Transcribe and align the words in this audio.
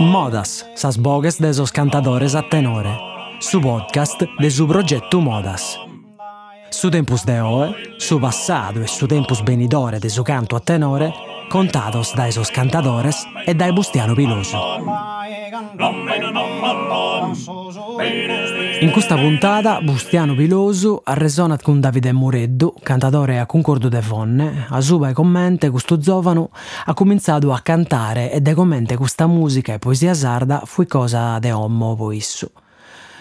Modas, 0.00 0.66
sas 0.74 0.96
bogues 0.96 1.38
de 1.38 1.50
esos 1.50 1.70
cantadores 1.70 2.34
a 2.34 2.42
tenore. 2.48 2.98
Su 3.38 3.60
podcast 3.60 4.22
de 4.38 4.50
su 4.50 4.66
progetto 4.66 5.20
Modas. 5.20 5.78
Su 6.70 6.90
tempus 6.90 7.26
de 7.26 7.42
oe, 7.42 7.74
su 7.98 8.18
passado 8.18 8.82
e 8.82 8.88
su 8.88 9.06
tempus 9.06 9.44
benidore 9.44 10.00
de 10.00 10.08
su 10.08 10.24
canto 10.24 10.56
a 10.56 10.60
tenore, 10.60 11.12
contados 11.48 12.14
da 12.14 12.26
esos 12.26 12.50
cantadores 12.50 13.26
e 13.44 13.54
dai 13.54 13.72
Bustiano 13.72 14.14
Piloso. 14.14 14.58
In 18.80 18.90
questa 18.90 19.16
puntata 19.16 19.80
Bustiano 19.80 20.34
Pilosu 20.34 21.00
ha 21.04 21.14
resonat 21.14 21.62
con 21.62 21.80
Davide 21.80 22.12
Mureddu, 22.12 22.74
cantatore 22.82 23.38
a 23.38 23.46
Concordo 23.46 23.88
de 23.88 24.02
Fonne, 24.02 24.66
a 24.68 24.80
suba 24.80 25.08
e 25.08 25.12
commente 25.12 25.70
questo 25.70 25.98
giovane 25.98 26.48
ha 26.84 26.94
cominciato 26.94 27.52
a 27.52 27.60
cantare 27.60 28.32
e 28.32 28.40
de 28.40 28.54
commente 28.54 28.96
questa 28.96 29.26
musica 29.26 29.72
e 29.72 29.78
poesia 29.78 30.14
sarda 30.14 30.62
fu 30.64 30.84
cosa 30.86 31.38
de 31.38 31.52
ommo 31.52 31.94
poissu. 31.94 32.50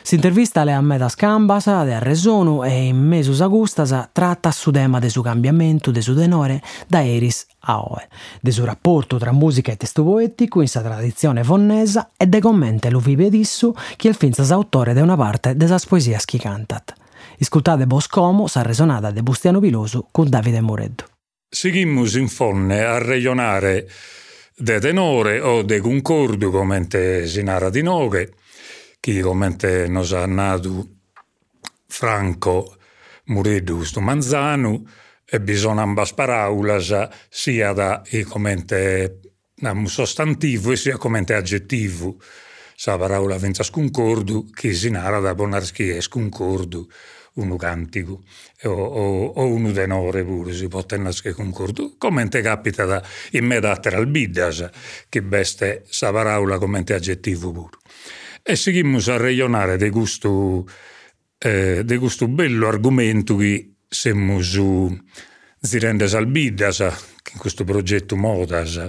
Si 0.06 0.16
intervista 0.16 0.66
le 0.66 0.74
a 0.74 0.82
metas 0.82 1.16
cambas 1.16 1.66
de 1.66 1.94
Arresonu 1.94 2.66
e 2.66 2.88
in 2.88 2.98
mesus 2.98 3.40
agustas 3.40 4.10
tratta 4.12 4.52
su 4.52 4.70
tema 4.70 5.00
de 5.00 5.10
su 5.10 5.22
cambiamento 5.22 5.94
de 5.94 6.02
su 6.02 6.14
tenore 6.14 6.62
da 6.90 7.06
eris 7.06 7.48
a 7.62 7.80
oe, 7.80 8.10
de 8.42 8.52
su 8.52 8.66
rapporto 8.66 9.18
tra 9.18 9.32
musica 9.32 9.72
e 9.72 9.78
testo 9.78 10.04
poetico 10.04 10.60
in 10.60 10.68
sa 10.68 10.82
tradizione 10.82 11.46
fonnesa 11.46 12.12
e 12.18 12.28
de 12.28 12.42
commente 12.42 12.90
lu 12.90 13.00
vive 13.00 13.30
dissu 13.30 13.74
chi 13.96 14.10
è 14.10 14.14
finzas 14.14 14.52
autore 14.52 14.94
de 14.94 15.00
una 15.00 15.16
parte 15.16 15.56
de 15.56 15.68
sas 15.68 15.86
poesias 15.86 16.26
chi 16.26 16.38
cantat. 16.38 16.94
Iscultate 17.38 17.88
Boscomo, 17.88 18.48
sa 18.48 18.62
resonata 18.62 19.10
de 19.10 19.24
Bustiano 19.24 19.62
Pilosu 19.62 20.08
con 20.12 20.30
Davide 20.30 20.60
Moreddu. 20.60 21.06
Sigimmus 21.50 22.16
in 22.16 22.28
fonne 22.28 22.84
a 22.84 22.98
regionare 22.98 23.88
de 24.58 24.80
tenore 24.82 25.40
o 25.40 25.64
de 25.64 25.80
concordo 25.80 26.52
come 26.52 26.88
si 27.26 27.42
narra 27.42 27.70
di 27.70 27.82
noghe, 27.82 28.34
commente 29.22 29.88
nos 29.88 30.14
ha 30.14 30.26
nato 30.26 30.88
Franco 31.88 32.78
Mureddu 33.26 33.76
questo 33.76 34.00
Manzanu 34.00 34.86
e 35.26 35.42
bisogna 35.42 35.82
ambas 35.82 36.14
paraulas 36.14 37.10
sia 37.30 37.74
da 37.74 38.02
commente 38.30 39.20
un 39.62 39.88
sostantivo 39.88 40.76
sia 40.76 40.98
come 40.98 41.20
aggettivo 41.20 42.18
sa 42.76 42.98
parola 42.98 43.38
venza 43.38 43.64
sconcordu 43.64 44.50
chi 44.50 44.74
si 44.74 44.90
narra 44.90 45.20
da 45.20 45.36
bonarski 45.36 45.90
è 45.90 46.02
sconcordu 46.02 46.88
uno 47.36 47.56
cantico 47.58 48.24
o, 48.64 48.70
o, 48.70 49.26
o 49.26 49.46
uno 49.48 49.72
tenore 49.72 50.24
pure 50.24 50.54
si 50.54 50.68
può 50.68 50.84
tenere 50.86 51.16
che 51.22 51.34
concordo 51.34 51.96
commente 51.98 52.42
capita 52.42 52.86
da 52.86 53.04
in 53.32 53.46
me 53.46 53.60
da 53.60 53.80
al 53.84 54.08
biddas 54.08 54.70
che 55.10 55.22
beste 55.22 55.84
sa 55.90 56.12
parola 56.12 56.58
commente 56.58 56.94
aggettivo 56.94 57.52
pure 57.52 57.78
e 58.46 58.58
seguimos 58.58 59.08
a 59.08 59.18
regionare 59.18 59.78
de 59.78 59.90
gusto, 59.90 60.68
eh, 61.40 61.84
de 61.86 61.98
gusto 61.98 62.28
bello 62.28 62.68
argomento 62.68 63.38
che 63.38 63.76
siamo 63.88 64.42
su 64.42 64.94
Zirendes 65.60 66.14
Albidas, 66.14 66.80
in 66.80 67.40
questo 67.40 67.64
progetto 67.64 68.18
Modas, 68.18 68.86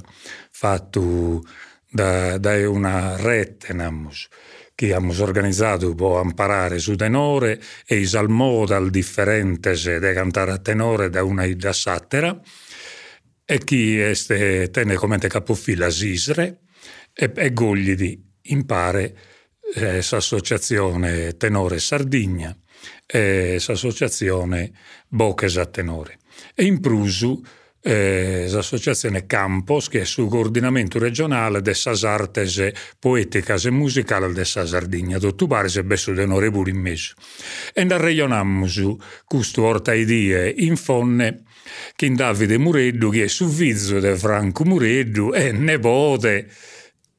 fatto 0.51 1.45
da, 1.89 2.37
da 2.39 2.69
una 2.69 3.17
rete, 3.17 3.73
namus, 3.73 4.27
che 4.75 4.93
abbiamo 4.93 5.15
organizzato 5.23 5.95
per 5.95 6.25
imparare 6.25 6.81
su 6.81 6.97
tenore 6.97 7.61
e 7.87 7.99
i 7.99 8.07
salmodal 8.07 8.91
differenti 8.91 9.71
da 10.01 10.13
cantare 10.13 10.51
a 10.51 10.59
tenore 10.59 11.11
da 11.11 11.23
una 11.23 11.47
da 11.55 11.73
sattera. 11.73 12.41
E 13.47 13.59
chi 13.59 14.01
este, 14.01 14.69
tene 14.71 14.95
come 14.95 15.19
capofila 15.19 15.91
Sisre 15.91 16.63
e, 17.13 17.31
e 17.33 17.53
gogli 17.53 17.95
di 17.95 18.21
impare 18.47 19.17
eh, 19.75 19.97
l'associazione 19.97 21.37
Tenore 21.37 21.79
Sardigna 21.79 22.57
e 23.07 23.63
l'associazione 23.67 24.73
Boches 25.09 25.57
a 25.57 25.67
Tenore. 25.67 26.19
E 26.55 26.65
in 26.65 26.81
Prusu 26.81 27.41
eh, 27.87 28.47
l'associazione 28.49 29.27
Campos, 29.27 29.89
che 29.89 30.01
è 30.01 30.05
sul 30.05 30.29
coordinamento 30.29 30.99
regionale 30.99 31.61
delle 31.61 31.99
artes 32.03 32.71
poeticas 32.99 33.67
e 33.67 33.71
musicali 33.71 34.33
de 34.33 34.45
Sardigna. 34.45 35.19
Tutto 35.19 35.47
pare 35.47 35.69
se 35.69 35.85
besso 35.85 36.15
tenore 36.15 36.51
pure 36.51 36.71
in 36.71 36.79
mezzo. 36.79 37.13
E 37.75 37.85
ne 37.85 37.99
regionammo 37.99 38.67
questo 39.27 39.65
orta 39.65 39.93
idee 39.93 40.49
in 40.57 40.77
fonne 40.77 41.43
che 41.95 42.11
Davide 42.11 42.57
Mureddu, 42.57 43.11
che 43.11 43.25
è 43.25 43.29
su 43.29 43.49
vizzo 43.49 44.01
di 44.01 44.17
Franco 44.17 44.65
Mureddu, 44.65 45.33
è 45.33 45.53
nepote 45.53 46.49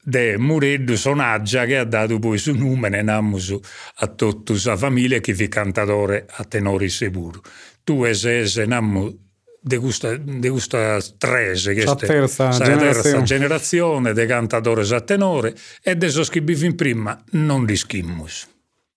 de 0.08 0.38
Mureddu 0.38 0.96
Sonaggia 0.96 1.66
che 1.66 1.78
ha 1.78 1.84
dato 1.84 2.20
poi 2.20 2.38
su 2.38 2.54
nome 2.54 2.90
namus 3.02 3.58
a 3.96 4.08
tutta 4.08 4.54
la 4.64 4.78
famiglia 4.78 5.20
che 5.20 5.34
vi 5.34 5.48
cantatore 5.48 6.28
a 6.30 6.44
tenori 6.44 6.90
sicuro. 6.90 7.42
Tu 7.84 8.04
esese 8.04 8.66
namu 8.66 9.12
de 9.60 9.80
questa, 9.80 10.16
de 10.16 10.50
questa 10.50 11.00
trese 11.18 11.74
che 11.74 11.82
è 11.82 11.96
terza, 11.96 12.50
generazione. 12.50 12.92
terza 12.92 13.22
generazione 13.24 14.14
de 14.14 14.26
cantatore 14.28 14.84
a 14.96 15.02
tenore 15.02 15.56
e 15.82 15.96
de 15.96 16.10
so 16.10 16.22
che 16.24 16.44
in 16.46 16.76
prima 16.76 17.20
non 17.32 17.66
li 17.66 17.76
schimmus. 17.76 18.48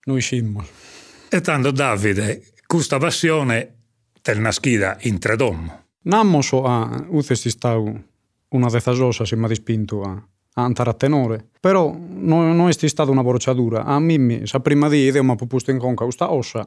Noi 0.05 0.21
scimmus. 0.21 0.67
E 1.27 1.41
tanto 1.41 1.71
Davide, 1.71 2.43
questa 2.67 2.99
passione 2.99 3.77
tel 4.21 4.39
naschida 4.39 4.97
in 5.01 5.17
tredommo. 5.17 5.85
Nammoso 6.03 6.63
a 6.65 7.05
uthesti 7.09 7.49
stau 7.49 8.03
una 8.49 8.69
dezasosa 8.69 9.25
se 9.25 9.35
mi 9.35 9.45
ha 9.45 9.47
dispinto 9.47 10.01
a 10.01 10.23
andare 10.53 10.89
a 10.89 10.93
tenore. 10.93 11.49
Però 11.59 11.95
non, 11.97 12.55
non 12.55 12.69
è 12.69 12.71
stata 12.71 13.11
una 13.11 13.23
procedura. 13.23 13.83
A 13.83 13.99
Mimmi, 13.99 14.45
sa 14.47 14.59
prima 14.59 14.89
di 14.89 15.05
idea, 15.05 15.23
mi 15.23 15.31
ha 15.31 15.35
proposto 15.35 15.71
in 15.71 15.77
conca 15.77 16.03
questa 16.03 16.31
ossa. 16.31 16.65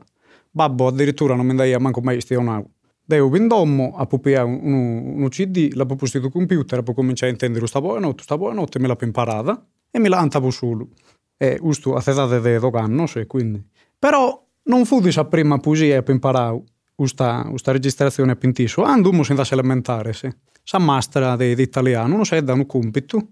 Babbo 0.51 0.87
addirittura 0.87 1.35
non 1.35 1.47
mi 1.47 1.55
dai 1.55 1.77
manco 1.79 2.01
mai 2.01 2.21
stionato. 2.21 2.71
Devo 3.05 3.29
vindommo 3.29 3.95
a 3.97 4.07
pupiare 4.07 4.47
un, 4.47 5.27
CD, 5.29 5.73
l'ha 5.75 5.85
proposto 5.87 6.21
sul 6.21 6.31
computer, 6.31 6.83
poi 6.83 6.95
cominciare 6.95 7.31
a 7.31 7.33
intendere 7.33 7.61
questa 7.61 7.81
buona 7.81 8.13
questa 8.13 8.39
buona 8.39 8.65
me 8.79 8.87
l'ha 8.87 8.97
imparata 9.01 9.67
e 9.91 9.99
me 9.99 10.09
la 10.09 10.19
antavo 10.19 10.51
solo. 10.51 10.89
E 11.37 11.59
questo 11.59 11.95
a 11.95 12.03
edade 12.07 12.41
di 12.41 12.59
doganno, 12.59 13.07
sì, 13.07 13.27
quindi. 13.27 13.63
Però 13.99 14.47
non 14.65 14.85
fu 14.85 15.01
di 15.01 15.11
sa 15.11 15.25
prima 15.25 15.59
poesia 15.59 16.03
per 16.03 16.15
imparare 16.15 16.63
questa, 16.95 17.45
questa 17.49 17.73
registrazione 17.73 18.33
a 18.33 18.37
pintiso. 18.37 18.83
Andummo 18.85 19.23
in 19.29 19.43
elementare, 19.51 20.13
sì. 20.13 20.33
Sa 20.63 20.79
mastra 20.79 21.35
di, 21.35 21.57
di 21.57 21.63
italiano, 21.63 22.15
non 22.15 22.25
si 22.25 22.41
da 22.41 22.53
un 22.53 22.67
compito 22.67 23.29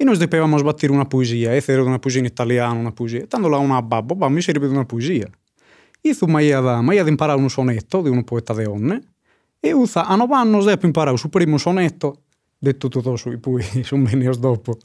e 0.00 0.04
noi 0.04 0.16
dovevamo 0.16 0.56
sbattere 0.56 0.92
una 0.92 1.04
poesia, 1.04 1.54
e 1.54 1.62
era 1.66 1.82
una 1.82 1.98
poesia 1.98 2.20
in 2.20 2.26
italiano, 2.26 2.80
una 2.80 2.90
poesia. 2.90 3.26
Tanto 3.26 3.48
là 3.48 3.58
una 3.58 3.82
babbo, 3.82 4.14
babbo 4.14 4.32
mi 4.32 4.40
si 4.40 4.50
una 4.50 4.86
poesia. 4.86 5.28
Tu 6.00 6.26
mi 6.26 6.50
hai 6.50 7.06
imparato 7.06 7.38
un 7.38 7.50
sonetto 7.50 8.00
di 8.00 8.08
un 8.08 8.24
poeta 8.24 8.54
de 8.54 8.64
onne, 8.64 9.02
e 9.60 9.72
usa 9.72 10.06
a 10.06 10.16
nove 10.16 10.34
anni 10.36 10.56
ho 10.56 10.78
imparato 10.80 11.20
il 11.22 11.28
primo 11.28 11.58
sonetto, 11.58 12.22
detto 12.56 12.88
tutto 12.88 13.14
sui 13.16 13.36
poi, 13.36 13.62
su 13.84 13.96
meni 13.96 14.26
dopo. 14.38 14.78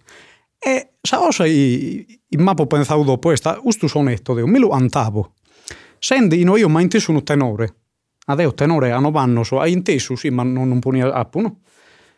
E 0.59 0.95
sa 0.99 1.19
cosa 1.19 1.45
in 1.45 2.05
mappo 2.35 2.67
pensavo 2.67 3.05
dopo 3.05 3.29
questa, 3.29 3.55
questo 3.61 3.87
sonetto, 3.87 4.33
de, 4.33 4.45
me 4.45 4.59
lo 4.59 4.71
antavo. 4.71 5.35
Senti, 5.97 6.43
no, 6.43 6.57
io 6.57 6.67
mai 6.67 6.83
inteso 6.83 7.13
un 7.13 7.23
tenore. 7.23 7.73
Adeo 8.25 8.53
tenore 8.53 8.91
a 8.91 8.99
nove 8.99 9.19
anni, 9.19 9.41
hai 9.51 9.71
inteso, 9.71 10.17
sì, 10.17 10.29
ma 10.29 10.43
non, 10.43 10.67
non 10.67 10.79
poni 10.79 11.01
appo, 11.01 11.39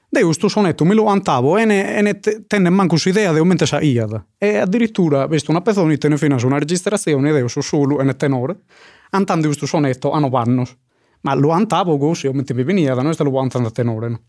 no? 0.09 0.19
Deu 0.19 0.31
sto 0.31 0.47
sonetto 0.47 0.85
me 0.85 0.93
lo 0.93 1.07
antavo 1.07 1.57
e 1.57 1.65
ne, 1.65 1.97
e 1.97 2.01
ne 2.01 2.19
tenne 2.19 2.69
manco 2.69 2.95
idea 3.05 3.31
di 3.31 3.39
aumente 3.39 3.65
sa 3.65 3.79
iada. 3.81 4.25
E 4.37 4.57
addirittura, 4.57 5.27
visto 5.27 5.51
una 5.51 5.61
pezzone, 5.61 5.97
tenne 5.97 6.17
fino 6.17 6.35
a 6.35 6.45
una 6.45 6.57
registrazione 6.57 7.29
io 7.29 7.47
so 7.47 7.61
solo 7.61 7.99
e 7.99 8.03
ne 8.03 8.15
tenore, 8.15 8.61
antando 9.11 9.47
questo 9.47 9.65
sonetto 9.65 10.11
a 10.11 10.19
nove 10.19 10.77
Ma 11.21 11.33
lo 11.33 11.49
antavo 11.49 11.97
così, 11.97 12.27
aumente 12.27 12.53
mi 12.53 12.63
veniva 12.63 12.93
da 12.93 13.01
noi 13.01 13.15
lo 13.17 13.39
antando 13.39 13.67
a 13.67 13.71
tenore. 13.71 14.09
No? 14.09 14.21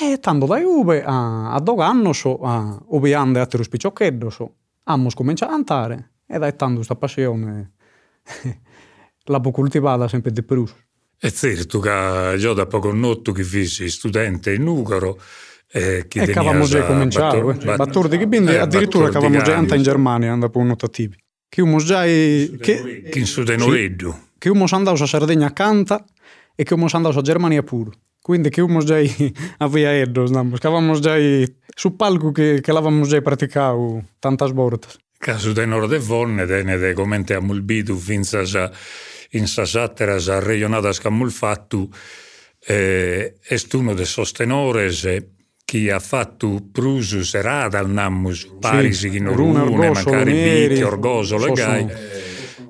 E 0.00 0.18
tanto 0.20 0.46
da 0.46 0.58
uve 0.62 1.02
a, 1.02 1.52
a 1.52 1.60
doganno 1.60 2.12
so, 2.12 2.38
a 2.40 2.78
uve 2.88 3.14
ande 3.14 3.40
a 3.40 3.46
tero 3.46 3.62
spiccioccheddo 3.62 4.30
so, 4.30 4.54
amo 4.84 5.08
comincia 5.14 5.48
a 5.48 5.52
antare. 5.52 6.12
E 6.26 6.38
dai 6.38 6.54
tanto 6.56 6.76
questa 6.76 6.94
passione 6.94 7.72
la 9.24 9.40
può 9.40 9.50
coltivare 9.50 10.08
sempre 10.08 10.30
di 10.30 10.42
più. 10.42 10.64
Certo 11.20 11.80
che 11.80 12.36
io 12.38 12.52
da 12.52 12.66
poco 12.66 12.92
noto 12.92 13.32
che 13.32 13.42
fossi 13.42 13.88
studente 13.90 14.52
in 14.52 14.66
Ugaro 14.66 15.18
eh, 15.70 16.06
che 16.08 16.20
e 16.20 16.32
avevamo 16.32 16.64
già 16.64 16.84
cominciato 16.84 17.42
Battor, 17.42 17.76
Battordi 17.76 18.16
che 18.16 18.26
quindi? 18.26 18.52
eh, 18.52 18.58
addirittura 18.58 19.10
che 19.10 19.18
avevamo 19.18 19.42
già 19.42 19.56
in 19.56 19.82
Germania 19.82 20.32
andando 20.32 20.62
notativi 20.62 21.16
che 21.48 21.60
uno 21.60 21.78
già 21.78 22.04
che 22.04 22.58
che 22.60 23.18
in 23.18 23.26
Sudenoreddu 23.26 24.10
sì, 24.10 24.18
che 24.38 24.48
uno 24.48 24.64
andato 24.70 25.02
a 25.02 25.06
Sardegna 25.06 25.48
a 25.48 25.52
Canta 25.52 26.04
e 26.54 26.62
che 26.62 26.72
uno 26.72 26.86
andato 26.90 27.18
a 27.18 27.22
Germania 27.22 27.62
pure 27.62 27.90
quindi 28.22 28.48
che 28.48 28.62
uno 28.62 28.82
già 28.82 28.96
a 29.58 29.68
Via 29.68 29.92
Eddo 29.92 30.24
che 30.24 30.66
avevamo 30.66 30.98
già 30.98 31.16
su 31.74 31.96
palco 31.96 32.32
che, 32.32 32.60
che 32.62 32.72
l'avevamo 32.72 33.04
già 33.04 33.20
praticato 33.20 34.04
tante 34.18 34.50
volte 34.52 34.88
caso 35.18 35.52
del 35.52 35.68
nord 35.68 35.90
de 35.90 35.98
Vonne 35.98 36.46
de 36.46 36.92
come 36.94 37.24
a 37.26 37.40
Mulbidu 37.40 37.94
finza 37.96 38.42
già 38.42 38.70
in 39.30 39.46
sasatteras 39.46 40.28
regionadas 40.40 41.00
camul 41.00 41.30
fattu 41.30 41.88
eh, 42.66 43.34
est 43.48 43.74
uno 43.74 43.94
de 43.94 44.04
sos 44.04 44.32
tenores 44.32 45.04
chi 45.68 45.90
ha 45.90 45.98
fatto 45.98 46.62
prusu 46.72 47.22
serata 47.22 47.78
al 47.78 47.90
nammus, 47.90 48.56
parisi 48.58 49.10
chi 49.10 49.20
non 49.20 49.34
Rune, 49.34 49.64
rune, 49.64 49.88
Orgosolo, 49.88 50.10
magari 50.10 50.32
Neri, 50.32 50.68
bicchi, 50.68 50.82
orgosolo 50.82 51.44
e 51.44 51.48
so 51.48 51.52
gai. 51.52 51.80
sono. 51.80 51.92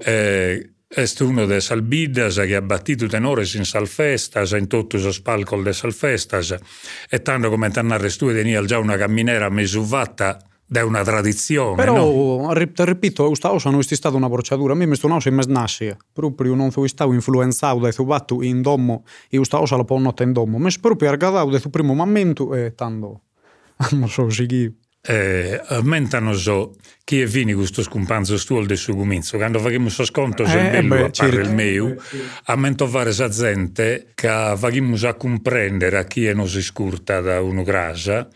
Eh, 0.00 0.70
est 0.88 1.20
uno 1.20 1.44
de 1.44 1.60
salbiddas 1.60 2.36
che 2.36 2.56
ha 2.56 2.62
battuto 2.62 3.06
tenores 3.06 3.54
in 3.54 3.64
salfestas, 3.64 4.50
in 4.52 4.66
tutto 4.66 4.96
lo 4.96 5.12
spalco 5.12 5.60
de 5.62 5.72
salfestas, 5.72 6.56
e 7.08 7.22
tanto 7.22 7.50
come 7.50 7.70
ti 7.70 7.80
narrestue 7.82 8.34
tenia 8.34 8.64
già 8.64 8.78
una 8.78 8.96
camminera 8.96 9.48
mesuvatta 9.48 10.47
da 10.70 10.84
una 10.84 11.02
tradizione, 11.02 11.76
Però, 11.76 11.94
no? 11.96 12.52
ripeto, 12.52 13.26
questa 13.28 13.48
cosa 13.48 13.70
non 13.70 13.80
è 13.80 13.82
stata 13.82 14.16
una 14.16 14.28
procedura. 14.28 14.74
A 14.74 14.76
me 14.76 14.84
mi 14.84 14.96
sto 14.96 15.08
non 15.08 15.20
si 15.22 15.30
mesnassia. 15.30 15.96
Proprio 16.12 16.54
non 16.54 16.70
sono 16.70 16.86
stato 16.86 17.12
influenzato 17.14 17.78
da 17.78 17.90
fatto 17.90 18.42
in 18.42 18.60
domo 18.60 19.04
e 19.30 19.36
questa 19.38 19.56
cosa 19.56 19.76
la 19.76 19.84
può 19.84 19.98
notte 19.98 20.24
in 20.24 20.32
domo. 20.32 20.58
Mi 20.58 20.70
sono 20.70 20.82
proprio 20.82 21.08
argadato 21.08 21.48
da 21.48 21.60
primo 21.70 21.94
momento 21.94 22.54
e 22.54 22.74
tanto 22.74 23.22
non 23.92 24.08
so 24.10 24.28
seguire. 24.28 24.74
Eh, 25.00 25.58
aumentano 25.68 26.34
so 26.34 26.74
chi 27.04 27.20
è 27.20 27.26
vini 27.26 27.54
questo 27.54 27.82
scumpanzo 27.82 28.36
stuol 28.36 28.66
del 28.66 28.76
suo 28.76 28.96
cominzo 28.96 29.36
quando 29.36 29.60
facciamo 29.60 29.88
so 29.88 30.04
sconto 30.04 30.44
se 30.44 30.58
Eh, 30.72 30.78
il 30.80 30.88
bello 30.88 31.04
beh, 31.04 31.12
certo. 31.12 31.38
il 31.38 31.54
meu 31.54 31.94
aumento 32.46 32.84
fare 32.88 33.12
sa 33.12 33.28
gente 33.28 34.10
che 34.12 34.28
facciamo 34.28 34.96
a 35.00 35.14
comprendere 35.14 35.98
a 35.98 36.04
chi 36.04 36.26
è 36.26 36.34
non 36.34 36.48
si 36.48 36.60
scurta 36.60 37.20
da 37.20 37.40
uno 37.40 37.62
grasa 37.62 38.28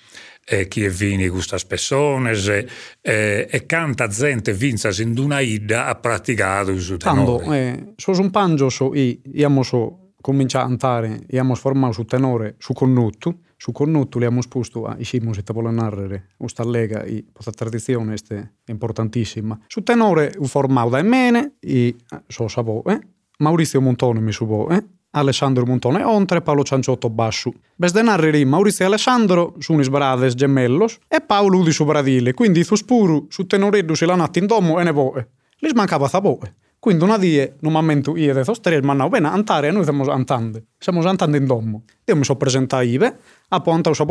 e 0.45 0.69
chi 0.69 0.85
è 0.85 0.91
vini 0.91 1.29
questa 1.29 1.59
spessones 1.59 2.49
e, 2.49 2.69
e, 3.01 3.49
e 3.51 3.67
canta 3.67 4.09
gente 4.09 4.53
vinza 4.53 4.91
in 5.01 5.17
una 5.19 5.41
ida 5.41 5.87
ha 5.87 5.95
praticato 5.95 6.79
su 6.79 6.97
tenore 6.97 7.45
eh, 7.57 7.93
so 7.97 8.11
un 8.21 8.31
pangio 8.31 8.69
so 8.69 8.95
i 8.95 9.21
abbiamo 9.25 9.63
so 9.63 10.03
cominciato 10.23 10.65
a 10.65 10.69
cantare 10.69 11.09
e 11.09 11.37
abbiamo 11.37 11.55
formato 11.55 11.93
su 11.93 12.05
tenore 12.05 12.55
su 12.59 12.73
connotto. 12.73 13.41
Su 13.57 13.71
connotto 13.71 14.19
li 14.19 14.25
abbiamo 14.25 14.43
sposto 14.43 14.87
a 14.87 14.97
Isimus 14.99 15.39
e 15.39 15.43
vuole 15.53 15.71
narrare 15.71 16.31
questa 16.37 16.65
lega 16.65 17.03
e 17.03 17.27
questa 17.33 17.53
tradizione 17.53 18.15
è 18.27 18.71
importantissima. 18.71 19.61
Su 19.67 19.83
tenore 19.83 20.33
ho 20.37 20.47
formato 20.47 20.89
da 20.89 21.03
Mene 21.03 21.57
e 21.61 21.95
so 22.27 22.49
sapò, 22.49 22.83
eh? 22.87 22.99
Maurizio 23.39 23.81
Montone 23.81 24.21
mi 24.21 24.33
subò, 24.33 24.69
eh? 24.69 24.85
Alessandro 25.13 25.65
Montone 25.67 26.03
Ontre 26.03 26.39
e 26.39 26.43
Paolo 26.43 26.63
Cianciotto 26.63 27.11
Bassu. 27.11 27.53
Bes 27.75 27.93
de 27.93 28.03
narrere 28.03 28.45
Maurizio 28.45 28.87
Alessandro 28.87 29.55
su 29.59 29.73
unis 29.73 29.89
brades 29.89 30.35
gemellos 30.35 30.99
e 31.09 31.21
Paolo 31.21 31.59
Udi 31.59 31.73
su 31.73 31.85
bradile, 31.85 32.33
quindi 32.35 32.65
su 32.65 32.75
spuru 32.75 33.27
su 33.29 33.47
tenoreddu 33.47 33.95
si 33.95 34.07
lanati 34.07 34.39
in 34.39 34.47
domo 34.47 34.81
e 34.81 34.85
ne 34.85 34.93
voe. 34.93 35.29
Li 35.59 35.69
smancava 35.69 36.09
zaboe. 36.09 36.55
Quindi 36.79 37.05
una 37.05 37.17
die, 37.17 37.57
normalmente 37.61 38.11
io 38.11 38.37
e 38.37 38.45
tre 38.61 38.83
mannavo 38.83 39.11
bene, 39.11 39.29
antare 39.29 39.71
noi 39.71 39.83
stiamo 39.83 40.11
antando. 40.11 40.61
Stiamo 40.79 41.01
antando 41.07 41.37
in 41.37 41.47
domo. 41.47 41.85
Io 42.05 42.17
mi 42.17 42.25
sono 42.25 42.39
presentato 42.39 42.83
ive, 42.83 43.19
a 43.49 43.61
ponta 43.61 43.91
usa 43.91 44.05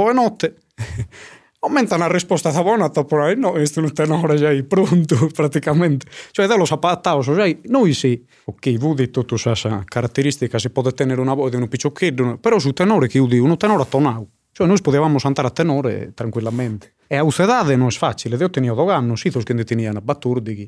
aumentan 1.61 2.01
a 2.01 2.09
resposta 2.09 2.51
zabonata 2.51 3.05
por 3.05 3.21
aí, 3.21 3.37
non, 3.37 3.53
isto 3.61 3.85
non 3.85 3.93
ten 3.93 4.09
hora 4.09 4.33
aí 4.33 4.65
pronto, 4.65 5.15
prácticamente. 5.37 6.09
Xo, 6.33 6.41
é 6.41 6.49
delos 6.49 6.73
apataos, 6.73 7.29
o 7.29 7.37
xa, 7.37 7.45
non 7.69 7.85
isi. 7.85 8.25
O 8.49 8.57
que 8.57 8.75
eu 8.75 8.97
dito 8.97 9.21
tu 9.23 9.37
xa 9.37 9.53
xa 9.53 9.85
característica 9.85 10.57
se 10.57 10.73
pode 10.73 10.97
tener 10.97 11.21
unha 11.21 11.37
voz 11.37 11.53
de 11.53 11.61
un 11.61 11.69
piccioccheddo, 11.69 12.41
pero 12.41 12.57
su 12.57 12.73
tenore 12.73 13.05
que 13.05 13.21
eu 13.21 13.29
digo, 13.29 13.45
un 13.45 13.57
tenore 13.61 13.85
atonau. 13.85 14.25
Cioè, 14.51 14.67
noi 14.67 14.81
potevamo 14.81 15.17
andare 15.23 15.47
a 15.47 15.51
tenore 15.51 16.11
tranquillamente. 16.13 16.93
E 17.07 17.15
a 17.15 17.23
usedade 17.23 17.77
non 17.77 17.87
é 17.87 17.95
facile, 17.95 18.35
eu 18.35 18.49
eh, 18.49 18.51
tenia 18.51 18.73
do 18.73 18.83
gamno, 18.83 19.15
xizos 19.15 19.45
que 19.45 19.53
ne 19.53 19.63
tenían 19.63 19.95
a 19.95 20.03
baturdighi. 20.03 20.67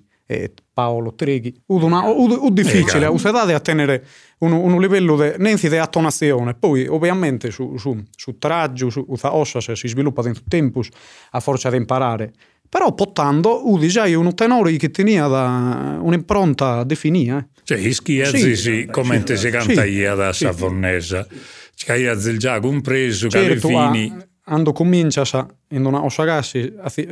Paolo 0.74 1.14
Treghi. 1.14 1.54
Udo, 1.68 1.86
una, 1.86 2.04
udo, 2.06 2.46
udo 2.46 2.50
difficile, 2.50 3.06
a 3.06 3.12
usedade 3.12 3.54
a 3.54 3.60
tenere 3.60 4.06
un, 4.40 4.52
un 4.54 4.80
livello 4.80 5.16
de, 5.16 5.36
di 5.38 5.78
attonazione. 5.78 6.54
Poi, 6.56 6.88
ovviamente, 6.88 7.52
su, 7.52 7.78
su, 7.78 8.02
su 8.16 8.38
traggio, 8.38 8.90
su 8.90 9.06
ossa, 9.08 9.62
se 9.62 9.76
si 9.76 9.88
sviluppa 9.88 10.22
dentro 10.22 10.44
tempo, 10.48 10.82
a 11.32 11.40
forza 11.40 11.70
di 11.70 11.78
imparare. 11.78 12.34
Però, 12.68 12.92
portando, 12.94 13.70
Udi 13.70 13.88
già 13.88 14.06
è 14.06 14.16
un 14.16 14.34
tenore 14.34 14.76
che 14.78 14.90
tenia 14.90 15.28
un'impronta 15.28 16.84
definita. 16.84 17.38
Eh. 17.38 17.46
cioè 17.64 17.78
ischiazzi 17.78 18.38
Sì, 18.40 18.56
sì, 18.56 18.88
come 18.90 19.22
sì, 19.24 19.38
si 19.38 19.50
canta 19.52 19.84
sì, 19.84 20.02
da 20.02 20.34
sì. 20.34 20.46
Savonnesa 20.46 21.28
che 21.76 22.08
ha 22.08 22.16
già 22.16 22.60
compreso 22.60 23.28
Certo, 23.30 23.68
fini 23.68 24.12
a, 24.16 24.28
Ando 24.46 24.74
comincias 24.74 25.34
a, 25.36 25.48
in 25.70 25.86
una, 25.86 26.04
osagassi, 26.04 26.76
anzi, 26.82 27.08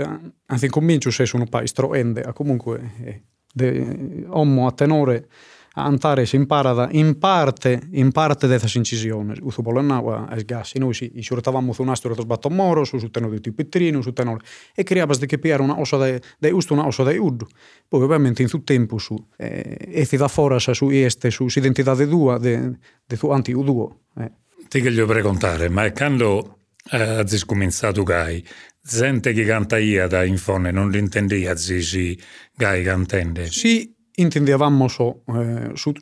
anzi 0.48 0.70
se 1.12 1.24
es 1.24 1.34
un 1.34 1.42
ende, 1.42 1.74
troende, 1.74 2.22
a 2.22 2.34
comunque 2.34 2.92
eh, 3.04 3.24
de, 3.54 4.26
homo 4.30 4.68
a 4.68 4.72
tenore 4.72 5.28
a 5.74 5.86
antare 5.86 6.26
si 6.26 6.36
imparada 6.36 6.90
in 6.92 7.18
parte, 7.18 7.88
in 7.92 8.12
parte 8.12 8.48
dessa 8.48 8.78
incisione. 8.78 9.36
Uso 9.42 9.62
polennava 9.62 10.28
a 10.28 10.38
sgassi. 10.38 10.80
Noi 10.80 10.94
si, 10.94 11.12
i, 11.16 11.26
urtavamo 11.30 11.72
su 11.72 11.82
un 11.82 11.90
astro 11.90 12.14
dos 12.14 12.26
battomoros, 12.26 12.90
su 12.98 13.10
tenore 13.10 13.40
di 13.40 13.52
pitrino, 13.54 14.02
su 14.02 14.12
tenore. 14.12 14.44
E 14.76 14.84
creabas 14.84 15.20
de 15.20 15.28
che 15.28 15.40
una 15.60 15.80
osa 15.80 15.98
de, 15.98 16.22
de 16.40 16.52
usto, 16.52 16.74
una 16.74 16.86
osa 16.86 17.04
de 17.04 17.18
uddu. 17.18 17.48
Poi 17.88 18.02
ovviamente 18.02 18.42
in 18.42 18.50
su 18.50 18.64
tempo 18.64 18.98
su, 18.98 19.16
eh, 19.38 19.78
e 19.90 20.06
si 20.06 20.18
da 20.18 20.28
fora 20.28 20.60
su 20.60 20.90
este, 20.90 21.32
su 21.32 21.48
identidade 21.48 22.06
dua, 22.06 22.38
de, 22.38 22.78
de 23.06 23.16
su 23.16 23.30
anti 23.30 23.54
uduo. 23.54 24.00
Eh. 24.18 24.32
Ti 24.68 24.82
voglio 24.82 25.06
preguntare, 25.06 25.66
eh, 25.66 25.70
ma 25.70 25.90
quando 25.92 26.58
eh, 26.92 27.00
ha 27.00 27.46
cominciato 27.46 28.04
gai. 28.04 28.44
Gente 28.84 29.34
che 29.34 29.46
canta 29.46 29.78
io 29.78 30.08
da 30.08 30.24
infone 30.24 30.72
non 30.72 30.90
l'intendia 30.90 31.56
si 31.56 32.20
gai 32.56 32.84
cantende. 32.84 33.52
Sì, 33.52 33.94
intendevamo 34.16 34.88
so, 34.88 35.24
eh, 35.28 35.72
su 35.74 35.94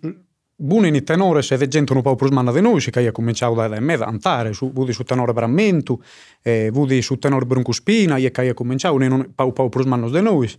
in 0.62 1.04
tenore 1.04 1.42
se 1.42 1.58
de 1.58 1.68
gente 1.68 1.94
un 1.94 2.02
po' 2.02 2.16
più 2.16 2.28
smanna 2.28 2.52
di 2.52 2.62
noi, 2.62 2.82
si 2.82 2.90
che 2.90 3.12
cominciato 3.12 3.54
da, 3.54 3.80
me 3.80 3.98
da 3.98 4.06
antare, 4.06 4.54
su, 4.54 4.72
vudi 4.72 4.92
su 4.94 5.04
tenore 5.04 5.34
Brammentu, 5.34 6.02
eh, 6.42 6.70
vudi 6.72 7.02
su 7.02 7.18
tenore 7.18 7.46
Bruncuspina, 7.46 8.18
e 8.18 8.32
che 8.32 8.50
ha 8.50 8.54
cominciato 8.54 8.96
un 8.96 9.32
po' 9.34 9.70
più 9.70 9.82
smanno 9.82 10.10
di 10.10 10.22
noi. 10.22 10.52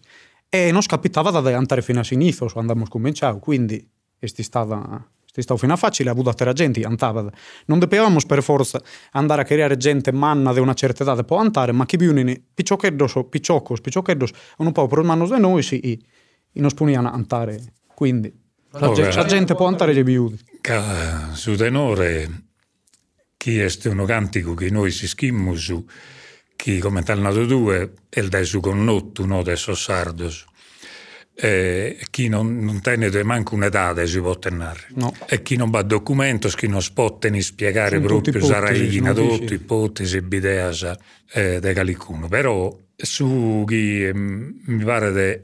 E 0.49 0.73
non 0.73 0.83
capitava 0.83 1.31
da 1.31 1.57
antare 1.57 1.83
fino 1.83 2.01
a 2.01 2.05
sinistro, 2.05 2.49
so 2.49 2.59
andammo 2.59 2.87
cominciato, 2.89 3.39
quindi 3.39 3.87
è 4.19 4.27
stata 4.27 5.07
Sti 5.31 5.43
stavo 5.43 5.61
fino 5.61 5.73
a 5.75 5.77
facile, 5.77 6.09
ha 6.09 6.13
avuto 6.13 6.31
a 6.31 6.53
gente, 6.53 6.83
antava. 6.83 7.31
Non 7.67 7.79
dovevamo 7.79 8.19
per 8.27 8.43
forza 8.43 8.83
andare 9.13 9.43
a 9.43 9.45
creare 9.45 9.77
gente 9.77 10.11
manna 10.11 10.53
di 10.53 10.59
una 10.59 10.75
certa 10.75 11.05
età 11.05 11.23
può 11.23 11.37
antare, 11.37 11.71
ma 11.71 11.87
chi 11.87 11.97
viene 11.97 12.43
piccioccheddos, 12.53 13.27
picciocos, 13.31 13.81
piccioccheddos, 13.81 14.31
un 14.57 14.73
po' 14.73 14.89
per 14.89 15.05
mano 15.05 15.29
di 15.29 15.39
noi, 15.39 15.63
si, 15.63 15.79
i, 15.87 16.05
i 16.55 16.61
non 16.61 16.71
spuniano 16.71 17.07
a 17.09 17.13
antare. 17.13 17.75
Quindi, 17.95 18.35
la, 18.73 18.89
Oh, 18.89 18.93
ge- 18.93 19.07
eh. 19.07 19.13
la 19.13 19.25
gente 19.25 19.55
può 19.55 19.69
antare 19.69 19.95
gli 19.95 20.03
biudi. 20.03 20.37
Su 21.35 21.55
tenore 21.55 22.47
chi 23.37 23.61
è 23.61 23.71
uno 23.85 24.07
cantico 24.07 24.55
che 24.55 24.69
noi 24.69 24.91
si 24.91 25.07
schimmo 25.07 25.55
su 25.55 25.87
chi 26.57 26.81
come 26.81 27.05
tal 27.05 27.21
nato 27.21 27.47
due 27.47 27.93
è 28.09 28.19
il 28.19 28.29
dai 28.29 28.45
su 28.45 28.59
connotto 28.59 29.25
no 29.25 29.43
de 29.43 29.57
so 29.57 29.75
sardos 29.75 30.45
e 31.35 31.99
chi 32.11 32.29
non, 32.29 32.59
non 32.65 32.81
tiene 32.81 33.09
manco 33.23 33.55
un'età 33.55 33.93
de 33.93 34.07
si 34.07 34.21
può 34.21 34.39
tenere 34.39 34.87
No. 34.95 35.15
e 35.27 35.43
chi 35.43 35.57
non 35.57 35.71
va 35.71 35.79
a 35.79 35.83
documento 35.83 36.49
chi 36.49 36.67
non 36.67 36.83
tenere 36.83 37.41
spiegare 37.41 37.97
Sono 37.97 38.07
proprio 38.07 38.45
sarà 38.45 38.71
tutto 39.39 39.55
ipotesi 39.55 40.21
bideas 40.21 40.93
eh, 41.33 41.59
de 41.61 41.73
calicuno 41.73 42.29
però 42.29 42.77
su 42.97 43.65
chi 43.67 44.11
mm, 44.13 44.51
mi 44.67 44.85
pare 44.85 45.13
de 45.13 45.41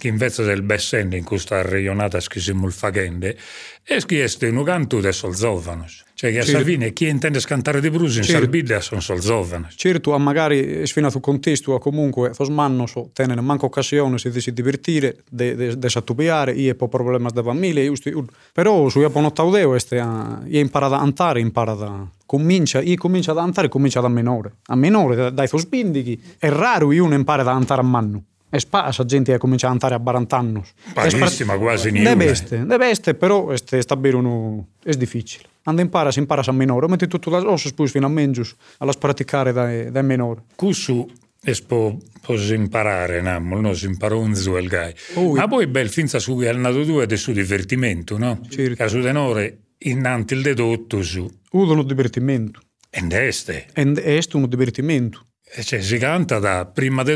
che 0.00 0.08
invece 0.08 0.42
del 0.42 0.62
bessende 0.62 1.18
in 1.18 1.24
questa 1.24 1.60
regionata 1.60 2.18
che 2.20 2.40
siamo 2.40 2.66
il 2.66 2.72
fagende 2.72 3.36
e 3.84 3.96
è 3.96 4.46
un 4.48 4.62
canto 4.64 4.98
de 5.00 5.12
solzovanos 5.12 6.04
cioè 6.14 6.32
che 6.32 6.38
a 6.38 6.42
Sì. 6.42 6.50
Salvini 6.52 6.92
chi 6.92 7.08
intende 7.08 7.40
cantare 7.40 7.80
di 7.80 7.90
brusi 7.90 8.18
in 8.18 8.24
Sì. 8.24 8.32
Sarbiglia 8.32 8.80
sono 8.80 9.00
solzovanos 9.00 9.74
Certo, 9.76 10.16
magari 10.18 10.86
sfina 10.86 11.10
su 11.10 11.20
contesto, 11.20 11.74
a 11.74 11.80
comunque, 11.80 12.34
fos 12.34 12.48
manno 12.48 12.86
so, 12.86 13.10
tenere 13.12 13.40
manco 13.40 13.66
occasione 13.66 14.18
se 14.18 14.30
di 14.30 14.40
si 14.40 14.52
divertire, 14.52 15.18
de, 15.30 15.54
de, 15.54 15.76
de 15.78 15.88
sattupiare, 15.88 16.52
io 16.52 16.74
ho 16.78 16.88
problemi 16.88 17.28
da 17.32 17.42
famiglia, 17.42 17.82
giusto, 17.82 18.10
però 18.52 18.88
su 18.88 19.00
io 19.00 19.10
non 19.14 19.32
taudeo, 19.32 19.74
este, 19.74 19.98
a, 19.98 20.40
io 20.46 20.60
impara 20.60 20.86
ad 20.86 20.92
antare, 20.94 21.40
impara 21.40 21.74
da... 21.74 22.06
Comincia, 22.26 22.80
io 22.80 22.96
comincia 22.96 23.32
ad 23.32 23.38
antare, 23.38 23.68
comincia 23.68 24.00
da 24.00 24.08
minore. 24.08 24.56
A 24.66 24.76
minore, 24.76 25.16
da- 25.16 25.30
dai 25.30 25.48
fos 25.48 25.64
bindighi, 25.66 26.20
è 26.38 26.48
raro 26.48 26.92
io 26.92 27.04
non 27.04 27.14
impara 27.14 27.42
ad 27.42 27.48
antare 27.48 27.80
a 27.80 27.84
manno. 27.84 28.24
E 28.50 28.58
spasa 28.58 29.04
gente 29.04 29.32
che 29.32 29.38
comincia 29.38 29.68
a 29.68 29.70
antare 29.70 29.94
a 29.94 29.98
40 29.98 30.36
anni. 30.36 30.62
Parissima, 30.92 31.56
quasi 31.56 31.90
niente. 31.90 32.16
beste, 32.16 32.66
de 32.66 32.76
beste, 32.76 33.14
però 33.14 33.52
este, 33.52 33.80
stabile 33.80 34.16
uno, 34.16 34.66
è 34.82 34.92
difficile. 34.94 35.44
Quando 35.62 35.82
impara, 35.82 36.10
si 36.10 36.18
impara 36.18 36.42
a 36.44 36.52
minore, 36.52 36.88
metti 36.88 37.06
tutto 37.06 37.30
le 37.30 37.36
ossa 37.46 37.70
poi 37.74 37.86
fino 37.86 38.06
a 38.06 38.08
mengius, 38.08 38.54
alla 38.78 38.92
praticare 38.92 39.52
da, 39.52 39.90
da 39.90 40.02
minore. 40.02 40.42
Cusu 40.56 41.06
es 41.42 41.60
può, 41.62 41.96
può 42.20 42.34
imparare, 42.34 43.20
no? 43.22 43.72
si 43.74 43.86
imparò 43.86 44.18
un 44.18 44.34
zuel 44.34 44.68
gai. 44.68 44.94
Ui. 45.14 45.38
Ma 45.38 45.48
poi 45.48 45.66
bel 45.66 45.88
finza 45.88 46.18
su 46.18 46.38
al 46.38 46.58
nato 46.58 46.84
due 46.84 47.06
del 47.06 47.18
suo 47.18 47.32
divertimento, 47.32 48.18
no? 48.18 48.40
Certo. 48.48 48.84
Che 48.84 49.00
tenore 49.00 49.58
innanti 49.78 50.34
il 50.34 50.42
dedotto 50.42 51.02
su 51.02 51.28
Udo 51.52 51.72
uno 51.72 51.82
divertimento. 51.82 52.60
e 52.90 53.00
deste. 53.02 53.66
Ed 53.72 53.98
è 53.98 54.20
uno 54.32 54.46
divertimento. 54.46 55.26
E 55.52 55.62
cioè, 55.64 55.80
si 55.80 55.98
canta 55.98 56.38
da 56.38 56.66
prima 56.66 57.02
di 57.02 57.12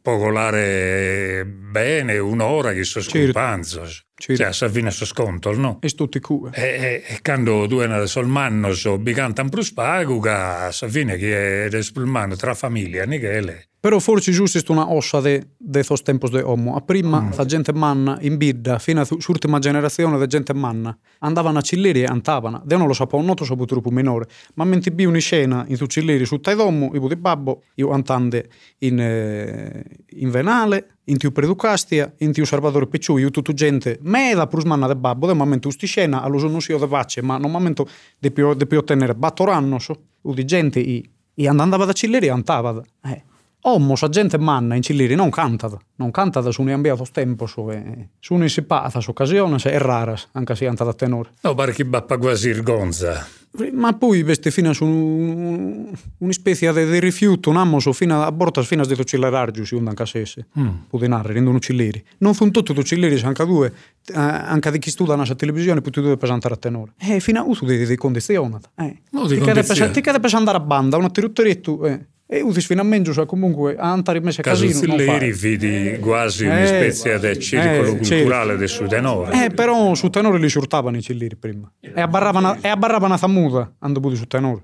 tutto 0.00 0.16
popolare 0.16 1.44
bene 1.46 2.18
un'ora 2.18 2.72
che 2.72 2.84
sono 2.84 3.04
Certo. 3.04 3.18
scompanzo. 3.32 3.86
Cioè, 4.14 4.50
a 4.64 4.68
fine 4.68 4.90
so 4.90 5.06
sconto, 5.06 5.54
no? 5.56 5.78
E 5.80 5.88
tutti 5.90 6.20
cue. 6.20 6.50
E, 6.52 7.02
e, 7.06 7.20
quando 7.22 7.66
tu 7.66 7.76
hai 7.78 8.06
sol 8.06 8.26
manno 8.26 8.72
so 8.74 8.98
bicantan 8.98 9.48
plus 9.48 9.72
pago, 9.72 10.20
che 10.20 10.28
a 10.30 10.70
fine 10.70 11.16
che 11.16 11.66
è 11.66 11.82
spulmano 11.82 12.36
tra 12.36 12.52
famiglia, 12.54 13.04
ni 13.04 13.18
che 13.18 13.30
è 13.30 13.40
lei. 13.40 13.68
Però 13.80 13.98
forse 13.98 14.30
giusto 14.30 14.58
è 14.58 14.62
una 14.68 14.92
ossa 14.92 15.22
de, 15.22 15.52
de 15.56 15.82
sos 15.82 16.02
tempos 16.02 16.30
de 16.30 16.42
homo. 16.42 16.76
A 16.76 16.82
prima 16.82 17.22
mm. 17.22 17.30
la 17.34 17.46
gente 17.46 17.72
manna 17.72 18.18
in 18.20 18.36
bidda, 18.36 18.78
fino 18.78 19.00
all'ultima 19.00 19.58
generazione 19.58 20.18
di 20.18 20.26
gente 20.26 20.52
manna, 20.52 20.94
andavano 21.20 21.56
a 21.56 21.62
Cilleri 21.62 22.02
e 22.02 22.04
andavano. 22.04 22.60
De 22.62 22.76
non 22.76 22.86
lo 22.86 22.92
sapevo, 22.92 23.22
non 23.22 23.34
so 23.38 23.56
troppo 23.64 23.88
minore. 23.88 24.26
Ma 24.56 24.64
mentre 24.64 24.90
vi 24.90 25.06
una 25.06 25.18
scena 25.18 25.64
in 25.66 25.78
tu 25.78 25.86
Cilleri 25.86 26.26
su 26.26 26.40
Taidomo, 26.40 26.90
io 26.92 27.08
di 27.08 27.16
babbo, 27.16 27.62
io 27.76 27.90
andande 27.90 28.50
in, 28.80 29.00
eh, 29.00 29.82
in 30.08 30.28
Venale, 30.28 30.96
in 31.04 31.16
tiu 31.16 31.32
Preducastia, 31.32 32.12
in 32.18 32.32
tiu 32.32 32.44
Salvatore 32.44 32.86
Picciù, 32.86 33.16
io 33.16 33.30
tutta 33.30 33.54
gente, 33.54 33.98
me 34.02 34.34
la 34.34 34.46
prusmanna 34.46 34.88
de 34.88 34.96
babbo, 34.96 35.26
de 35.26 35.32
momento 35.32 35.70
sti 35.70 35.86
scena, 35.86 36.20
allo 36.20 36.38
non 36.48 36.60
si 36.60 36.76
de 36.76 36.86
vace, 36.86 37.22
ma 37.22 37.38
non 37.38 37.50
momento 37.50 37.88
di 38.18 38.30
più, 38.30 38.52
de 38.52 38.66
più 38.66 38.76
ottenere 38.76 39.14
battoranno, 39.14 39.78
so, 39.78 40.02
u 40.20 40.34
di 40.34 40.44
gente 40.44 40.80
i, 40.80 41.10
i 41.36 41.46
andava 41.46 41.86
da 41.86 41.92
Cilleri 41.92 42.26
e 42.26 42.30
andava. 42.30 42.82
Eh. 43.04 43.28
Ommo 43.62 43.94
sa 43.94 44.08
gente 44.08 44.38
manna 44.38 44.74
in 44.74 44.82
Cilliri 44.82 45.14
non 45.14 45.28
cantata, 45.28 45.78
non 45.96 46.10
cantata 46.10 46.50
su 46.50 46.62
un 46.62 46.70
ambiato 46.70 47.06
tempo 47.12 47.46
su, 47.46 47.68
eh, 47.70 48.08
su 48.18 48.34
un'isipata 48.34 49.00
su 49.00 49.10
occasione 49.10 49.58
è 49.58 49.78
rara, 49.78 50.16
anche 50.32 50.54
se 50.54 50.64
cantata 50.64 50.90
a 50.90 50.94
tenore. 50.94 51.30
No, 51.42 51.54
pare 51.54 51.72
che 51.72 51.84
bappa 51.84 52.16
quasi 52.16 52.48
il 52.48 52.62
gonza. 52.62 53.26
Ma 53.72 53.92
poi 53.94 54.22
veste 54.22 54.52
fino 54.52 54.72
su 54.72 54.84
un, 54.84 55.92
una 56.18 56.32
specie 56.32 56.72
di 56.72 57.00
rifiuto, 57.00 57.50
un 57.50 57.56
ammoso 57.56 57.92
fino 57.92 58.22
a 58.22 58.30
bortas 58.30 58.64
fino 58.64 58.82
a 58.82 58.86
detto 58.86 59.02
cillerargiu 59.02 59.64
si 59.64 59.74
undan 59.74 59.94
casesse. 59.94 60.46
Mm. 60.58 60.68
Pudinare, 60.88 61.32
rendono 61.32 61.58
Cilliri. 61.58 62.02
Non 62.18 62.32
fu 62.34 62.48
tutto 62.52 62.72
tu 62.72 62.82
Cilliri, 62.82 63.20
anche 63.22 63.44
due, 63.44 63.72
eh, 64.06 64.14
anche 64.14 64.70
di 64.70 64.78
chi 64.78 64.90
studia 64.90 65.16
nella 65.16 65.34
televisione, 65.34 65.80
poi 65.80 65.90
due 65.90 66.16
pesantare 66.16 66.54
a 66.54 66.58
tenore. 66.58 66.92
Eh, 66.96 67.18
fino 67.18 67.40
a 67.40 67.42
uso 67.42 67.64
di, 67.64 67.84
di 67.84 67.96
condizione. 67.96 68.60
Eh. 68.76 69.02
No, 69.10 69.26
di 69.26 69.36
condizione. 69.38 69.90
Ti 69.90 70.00
cade 70.00 70.20
pesantare 70.20 70.56
a 70.56 70.60
banda, 70.60 70.96
una 70.96 71.10
tirutterietto, 71.10 71.84
eh. 71.86 72.06
E 72.32 72.42
usi 72.42 72.60
finalmente 72.60 73.12
cioè, 73.12 73.26
comunque 73.26 73.74
a 73.74 73.90
andare 73.90 74.20
messe 74.20 74.40
casino. 74.40 74.70
Casuzzelleri 74.70 75.32
vidi 75.32 75.98
quasi 76.00 76.44
una 76.44 76.62
eh, 76.62 76.92
specie 76.92 77.18
di 77.18 77.40
circolo 77.40 77.88
eh, 77.88 77.96
culturale 77.96 78.56
del 78.56 78.68
Sud 78.68 78.86
Tenore. 78.86 79.46
Eh, 79.46 79.50
però 79.50 79.96
su 79.96 80.10
Tenore 80.10 80.38
li 80.38 80.48
surtavano 80.48 80.96
i 80.96 81.02
cilliri 81.02 81.34
prima. 81.34 81.68
E 81.80 82.00
abbarravano, 82.00 82.58
e 82.60 82.68
abbarravano 82.68 83.16
a 83.20 83.26
muta, 83.26 83.74
andando 83.80 84.14
su 84.14 84.28
Tenore. 84.28 84.62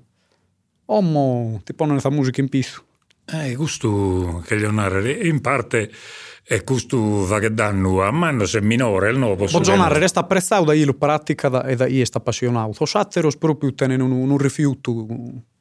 Ommo 0.85 1.59
ti 1.65 1.73
pone 1.73 1.99
la 2.01 2.09
musica 2.09 2.39
in 2.39 2.47
piso. 2.47 2.85
Eh, 3.25 3.57
questo 3.57 4.41
che 4.45 4.55
Leonardo, 4.55 5.05
in 5.09 5.41
parte 5.41 5.91
e 6.47 6.63
questo 6.63 7.25
va 7.25 7.39
che 7.39 7.53
danno 7.53 8.01
a 8.01 8.11
mano 8.11 8.45
se 8.45 8.61
minore, 8.61 9.09
il 9.09 9.17
nuovo 9.17 9.35
posso 9.35 9.57
Bogionare 9.57 9.99
resta 9.99 10.21
apprezzato 10.21 10.63
da 10.63 10.73
io 10.73 10.93
pratica 10.93 11.65
e 11.65 11.75
da 11.75 11.85
io 11.85 12.05
sta 12.05 12.19
appassionato. 12.19 12.85
Satteros 12.85 13.35
proprio 13.35 13.73
tenere 13.73 14.01
un, 14.01 14.11
un 14.11 14.37
rifiuto 14.37 15.05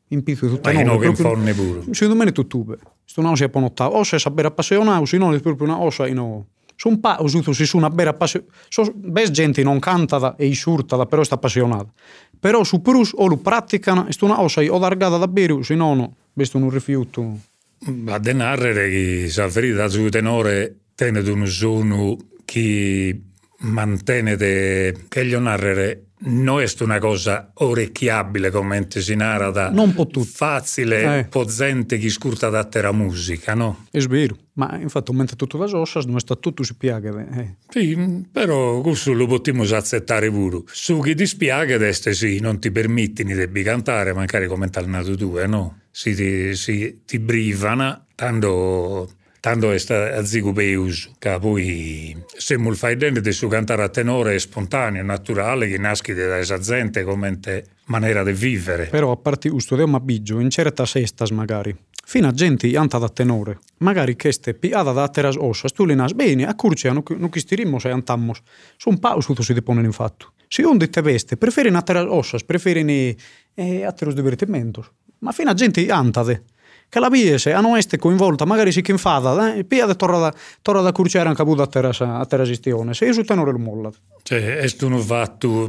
in 0.09 0.23
piccolo 0.23 0.53
tutta 0.53 0.73
Ma 0.73 0.81
inforne 1.05 1.53
pure. 1.53 1.83
Secondo 1.91 2.23
me 2.23 2.31
è 2.31 2.33
tutto 2.33 2.59
bene. 2.59 2.81
Sto 3.05 3.23
non 3.23 3.37
si 3.37 3.45
è 3.45 3.49
ponottato. 3.49 3.95
O 3.95 4.05
se 4.05 4.17
è 4.17 4.31
bere 4.31 4.49
appassionato, 4.49 5.05
se 5.05 5.17
non 5.17 5.35
è 5.35 5.41
proprio 5.41 5.67
una 5.67 5.81
osa 5.81 6.07
in 6.07 6.19
o. 6.19 6.47
Sono 6.79 6.99
pa 6.99 7.17
usuto 7.21 7.55
si 7.55 7.65
su 7.65 7.79
una 7.79 7.89
bere 7.89 8.11
appassionata. 8.11 8.53
So, 8.69 8.93
beh, 8.95 9.31
gente 9.31 9.63
non 9.63 9.79
canta 9.79 10.37
e 10.37 10.47
isurta, 10.47 11.07
però 11.07 11.25
sta 11.25 11.37
appassionata. 11.37 11.91
Però 12.39 12.63
su 12.65 12.83
prus 12.83 13.13
o 13.15 13.27
lo 13.27 13.39
praticano, 13.39 14.07
è 14.07 14.11
una 14.21 14.43
osa 14.43 14.61
o 14.61 14.79
dargata 14.79 15.17
da 15.17 15.27
bere, 15.27 15.63
se 15.63 15.75
no, 15.75 16.15
questo 16.35 16.59
non 16.59 16.69
rifiuto. 16.69 17.39
Ma 17.79 18.19
denarre 18.19 18.75
che 18.91 19.27
sa 19.31 19.49
ferita 19.49 19.89
su 19.89 20.09
tenore 20.09 20.81
tenete 20.95 21.31
un 21.31 21.47
sono 21.47 22.17
che 22.45 23.21
mantenete 23.59 25.05
che 25.09 25.27
gli 25.27 25.35
narrere 25.35 26.06
non 26.19 26.63
è 26.63 26.67
una 26.81 26.99
cosa 26.99 27.51
orecchiabile 27.55 28.51
come 28.51 28.87
si 28.89 29.15
narra 29.15 29.71
non 29.71 29.93
po' 29.93 30.07
tutto. 30.07 30.25
facile, 30.25 31.19
eh. 31.19 31.25
pozzente 31.25 31.99
chi 31.99 32.09
scurta 32.09 32.49
da 32.49 32.65
terra 32.65 32.93
musica, 32.93 33.55
no? 33.55 33.87
È 33.91 33.99
vero, 34.01 34.37
ma 34.55 34.79
infatti 34.79 35.13
mentre 35.13 35.37
tutto 35.37 35.59
va 35.59 35.67
sossa 35.67 36.01
non 36.01 36.19
sta 36.19 36.35
tutto 36.37 36.63
si 36.63 36.75
piaga. 36.75 37.27
Eh. 37.35 37.57
Sì, 37.69 38.25
però 38.33 38.81
questo 38.81 39.13
lo 39.13 39.27
potremmo 39.27 39.65
accettare 39.65 40.31
pure. 40.31 40.63
Su 40.67 41.01
chi 41.01 41.15
ti 41.15 41.27
spiaga 41.27 41.77
deste 41.77 42.15
sì, 42.15 42.41
non 42.41 42.59
ti 42.59 42.71
permetti 42.71 43.23
di 43.25 43.63
cantare, 43.63 44.13
magari 44.15 44.47
come 44.47 44.69
tal 44.71 44.89
nato 44.89 45.17
tu, 45.17 45.37
eh, 45.39 45.47
no? 45.47 45.81
Si 45.91 46.15
ti, 46.15 46.55
si 46.55 47.03
ti 47.05 47.19
brivana, 47.19 48.05
tanto 48.15 49.11
tanto 49.47 49.71
è 49.71 50.17
a 50.19 50.25
zigubeus, 50.25 51.13
che 51.21 51.39
poi 51.39 52.21
se 52.37 52.59
mul 52.59 52.75
fai 52.75 52.97
dente 52.97 53.21
di 53.21 53.31
su 53.31 53.47
cantare 53.47 53.85
a 53.85 53.89
tenore 53.89 54.37
spontaneo, 54.41 55.05
naturale, 55.05 55.69
che 55.69 55.79
nasce 55.79 56.15
da 56.15 56.39
esa 56.39 56.59
gente 56.59 57.05
come 57.05 57.39
maniera 57.85 58.25
di 58.25 58.33
vivere. 58.33 58.87
Però 58.87 59.13
a 59.13 59.17
parte 59.17 59.49
questo 59.49 59.77
un 59.77 59.95
abbiggio, 59.95 60.41
in 60.41 60.51
certa 60.51 60.85
sestas 60.85 61.31
magari, 61.31 61.73
fino 62.05 62.27
a 62.27 62.33
gente 62.33 62.77
anta 62.77 62.99
da 62.99 63.09
tenore, 63.09 63.61
magari 63.79 64.17
che 64.17 64.33
ste 64.33 64.53
piada 64.55 64.91
da 64.91 65.07
teras 65.07 65.37
ossas, 65.37 65.71
tu 65.71 65.85
le 65.85 65.95
nas 65.95 66.13
bene, 66.13 66.45
a 66.45 66.57
curcia, 66.57 66.93
non 66.93 67.29
chi 67.31 67.39
stirimmo 67.39 67.79
se 67.79 67.91
antammos, 67.91 68.41
son 68.77 68.99
paus 68.99 69.27
tutto 69.27 69.45
si 69.45 69.53
deponen 69.53 69.85
in 69.85 69.93
fatto. 69.93 70.33
Se 70.49 70.65
onde 70.65 70.89
te 70.89 71.03
veste, 71.03 71.37
preferin 71.37 71.77
a 71.77 71.83
teras 71.83 72.07
ossas, 72.09 72.43
preferin 72.43 72.89
eh, 72.89 73.85
a 73.85 73.93
teros 73.93 74.15
divertimentos, 74.15 74.91
ma 75.21 75.31
fino 75.31 75.51
a 75.51 75.55
gente 75.55 75.89
antade 75.89 76.43
che 76.89 77.01
la 77.01 77.09
biese 77.09 77.53
a 77.53 77.61
non 77.61 77.77
essere 77.77 77.99
coinvolta, 77.99 78.45
magari 78.45 78.73
si 78.73 78.83
che 78.83 78.97
fada, 78.97 79.55
eh, 79.55 79.65
pia 79.65 79.87
de 79.87 79.97
torra 79.97 80.19
da, 80.19 80.35
torra 80.63 80.81
da 80.81 80.93
curciare 80.93 81.29
anche 81.29 81.43
a 81.43 81.67
terra, 81.67 81.91
a 82.19 82.27
terra 82.27 82.45
gestione, 82.45 82.95
se 82.95 83.07
io 83.07 83.13
su 83.13 83.23
tenore 83.23 83.51
il 83.51 83.59
molla. 83.59 83.91
Cioè, 84.23 84.59
è 84.59 84.85
un 84.85 85.01
fatto 85.01 85.69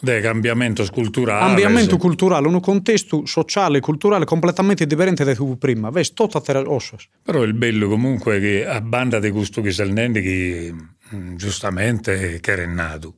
di 0.00 0.20
cambiamento 0.20 0.84
culturale. 0.90 1.46
Cambiamento 1.46 1.96
culturale, 1.96 2.48
un 2.48 2.60
contesto 2.60 3.26
sociale 3.26 3.78
e 3.78 3.80
culturale 3.80 4.24
completamente 4.24 4.86
differente 4.86 5.24
da 5.24 5.34
tu 5.34 5.56
prima, 5.56 5.90
vedi, 5.90 6.12
tutta 6.12 6.40
terra 6.40 6.60
ossas. 6.60 7.08
Però 7.22 7.42
il 7.42 7.54
bello 7.54 7.88
comunque 7.88 8.36
è 8.36 8.40
che 8.40 8.66
a 8.66 8.80
banda 8.80 9.18
di 9.18 9.30
questo 9.30 9.60
che 9.60 9.70
salnendi 9.70 10.20
che 10.20 10.74
mm, 11.14 11.36
giustamente 11.36 12.40
che 12.40 12.50
era 12.52 12.66
nato 12.66 13.14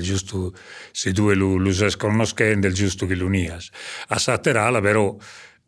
giusto 0.00 0.52
se 0.90 1.12
tu 1.12 1.30
lo, 1.30 1.56
lo 1.56 1.70
conoscendo, 1.96 2.66
è 2.66 2.70
giusto 2.70 3.06
che 3.06 3.14
lo 3.14 3.28
nias. 3.28 3.70
A 4.08 4.18
Saterala 4.18 4.80
però 4.80 5.16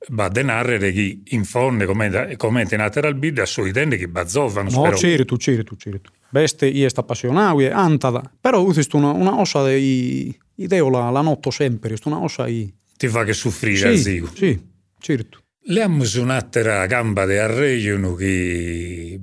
va 0.09 0.29
denarre 0.29 0.93
chi 0.93 1.23
in 1.29 1.45
fonde 1.45 1.87
come 1.87 2.67
in 2.69 2.77
lateral 2.77 3.15
bid 3.15 3.39
a 3.39 3.47
sui 3.47 3.71
dende 3.71 3.97
che 3.97 4.09
bazzovano. 4.09 4.71
No, 4.71 4.95
certo, 4.95 5.37
certo, 5.37 5.77
certo. 5.77 6.11
Beste 6.29 6.67
io 6.67 6.89
sta 6.89 7.01
appassionato, 7.03 7.61
e 7.61 7.71
antada. 7.71 8.23
Però 8.41 8.63
usisto 8.63 8.97
una, 8.97 9.11
una 9.11 9.39
ossa 9.39 9.67
di 9.67 10.37
ideo 10.57 10.89
la, 10.89 11.11
la 11.11 11.21
notte 11.21 11.51
sempre, 11.51 11.97
una 12.05 12.21
ossa 12.21 12.45
di... 12.45 12.73
Ti 12.97 13.09
fa 13.09 13.25
che 13.25 13.33
soffrire, 13.33 13.97
sì, 13.97 14.03
zio. 14.03 14.31
Sì, 14.35 14.61
certo. 14.99 15.41
Le 15.65 15.83
abbiamo 15.83 16.05
un'altra 16.17 16.87
gamba 16.87 17.25
di 17.25 17.37
arreglio 17.37 18.15
che 18.15 19.19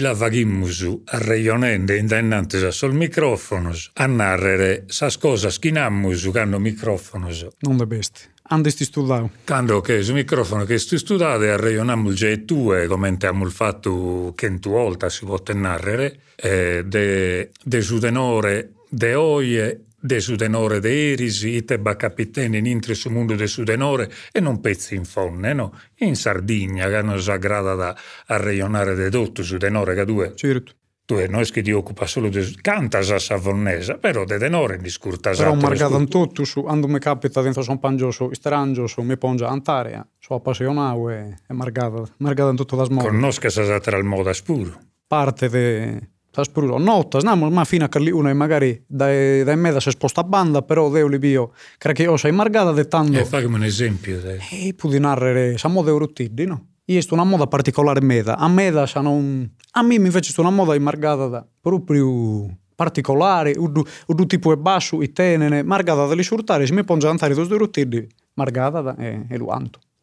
la 0.00 0.12
vagimmus 0.12 1.00
arreionende 1.04 1.96
indennantes 1.96 2.68
sul 2.68 2.92
microfono 2.92 3.72
a 3.94 4.06
narrere 4.06 4.84
sas 4.88 5.16
cosas 5.16 5.58
che 5.58 5.70
nammus 5.70 6.28
che 6.30 6.38
hanno 6.40 6.58
microfono. 6.58 7.28
Non 7.60 7.76
le 7.76 7.86
beste. 7.86 8.34
Andesti 8.48 8.84
studiato? 8.84 9.30
Quando 9.44 9.80
che 9.80 10.02
su 10.02 10.12
microfono 10.12 10.64
che 10.64 10.78
stu 10.78 10.96
studiato 10.96 11.42
e 11.42 11.48
arreionammo 11.48 12.10
il 12.10 12.44
tue, 12.44 12.86
come 12.86 13.08
abbiamo 13.08 13.48
fatto 13.50 14.32
che 14.36 14.58
tu 14.60 14.70
volta 14.70 15.08
si 15.08 15.24
può 15.24 15.40
narrare, 15.52 16.20
eh, 16.36 16.84
de, 16.84 17.50
de 17.62 17.80
su 17.80 17.98
tenore 17.98 18.72
de 18.88 19.14
oie 19.14 19.80
de 19.98 20.20
su 20.20 20.36
tenore 20.36 20.78
de 20.78 21.12
Eris, 21.12 21.42
ite 21.42 21.82
capiteni 21.96 22.58
in 22.58 22.66
intri 22.66 22.94
su 22.94 23.10
mondo 23.10 23.34
de 23.34 23.48
su 23.48 23.64
tenore 23.64 24.08
e 24.30 24.38
non 24.38 24.60
pezzi 24.60 24.94
in 24.94 25.04
fonne, 25.04 25.52
no? 25.52 25.76
In 25.96 26.14
Sardegna, 26.14 26.88
che 26.88 27.02
non 27.02 27.20
si 27.20 27.30
aggrada 27.30 27.74
da 27.74 27.96
arreionare 28.26 28.94
de 28.94 29.10
tutto 29.10 29.42
su 29.42 29.56
tenore 29.56 29.96
che 29.96 30.04
due. 30.04 30.32
Certo 30.36 30.74
tu 31.06 31.14
non 31.28 31.40
è 31.40 31.44
che 31.44 31.62
ti 31.62 31.70
occupa 31.70 32.04
solo 32.04 32.28
di 32.28 32.58
canta 32.60 32.98
a 32.98 33.18
savonnesa, 33.18 33.94
però 33.94 34.24
de 34.24 34.38
tenore 34.38 34.76
di 34.78 34.90
scurta 34.90 35.30
Però 35.30 35.54
marcato 35.54 36.04
tutto 36.06 36.44
su, 36.44 36.62
quando 36.62 36.88
mi 36.88 36.98
capita 36.98 37.40
dentro 37.42 37.62
son 37.62 37.78
pangioso, 37.78 38.34
strangioso, 38.34 39.02
mi 39.02 39.16
pongia 39.16 39.46
antarea, 39.48 40.06
sono 40.18 40.40
appassionato 40.40 41.08
e 41.10 41.36
marcato 41.48 42.10
in 42.18 42.56
tutto 42.56 42.74
da 42.74 42.84
smodo. 42.84 43.06
Conosca 43.06 43.48
sa 43.48 43.78
tra 43.78 43.96
il 43.96 44.04
modo 44.04 44.32
spuro. 44.32 44.80
Parte 45.06 45.48
de 45.48 46.10
sa 46.32 46.42
spuro, 46.42 46.76
notta, 46.76 47.20
snamo, 47.20 47.48
ma 47.50 47.64
fino 47.64 47.84
a 47.84 47.88
che 47.88 47.98
uno 48.10 48.34
magari 48.34 48.84
dai, 48.86 49.44
dai 49.44 49.56
me 49.56 49.70
da 49.70 49.80
si 49.80 49.90
sposta 49.90 50.22
a 50.22 50.24
banda, 50.24 50.60
però 50.62 50.90
deo 50.90 51.06
li 51.06 51.18
bio, 51.18 51.52
credo 51.78 51.96
che 51.96 52.02
io 52.02 52.16
sei 52.16 52.32
marcata 52.32 52.72
dettando... 52.72 53.16
E 53.16 53.24
fammi 53.24 53.54
un 53.54 53.64
esempio. 53.64 54.20
Dai. 54.20 54.38
E 54.50 54.74
puoi 54.74 54.98
narrare, 54.98 55.56
sa 55.56 55.68
modo 55.68 55.88
eurotiddi, 55.88 56.44
no? 56.44 56.66
Io 56.88 57.00
sto 57.00 57.14
una 57.14 57.24
moda 57.24 57.46
particolare 57.46 58.00
meda. 58.00 58.36
A 58.36 58.48
meda 58.48 58.88
non... 59.00 59.50
A 59.72 59.82
me 59.82 59.94
invece 59.94 60.30
sto 60.30 60.40
una 60.40 60.50
moda 60.50 60.74
immargata 60.74 61.26
da 61.26 61.46
proprio 61.60 62.46
particolare, 62.76 63.54
un 63.56 64.26
tipo 64.26 64.52
è 64.52 64.56
basso, 64.56 65.00
e 65.00 65.12
tenene, 65.12 65.62
margata 65.62 66.06
da 66.06 66.22
surtare, 66.22 66.66
se 66.66 66.74
mi 66.74 66.84
pongo 66.84 67.06
a 67.06 67.10
andare 67.10 67.34
due 67.34 67.58
rottini, 67.58 68.06
margata 68.34 68.82
da 68.82 68.96
e, 68.96 69.26
e. 69.28 69.38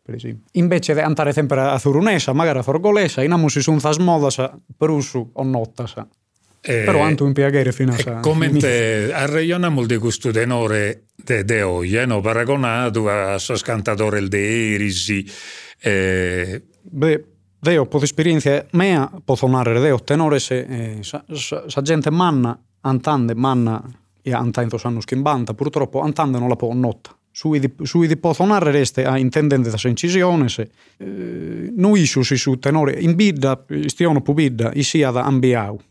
Per 0.06 0.16
esempio. 0.16 0.48
Invece 0.54 0.94
di 0.94 1.00
andare 1.00 1.32
sempre 1.32 1.62
a 1.62 1.78
Zurunesa, 1.78 2.34
magari 2.34 2.60
a 2.60 2.64
Forgolesa, 2.64 3.24
in 3.24 3.32
amo 3.32 3.48
si 3.48 3.62
sono 3.62 3.80
fas 3.80 3.98
moda 3.98 4.28
per 4.76 4.90
uso 4.90 5.30
o 5.32 5.44
notta. 5.44 5.86
Eh, 6.60 6.84
Però 6.84 7.00
anche 7.00 7.24
un 7.24 7.32
piacere 7.32 7.72
fino 7.72 7.94
a... 7.94 7.98
Eh, 7.98 8.20
come 8.20 8.50
arreioniamo 9.12 9.86
di 9.86 9.98
questo 9.98 10.32
tenore 10.32 11.06
de, 11.16 11.46
de 11.46 11.62
oggi, 11.62 11.96
eh, 11.96 12.06
no? 12.06 12.20
paragonato 12.20 13.08
a 13.08 13.38
suo 13.38 13.56
cantatore 13.62 14.28
de 14.28 14.74
Erisi. 14.74 15.26
Eh... 15.80 16.64
Beh, 16.96 17.26
Deo, 17.60 17.88
per 17.88 18.04
esperienza 18.04 18.68
mia, 18.74 19.10
posso 19.26 19.48
narrare 19.48 19.80
Deo, 19.80 19.98
tenore 20.04 20.38
se 20.38 20.60
eh, 20.60 21.00
sa, 21.02 21.82
gente 21.82 22.12
manna, 22.12 22.56
antande, 22.82 23.34
manna, 23.34 23.82
e 24.22 24.32
antanto 24.32 24.78
sanno 24.78 25.02
schimbanta, 25.02 25.56
purtroppo 25.56 26.02
antande 26.02 26.38
non 26.38 26.50
la 26.50 26.56
può 26.56 26.72
nota. 26.74 27.10
Sui 27.32 27.60
di, 27.60 27.74
sui 27.82 28.06
di 28.08 28.16
posso 28.16 28.46
narrare 28.46 28.74
reste 28.74 29.06
a 29.06 29.18
intendente 29.18 29.72
da 29.72 29.90
incisione, 29.90 30.48
se 30.50 30.70
eh, 30.98 31.74
noi 31.76 32.06
su, 32.06 32.22
su 32.22 32.60
tenore, 32.60 33.00
in 33.00 33.16
bidda, 33.16 33.66
stiano 33.88 34.22
pu 34.22 34.34
bidda, 34.34 34.72
i 34.74 34.84
sia 34.84 35.10
da 35.10 35.24
ambiau. 35.24 35.82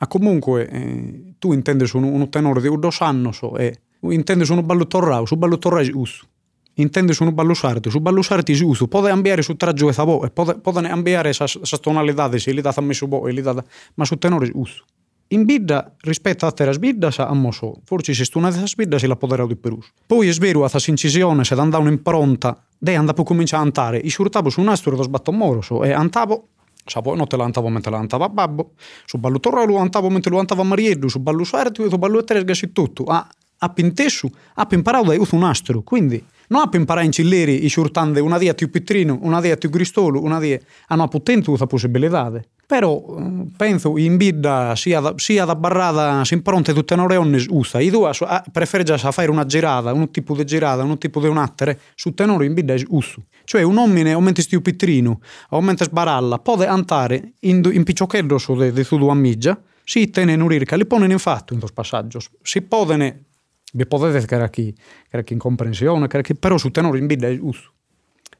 Ma 0.00 0.06
comunque 0.08 0.68
eh, 0.68 1.34
tu 1.38 1.52
intendi 1.52 1.86
su 1.86 1.98
un, 1.98 2.28
tenore 2.30 2.60
di 2.60 2.78
dos 2.80 3.00
anni 3.00 3.32
so, 3.32 3.56
e 3.56 3.78
intendi 4.00 4.44
su 4.44 4.54
un 4.54 4.66
ballo 4.66 4.88
torrao, 4.88 5.24
su 5.24 5.36
ballo 5.36 5.56
torrao 5.56 5.86
uso. 5.92 6.26
Intendi 6.74 7.12
su 7.12 7.24
un 7.24 7.34
ballo 7.34 7.54
sarti, 7.54 7.90
su 7.90 8.00
ballo 8.00 8.22
sarti 8.22 8.54
si 8.54 8.64
uso, 8.64 8.88
può 8.88 9.02
cambiare 9.02 9.42
su 9.42 9.56
traggio 9.56 9.88
e 9.88 9.92
sabo, 9.92 10.24
e 10.24 10.30
può 10.30 10.72
cambiare 10.72 11.34
questa 11.34 11.78
tonalità, 11.78 12.38
se 12.38 12.52
li 12.52 12.60
dà 12.60 12.74
messo 12.80 13.06
bo, 13.06 13.26
li 13.26 13.42
dà, 13.42 13.62
ma 13.94 14.04
su 14.04 14.16
tenore 14.16 14.50
uso. 14.54 14.84
In 15.28 15.44
bidda, 15.44 15.94
rispetto 16.00 16.44
a 16.44 16.52
terra 16.52 16.72
sbidda, 16.72 17.10
sa 17.10 17.26
ammoso, 17.26 17.80
forse 17.84 18.12
se 18.12 18.24
stuna 18.24 18.50
dessa 18.50 18.66
sbidda 18.66 18.98
si 18.98 19.06
la 19.06 19.16
potrà 19.16 19.46
di 19.46 19.56
perus. 19.56 19.90
Poi 20.06 20.28
è 20.28 20.32
vero, 20.32 20.64
a 20.64 20.68
questa 20.68 20.90
incisione, 20.90 21.44
se 21.44 21.54
andava 21.54 21.82
un'impronta, 21.82 22.66
de 22.78 22.94
andava 22.94 23.22
a 23.22 23.24
cominciare 23.24 23.62
a 23.62 23.64
andare, 23.66 23.98
i 23.98 24.10
surtavo 24.10 24.50
su 24.50 24.60
un 24.60 24.68
astro 24.68 24.94
do 24.94 25.02
sbatto 25.02 25.32
moroso, 25.32 25.84
e 25.84 25.92
andavo 25.92 26.48
Sapo 26.84 27.14
no 27.14 27.26
te 27.26 27.36
lantavo 27.36 27.68
mentre 27.68 27.92
lantava 27.92 28.28
babbo, 28.28 28.72
su 29.04 29.18
ballo 29.18 29.38
torrolo 29.38 29.76
antavo 29.76 30.10
mentre 30.10 30.32
lo 30.32 30.40
antava 30.40 30.64
marieddu, 30.64 31.08
su 31.08 31.20
ballo 31.20 31.44
sarti, 31.44 31.88
su 31.88 31.96
ballo 31.96 32.18
etresga 32.18 32.54
si 32.54 32.72
tutto. 32.72 33.04
A, 33.04 33.24
a 33.64 33.68
pintessu, 33.68 34.28
a 34.54 34.66
imparato 34.70 35.14
da 35.14 35.24
un 35.30 35.44
astro, 35.44 35.82
quindi 35.82 36.22
non 36.48 36.62
a 36.62 36.76
imparare 36.76 37.06
in 37.06 37.12
cilleri 37.12 37.64
i 37.64 37.68
surtande 37.68 38.20
una 38.20 38.36
dia 38.36 38.54
più 38.54 38.70
pittrino, 38.70 39.18
una 39.22 39.40
dia 39.40 39.56
più 39.56 39.70
gristolo, 39.70 40.20
una 40.20 40.38
dia 40.38 40.58
hanno 40.88 41.08
potente 41.08 41.46
questa 41.46 41.66
possibilità. 41.66 42.30
Però 42.66 43.04
eh, 43.18 43.46
penso 43.56 43.96
in 43.98 44.16
bidda 44.16 44.74
sia 44.76 45.00
da, 45.00 45.14
sia 45.16 45.44
da 45.44 45.54
barrata 45.54 46.24
si 46.24 46.34
impronte 46.34 46.72
tutte 46.72 46.96
le 46.96 47.02
ore 47.02 47.16
usa. 47.48 47.80
I 47.80 47.90
due 47.90 48.10
preferiscono 48.50 49.12
fare 49.12 49.30
una 49.30 49.46
girata, 49.46 49.92
un 49.92 50.10
tipo 50.10 50.34
di 50.34 50.44
girata, 50.44 50.82
un 50.82 50.98
tipo 50.98 51.20
di 51.20 51.28
un 51.28 51.38
attere, 51.38 51.78
su 51.94 52.12
tenore 52.14 52.46
in 52.46 52.54
bidda 52.54 52.74
uso. 52.88 53.24
Cioè 53.44 53.62
un 53.62 53.76
uomo, 53.76 54.20
mentre 54.20 54.42
stiu 54.42 54.60
pittrino, 54.60 55.20
o 55.50 55.60
mentre 55.60 55.86
sbaralla, 55.86 56.38
può 56.38 56.56
andare 56.64 57.34
in, 57.40 57.68
in 57.72 57.84
picciochello 57.84 58.38
su 58.38 58.56
di 58.56 58.70
de, 58.70 58.84
sua 58.84 59.12
amiga, 59.12 59.58
si 59.84 60.10
tene 60.10 60.32
in 60.32 60.40
uririca, 60.40 60.76
li 60.76 60.86
pone 60.86 61.10
in 61.10 61.18
fatto 61.18 61.52
in 61.52 61.58
questo 61.58 61.80
passaggio. 61.80 62.20
Si 62.42 62.62
potene, 62.62 63.24
vi 63.72 63.86
potete 63.86 64.24
che 64.26 64.34
era 64.34 64.48
chi, 64.48 64.72
che 64.72 65.08
era 65.10 65.22
chi 65.22 65.32
incomprensione, 65.32 66.06
che 66.06 66.16
era 66.16 66.22
chi, 66.22 66.34
però 66.34 66.58
su 66.58 66.70
tenore 66.70 66.98
in 66.98 67.06
bidda 67.06 67.28
uso. 67.40 67.72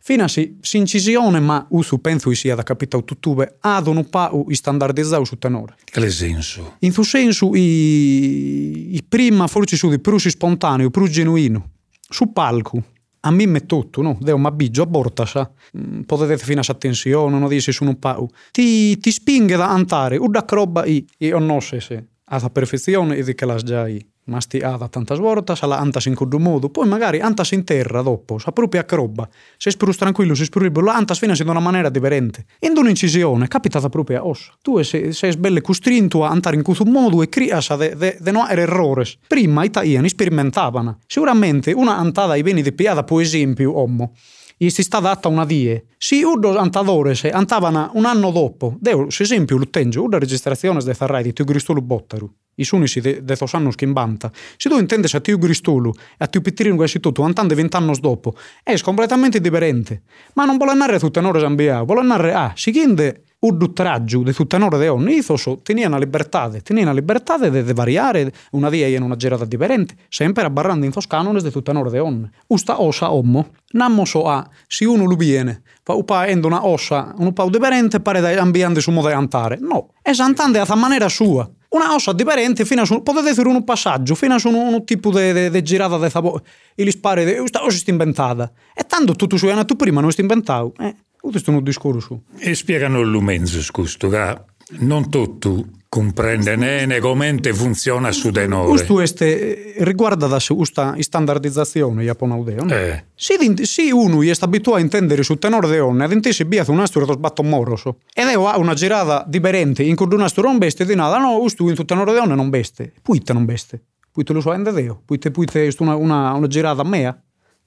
Fino 0.04 0.24
a 0.24 0.28
si, 0.28 0.58
si 0.60 0.78
incisione, 0.78 1.38
ma 1.38 1.64
uso 1.70 1.98
penso 1.98 2.32
sia 2.34 2.56
da 2.56 2.64
capitao 2.64 3.04
tuttube, 3.04 3.58
ad 3.60 3.86
un 3.86 4.08
pau 4.10 4.46
standardizzau 4.50 5.24
su 5.24 5.38
tenore. 5.38 5.76
Che 5.84 6.10
senso? 6.10 6.74
In 6.80 6.90
su 6.90 7.04
senso, 7.04 7.54
i, 7.54 8.96
i 8.96 9.04
prima 9.08 9.46
forse 9.46 9.76
su 9.76 9.88
di 9.88 10.00
più 10.00 10.18
spontaneo, 10.18 10.90
più 10.90 11.06
genuino, 11.06 11.70
su 12.08 12.32
palco, 12.32 12.82
a 13.20 13.30
me 13.30 13.46
me 13.46 13.64
tutto, 13.64 14.02
no? 14.02 14.18
Deo 14.20 14.38
ma 14.38 14.50
bigio 14.50 14.82
a 14.82 14.86
bortasa, 14.86 15.52
mm, 15.78 16.00
potete 16.00 16.36
fino 16.36 16.60
a 16.60 16.64
attenzione, 16.66 17.38
non 17.38 17.48
dici 17.48 17.70
su 17.70 17.84
un 17.84 17.96
pau. 18.00 18.28
Ti, 18.50 18.98
ti 18.98 19.10
spinge 19.12 19.54
da 19.54 19.70
andare, 19.70 20.16
o 20.16 20.26
da 20.26 20.44
roba 20.48 20.84
i, 20.84 21.06
e 21.16 21.30
non 21.30 21.62
so 21.62 21.78
se, 21.78 22.06
a 22.24 22.50
perfezione 22.50 23.14
e 23.14 23.22
di 23.22 23.36
che 23.36 23.46
la 23.46 23.56
già 23.56 23.86
i 23.86 24.04
ma 24.24 24.40
sti 24.40 24.58
ada 24.60 24.88
tantas 24.88 25.18
voltas, 25.18 25.62
alla 25.62 25.78
antas 25.78 26.06
in 26.06 26.14
quel 26.14 26.40
modo, 26.40 26.68
poi 26.68 26.86
magari 26.86 27.20
antas 27.20 27.50
in 27.52 27.64
terra 27.64 28.02
dopo, 28.02 28.38
sa 28.38 28.52
proprio 28.52 28.80
a 28.80 28.86
roba. 28.88 29.28
Se 29.56 29.70
spirus 29.70 29.96
tranquillo, 29.96 30.34
se 30.34 30.44
spirus 30.44 30.70
bello, 30.70 30.90
antas 30.90 31.18
fina 31.18 31.34
in 31.36 31.48
una 31.48 31.60
maniera 31.60 31.88
differente. 31.88 32.44
In 32.60 32.76
un'incisione, 32.76 33.48
capitata 33.48 33.88
proprio 33.88 34.18
a 34.18 34.26
ossa. 34.26 34.52
Tu 34.62 34.82
sei, 34.82 35.12
sei 35.12 35.36
belle 35.36 35.60
costrinto 35.60 36.24
a 36.24 36.28
andare 36.30 36.56
in 36.56 36.62
questo 36.62 36.84
modo 36.84 37.22
e 37.22 37.28
criasa 37.28 37.76
de, 37.76 37.96
de, 37.96 38.16
de 38.20 38.30
no 38.30 38.46
errores. 38.48 39.18
Prima 39.26 39.64
italiani 39.64 40.08
sperimentavano. 40.08 40.98
Sicuramente 41.06 41.72
una 41.72 41.96
antada 41.96 42.36
i 42.36 42.42
beni 42.42 42.62
di 42.62 42.72
piada, 42.72 43.02
per 43.02 43.20
esempio, 43.20 43.76
ommo, 43.78 44.12
gli 44.56 44.70
si 44.70 44.82
sta 44.82 45.00
data 45.00 45.26
una 45.26 45.44
die. 45.44 45.86
Si 45.98 46.22
uddo 46.22 46.56
antadore 46.56 47.16
se 47.16 47.30
antavano 47.30 47.90
un 47.94 48.04
anno 48.04 48.30
dopo, 48.30 48.76
deo, 48.78 49.10
se 49.10 49.24
esempio, 49.24 49.56
l'uttengio, 49.56 50.04
una 50.04 50.18
registrazione 50.18 50.80
de 50.82 50.94
Ferrari 50.94 51.24
di 51.24 51.32
Tigristul 51.32 51.82
Bottaru 51.82 52.32
de, 52.54 53.22
de 53.22 53.36
tos 53.36 53.54
annos 53.54 53.74
che 53.76 53.84
imbanta. 53.84 54.30
Se 54.56 54.68
tu 54.68 54.78
intendes 54.78 55.14
a 55.14 55.20
tiu 55.20 55.38
gristulu 55.38 55.92
e 56.18 56.24
a 56.24 56.26
tiu 56.26 56.40
pittirino 56.40 56.76
quasi 56.76 57.00
tutto, 57.00 57.22
antande 57.22 57.54
vent'annos 57.54 58.00
dopo, 58.00 58.34
è 58.62 58.78
completamente 58.80 59.40
differente. 59.40 60.02
Ma 60.34 60.44
non 60.44 60.56
vuole 60.56 60.72
andare 60.72 60.96
a 60.96 60.98
tutte 60.98 61.20
nore 61.20 61.40
zambiao, 61.40 61.84
vuole 61.84 62.00
andare 62.00 62.32
a, 62.32 62.52
seguinde 62.54 63.24
un 63.42 63.58
dutraggio 63.58 64.22
di 64.22 64.32
tutte 64.32 64.56
nore 64.56 64.78
de 64.78 64.88
ogni, 64.88 65.16
isoso 65.16 65.60
tenia 65.62 65.88
una 65.88 65.98
libertà, 65.98 66.48
tenia 66.62 66.84
una 66.84 66.92
libertà 66.92 67.38
di 67.38 67.72
variare 67.72 68.32
una 68.52 68.68
via 68.68 68.86
in 68.86 69.02
una 69.02 69.16
girata 69.16 69.44
differente, 69.44 69.96
sempre 70.08 70.44
abbarrando 70.44 70.84
in 70.84 70.92
tos 70.92 71.08
canones 71.08 71.42
di 71.42 71.50
tutte 71.50 71.72
nore 71.72 71.90
de 71.90 71.98
onne. 71.98 72.30
Usta 72.48 72.80
osa 72.80 73.12
ommo, 73.12 73.48
nammo 73.72 74.04
so 74.04 74.28
a, 74.28 74.48
se 74.68 74.84
uno 74.84 75.06
lo 75.06 75.16
viene, 75.16 75.62
pa 75.82 75.94
upa 75.94 76.26
endo 76.26 76.46
una 76.46 76.64
ossa, 76.64 77.12
un 77.18 77.32
pau 77.32 77.50
differente, 77.50 77.98
pare 77.98 78.20
da 78.20 78.30
ambiente 78.40 78.80
su 78.80 78.92
modo 78.92 79.08
di 79.08 79.14
antare. 79.14 79.58
No, 79.60 79.88
è 80.02 80.12
santande 80.12 80.60
a 80.60 80.74
maniera 80.76 81.08
sua 81.08 81.50
una 81.72 81.94
ossa 81.94 82.12
differente 82.12 82.64
fino 82.64 82.82
a 82.82 82.84
su, 82.84 83.02
potete 83.02 83.30
essere 83.30 83.48
un 83.48 83.64
passaggio 83.64 84.14
fino 84.14 84.34
a 84.34 84.40
un 84.44 84.84
tipo 84.84 85.10
di 85.10 85.62
girata 85.62 85.98
di 85.98 86.10
sapore 86.10 86.42
e 86.74 86.84
li 86.84 86.90
spari 86.90 87.24
di 87.24 87.34
questa 87.34 87.60
cosa 87.60 87.76
è 87.84 87.90
inventata 87.90 88.50
e 88.74 88.84
tanto 88.84 89.14
tutto 89.14 89.36
su 89.36 89.46
tu 89.64 89.76
prima 89.76 90.00
non 90.00 90.10
è 90.14 90.20
inventato 90.20 90.74
eh, 90.78 90.94
questo 91.30 91.52
è 91.52 91.54
un 91.54 91.62
discorso. 91.62 92.22
E 92.38 92.54
spiegano 92.54 93.00
l'umenzo 93.02 93.62
scusto 93.62 94.08
che 94.08 94.40
non 94.80 95.08
tutto 95.08 95.66
comprende 95.92 96.56
bene 96.56 97.00
come 97.00 97.38
funziona 97.52 98.12
su 98.12 98.30
denore. 98.30 98.66
Questo 98.70 99.02
este, 99.02 99.74
riguarda 99.80 100.26
da 100.26 100.38
questa 100.48 100.96
standardizzazione 100.98 102.02
japonaudeo. 102.02 102.66
Eh. 102.66 103.04
Se, 103.14 103.36
se 103.66 103.92
uno 103.92 104.22
è 104.22 104.32
abituato 104.40 104.78
a 104.78 104.80
intendere 104.80 105.22
su 105.22 105.36
tenore 105.36 105.68
de 105.68 105.80
onne, 105.80 106.04
ad 106.04 106.12
intesi 106.12 106.44
via 106.44 106.64
un 106.68 106.80
astro 106.80 107.04
to 107.04 107.12
sbatto 107.12 107.42
moroso, 107.42 107.98
ed 108.14 108.26
è 108.26 108.34
una 108.34 108.72
girata 108.72 109.22
differente 109.28 109.82
in 109.82 109.94
cui 109.94 110.06
un 110.14 110.22
astro 110.22 110.44
non 110.44 110.56
beste 110.56 110.86
di 110.86 110.94
nada, 110.94 111.18
no, 111.18 111.38
questo 111.40 111.68
in 111.68 111.84
tenore 111.84 112.14
de 112.14 112.20
onne 112.20 112.36
non 112.36 112.48
beste, 112.48 112.94
puite 113.02 113.34
non 113.34 113.44
beste, 113.44 113.82
puite 114.10 114.32
lo 114.32 114.40
so 114.40 114.54
ende 114.54 114.72
deo, 114.72 115.02
puite 115.04 115.30
puite 115.30 115.70
una, 115.80 115.94
una, 115.94 116.32
una 116.32 116.46
girata 116.46 116.82
mea, 116.84 117.14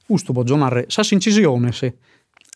questo 0.03 0.33
può 0.33 0.41
giocare, 0.41 0.85
sa 0.87 1.03
incisione 1.11 1.71
se 1.71 1.97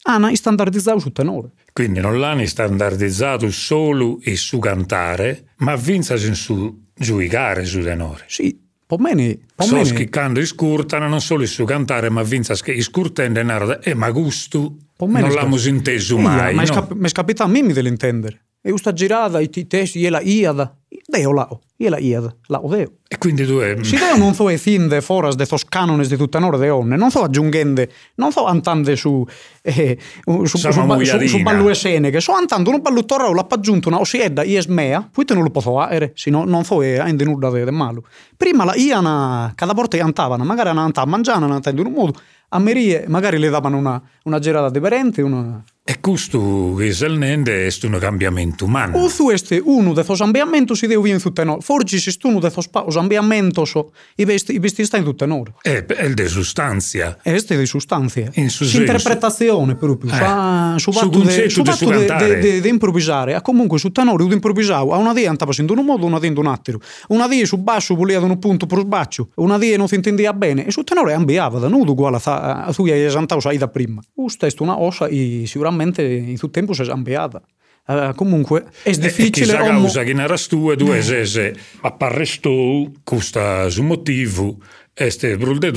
hanno 0.04 0.34
standardizzato 0.36 1.00
su 1.00 1.12
tenore. 1.12 1.52
Quindi 1.74 2.00
non 2.00 2.20
l'hanno 2.20 2.46
standardizzato 2.46 3.50
solo 3.52 4.20
e 4.22 4.36
su 4.36 4.60
cantare, 4.60 5.50
ma 5.58 5.76
vinza 5.76 6.16
su 6.18 6.88
giudicare 6.94 7.66
su 7.66 7.82
tenore. 7.82 8.26
Sì, 8.28 8.58
po' 8.90 8.98
meno. 8.98 9.36
So 9.56 9.84
schiccando 9.84 10.44
scurtano 10.44 11.08
non 11.08 11.22
solo 11.22 11.46
su 11.46 11.64
cantare, 11.64 12.10
ma 12.10 12.24
vinza 12.24 12.56
che 12.56 12.72
i 12.72 12.82
scurtende 12.82 13.44
narra, 13.44 13.80
eh, 13.82 13.94
ma 13.94 14.10
gusto 14.10 14.78
non 14.98 15.12
l'abbiamo 15.12 15.58
inteso 15.64 16.18
mai. 16.18 16.56
Ma 16.56 16.64
no? 16.64 16.88
è 17.06 17.12
capitato 17.12 17.50
a 17.50 17.54
me 17.54 17.72
dell'intendere. 17.72 18.46
E 18.62 18.72
questa 18.72 18.92
girata, 18.92 19.40
i 19.40 19.50
testi, 19.50 20.04
e 20.04 20.10
la 20.10 20.20
iada, 20.20 20.76
deo 21.06 21.32
lao, 21.32 21.62
e 21.78 21.88
la 21.88 21.98
iada, 21.98 22.36
lao 22.48 22.68
deo. 22.68 22.92
E 23.08 23.18
quindi 23.18 23.46
tu 23.46 23.60
è... 23.60 23.78
Si 23.82 23.96
deo 23.96 24.18
non 24.18 24.34
so 24.34 24.50
e 24.50 24.58
finde 24.58 25.00
foras 25.00 25.36
de 25.36 25.46
sos 25.46 25.64
canones 25.64 26.10
de 26.10 26.18
tutta 26.18 26.40
nore 26.40 26.58
de 26.58 26.70
onne, 26.70 26.98
non 26.98 27.10
so 27.10 27.24
aggiungendo, 27.24 27.88
non 28.16 28.34
so 28.34 28.46
antande 28.46 28.98
su, 28.98 29.26
eh, 29.62 29.98
su, 30.26 30.44
su, 30.44 30.58
su, 30.58 30.72
su, 30.72 31.38
su 31.38 31.68
esene, 31.70 32.10
che 32.12 32.20
so 32.20 32.34
antando 32.34 32.70
un 32.70 32.82
ballo 32.82 33.06
torrao, 33.06 33.34
l'ha 33.34 33.48
aggiunto 33.50 33.88
una 33.88 34.02
osiedda, 34.02 34.44
ies 34.44 34.66
mea, 34.66 35.08
poi 35.10 35.24
te 35.24 35.34
non 35.34 35.44
lo 35.44 35.52
posso 35.52 35.74
fare, 35.74 36.12
se 36.16 36.30
no, 36.30 36.44
non 36.44 36.66
so 36.66 36.82
e 36.82 36.96
ende 36.96 37.24
nulla 37.24 37.50
de, 37.50 37.64
de 37.64 37.72
malo. 37.72 38.04
Prima 38.36 38.66
la 38.66 38.76
iana, 38.76 39.54
cada 39.56 39.74
volta 39.74 39.96
che 39.96 40.04
antavano, 40.04 40.44
magari 40.44 40.68
andavano 40.68 40.92
a 40.94 41.06
mangiare, 41.06 41.44
andavano 41.46 41.80
in 41.80 41.86
un 41.86 41.94
modo, 41.94 42.20
a 42.50 42.60
Merie 42.60 43.06
magari 43.08 43.38
le 43.38 43.50
davano 43.50 43.78
una, 43.78 44.02
una 44.24 44.40
girata 44.40 44.70
differente, 44.70 45.22
una 45.22 45.64
e 45.90 46.00
questo 46.00 46.80
esalmente 46.82 47.66
è 47.66 47.74
un 47.88 47.98
cambiamento 48.00 48.66
umano. 48.66 48.96
O 48.96 49.10
questo 49.10 49.56
uno 49.64 49.94
de 49.94 50.04
sos 50.04 50.20
cambiamentos 50.20 50.78
si 50.78 50.86
deu 50.86 51.02
bien 51.02 51.20
tutte 51.20 51.44
noi. 51.44 51.62
Forse 51.62 51.98
se 51.98 52.16
uno 52.26 52.40
de 52.40 52.52
sos 52.52 52.70
cambiamentos 52.94 53.74
i 54.18 54.24
vesti, 54.24 54.86
sta 54.86 54.98
in 54.98 55.04
tutte 55.04 55.26
noi. 55.26 55.46
È, 55.60 55.84
è 55.84 56.14
di 56.14 56.28
sostanza. 56.28 57.18
È 57.24 57.36
di 57.42 57.66
sostanza. 57.66 58.22
In 58.34 58.52
su 58.52 58.66
interpretazione 58.78 59.74
proprio. 59.78 60.12
Eh. 60.12 60.16
Fa, 60.16 60.76
su 60.78 60.92
fatto 60.92 61.24
de, 61.24 61.50
su 61.50 61.64
fatto 61.64 61.90
di 61.90 62.70
improvvisare. 62.70 63.34
A 63.34 63.42
comunque 63.42 63.80
su 63.80 63.92
tenore 63.92 64.28
di 64.28 64.34
improvvisare. 64.34 64.92
A 64.92 64.98
una 64.98 65.14
dia 65.14 65.32
andava 65.32 65.52
in 65.58 65.70
un 65.72 65.84
modo, 65.84 66.06
una 66.06 66.20
dia 66.20 66.30
in 66.30 66.38
un 66.38 66.46
altro. 66.46 66.80
Una 67.08 67.28
dia 67.28 67.48
su 67.48 67.58
basso 67.58 67.96
voleva 67.96 68.28
un 68.28 68.38
punto 68.38 68.68
per 68.68 68.78
sbaccio. 68.82 69.30
Una 69.38 69.58
dia 69.58 69.76
non 69.76 69.88
si 69.88 69.96
intendeva 69.96 70.34
bene. 70.34 70.68
E 70.68 70.72
su 70.72 70.84
tenore 70.84 71.14
cambiava 71.14 71.58
da 71.58 71.68
nudo 71.68 71.94
uguale 71.94 72.20
a, 72.24 72.66
a 72.66 72.74
tu 72.74 72.86
hai 72.86 73.04
esantau 73.04 73.40
sai 73.40 73.58
da 73.58 73.68
prima. 73.68 74.00
Questo 74.14 74.46
è 74.46 74.52
una 74.60 74.80
ossa 74.80 75.08
e 75.08 75.46
sicuramente 75.48 75.78
in 75.84 76.36
tutto 76.36 76.52
tempo 76.52 76.74
si 76.74 76.82
è 76.82 76.86
cambiata. 76.86 77.42
Uh, 77.86 78.14
comunque 78.14 78.66
è 78.84 78.92
difficile. 78.92 79.52
E 79.52 79.58
la 79.58 79.64
causa 79.64 80.04
che 80.04 80.14
tu 80.48 80.70
e 80.70 80.76
due 80.76 81.02
sese 81.02 81.56
apparrestou 81.82 82.94
questo 83.04 83.68
su 83.72 83.82
motivo 83.82 84.58
este 84.94 85.38
brulde 85.38 85.72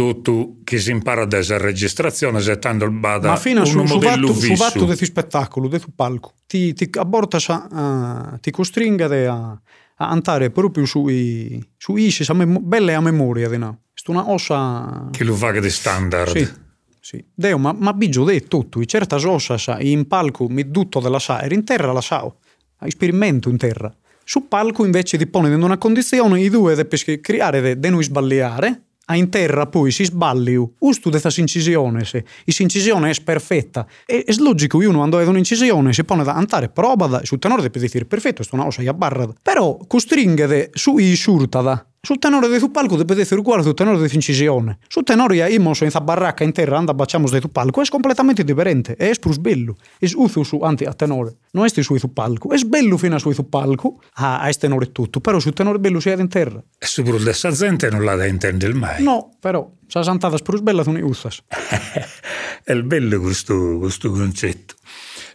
che 0.65 0.79
si 0.79 0.91
impara 0.91 1.25
da 1.25 1.39
esa 1.39 1.57
registrazione 1.57 2.41
settando 2.41 2.85
il 2.85 2.91
bada 2.91 3.29
Ma 3.29 3.37
fino 3.37 3.65
su, 3.65 3.87
su 3.87 3.99
vatto, 3.99 4.35
su 4.35 4.53
vatto 4.55 4.85
di 4.85 5.05
spettacolo, 5.05 5.69
di 5.69 5.81
palco. 5.95 6.35
Ti, 6.47 6.75
ti 6.75 6.91
aborta, 6.99 7.39
uh, 7.71 8.39
ti 8.41 8.51
costringa 8.51 9.07
a, 9.07 9.51
a 9.97 10.09
andare 10.09 10.51
proprio 10.51 10.85
sui, 10.85 11.65
su 11.77 11.97
isci, 11.97 12.27
belle 12.35 12.95
a 12.95 13.01
memoria 13.01 13.49
di 13.49 13.59
no. 13.59 13.83
È 13.95 14.11
una 14.11 14.29
ossa... 14.29 15.09
Che 15.13 15.23
lo 15.23 15.37
fa 15.37 15.53
che 15.53 15.61
di 15.61 15.71
standard. 15.71 16.37
Sì. 16.37 16.62
Sì. 17.05 17.23
Deo, 17.35 17.59
ma, 17.59 17.73
ma 17.77 17.93
bigio 17.93 18.23
de 18.23 18.43
tutto, 18.43 18.83
certa 18.85 19.17
ossa 19.29 19.59
sa, 19.59 19.81
in 19.81 20.07
palco 20.07 20.49
mi 20.49 20.71
tutto 20.71 21.01
della 21.01 21.19
sa, 21.19 21.43
era 21.43 21.53
in 21.53 21.65
terra 21.65 21.91
la 21.91 22.01
sao, 22.01 22.37
esperimento 22.79 23.49
in 23.49 23.57
terra. 23.57 23.93
Su 24.23 24.47
palco 24.47 24.85
invece 24.85 25.19
ti 25.19 25.27
pone 25.27 25.53
in 25.53 25.61
una 25.61 25.79
condizione 25.79 26.41
i 26.41 26.49
due 26.49 26.77
devi 26.77 27.21
creare 27.21 27.77
de 27.77 27.91
noi 27.91 28.05
sbagliare, 28.05 28.83
a 29.07 29.17
in 29.17 29.31
terra 29.31 29.67
poi 29.67 29.91
si 29.91 30.05
sballiu, 30.05 30.77
ustu 30.79 31.11
de 31.11 31.19
questa 31.21 31.41
incisione, 31.41 32.05
se 32.05 32.25
incisione 32.45 33.11
è 33.11 33.21
perfetta. 33.21 33.85
E 34.07 34.23
è 34.23 34.33
logico, 34.39 34.79
uno 34.79 34.99
quando 34.99 35.17
vede 35.17 35.31
un'incisione 35.31 35.93
si 35.93 36.05
pone 36.05 36.23
da 36.23 36.35
andare, 36.35 36.69
prova 36.69 37.07
da, 37.09 37.25
sul 37.25 37.41
tenore 37.41 37.63
deve 37.63 37.85
dire 37.89 38.05
perfetto, 38.05 38.45
sto 38.45 38.55
una 38.55 38.65
cosa 38.65 38.81
ya 38.81 38.95
barra. 38.95 39.29
Però 39.43 39.77
costringe 39.89 40.71
su 40.73 40.99
i 40.99 41.17
surtada, 41.17 41.85
sul 42.05 42.19
tenore 42.19 42.49
di 42.49 42.59
tu 42.59 42.73
palco 42.73 42.97
deve 42.97 43.21
essere 43.21 43.39
uguale 43.39 43.63
sul 43.63 43.75
tenore 43.75 44.05
di 44.05 44.13
incisione. 44.13 44.79
Sul 44.89 45.05
tenore 45.05 45.41
a 45.41 45.49
imos 45.49 45.83
in 45.83 45.91
barracca 46.03 46.43
in 46.43 46.51
terra 46.51 46.77
anda 46.77 46.95
baciamos 46.95 47.31
di 47.31 47.39
tu 47.39 47.49
palco 47.49 47.81
è 47.81 47.85
completamente 47.87 48.43
differente. 48.43 48.97
È 48.97 49.15
sprus 49.15 49.37
bello. 49.37 49.77
È 50.01 50.11
uso 50.15 50.43
su 50.43 50.59
anti 50.63 50.83
a 50.83 50.93
tenore. 50.95 51.37
Non 51.53 51.65
è 51.65 51.69
su 51.69 52.13
palco. 52.13 52.51
È 52.51 52.59
bello 52.63 52.97
fino 52.97 53.15
a 53.15 53.19
su 53.21 53.49
palco. 53.49 54.01
Ah, 54.15 54.41
a 54.41 54.53
tenore 54.53 54.91
tutto. 54.91 55.21
Però 55.21 55.39
sul 55.39 55.53
tenore 55.53 55.79
bello 55.79 56.01
si 56.01 56.09
è 56.09 56.17
in 56.17 56.27
terra. 56.27 56.61
E 56.77 56.87
su 56.87 57.05
brul 57.05 57.23
dessa 57.23 57.53
gente 57.53 57.89
non 57.89 58.03
la 58.03 58.17
da 58.17 58.27
intendere 58.27 58.75
mai. 58.75 59.01
No, 59.01 59.37
però. 59.39 59.71
Sa 59.87 60.03
santata 60.03 60.37
sprus 60.37 60.61
bella 60.61 60.83
tu 60.83 60.91
ne 60.91 61.03
usas. 61.03 61.41
è 62.65 62.75
bello 62.83 63.21
questo, 63.21 63.79
questo 63.79 64.11
concetto. 64.11 64.75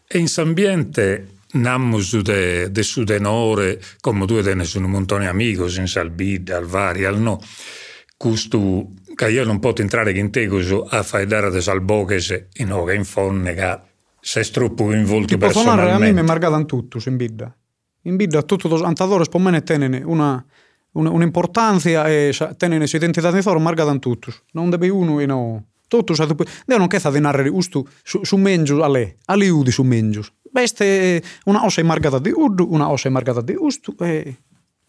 E 0.06 0.18
in 0.18 0.28
ambiente 0.36 1.37
Nammus 1.60 2.22
de, 2.22 2.72
de 2.72 2.84
su 2.84 3.04
denore, 3.04 3.80
come 4.00 4.26
tu 4.26 4.40
ne 4.42 4.64
sono 4.64 4.88
montoni 4.88 5.28
amigos 5.28 5.78
in 5.78 5.88
Salbide, 5.88 6.54
al 6.54 6.66
vari, 6.66 7.06
al 7.06 7.20
no. 7.20 7.40
Custu, 8.18 8.94
che 9.14 9.30
io 9.30 9.44
non 9.46 9.60
posso 9.60 9.82
entrare 9.82 10.12
in 10.12 10.32
te 10.32 10.48
a 10.90 11.04
fare 11.04 11.26
dare 11.26 11.50
de 11.52 11.62
salboches 11.62 12.48
in 12.58 12.72
oga 12.72 12.94
in 12.94 13.04
fonne, 13.04 13.54
che 13.54 13.80
se 14.20 14.44
troppo 14.52 14.92
involto 14.92 15.38
personalmente. 15.38 15.94
a 15.94 15.98
me 15.98 16.12
mi 16.12 16.24
margadan 16.24 16.66
tutto 16.66 17.00
in 17.06 17.16
bidda. 17.16 17.56
In 18.04 18.16
bidda 18.16 18.42
tutto 18.44 18.68
los 18.68 18.82
antadores 18.82 19.30
po 19.30 19.40
mene 19.40 19.64
tenene 19.64 20.02
una, 20.04 20.44
un'importanza 20.92 22.08
e 22.08 22.32
tenene 22.58 22.88
su 22.88 22.96
identità 22.96 23.32
di 23.32 23.42
loro 23.44 23.60
margadan 23.60 24.00
tutto. 24.00 24.34
Non 24.52 24.70
deve 24.70 24.90
uno 24.90 25.20
e 25.20 25.26
no. 25.26 25.66
Tutto 25.88 26.14
sa 26.14 26.28
devono 26.66 26.88
che 26.88 27.00
sta 27.00 27.10
di 27.10 27.20
narrare 27.20 27.50
ustu 27.50 27.88
su, 28.04 28.24
su 28.24 28.36
mengius 28.36 28.82
a 28.82 28.90
lei, 28.90 29.16
a 29.26 29.36
liudi 29.36 29.72
su 29.72 29.84
mengius. 29.84 30.32
Beste 30.58 31.22
una 31.46 31.64
osa 31.66 31.84
marcata 31.84 32.18
di 32.18 32.32
urdu, 32.32 32.68
una 32.72 32.90
osa 32.90 33.12
marcata 33.12 33.42
di 33.42 33.54
ustu 33.56 33.96
e 34.00 34.38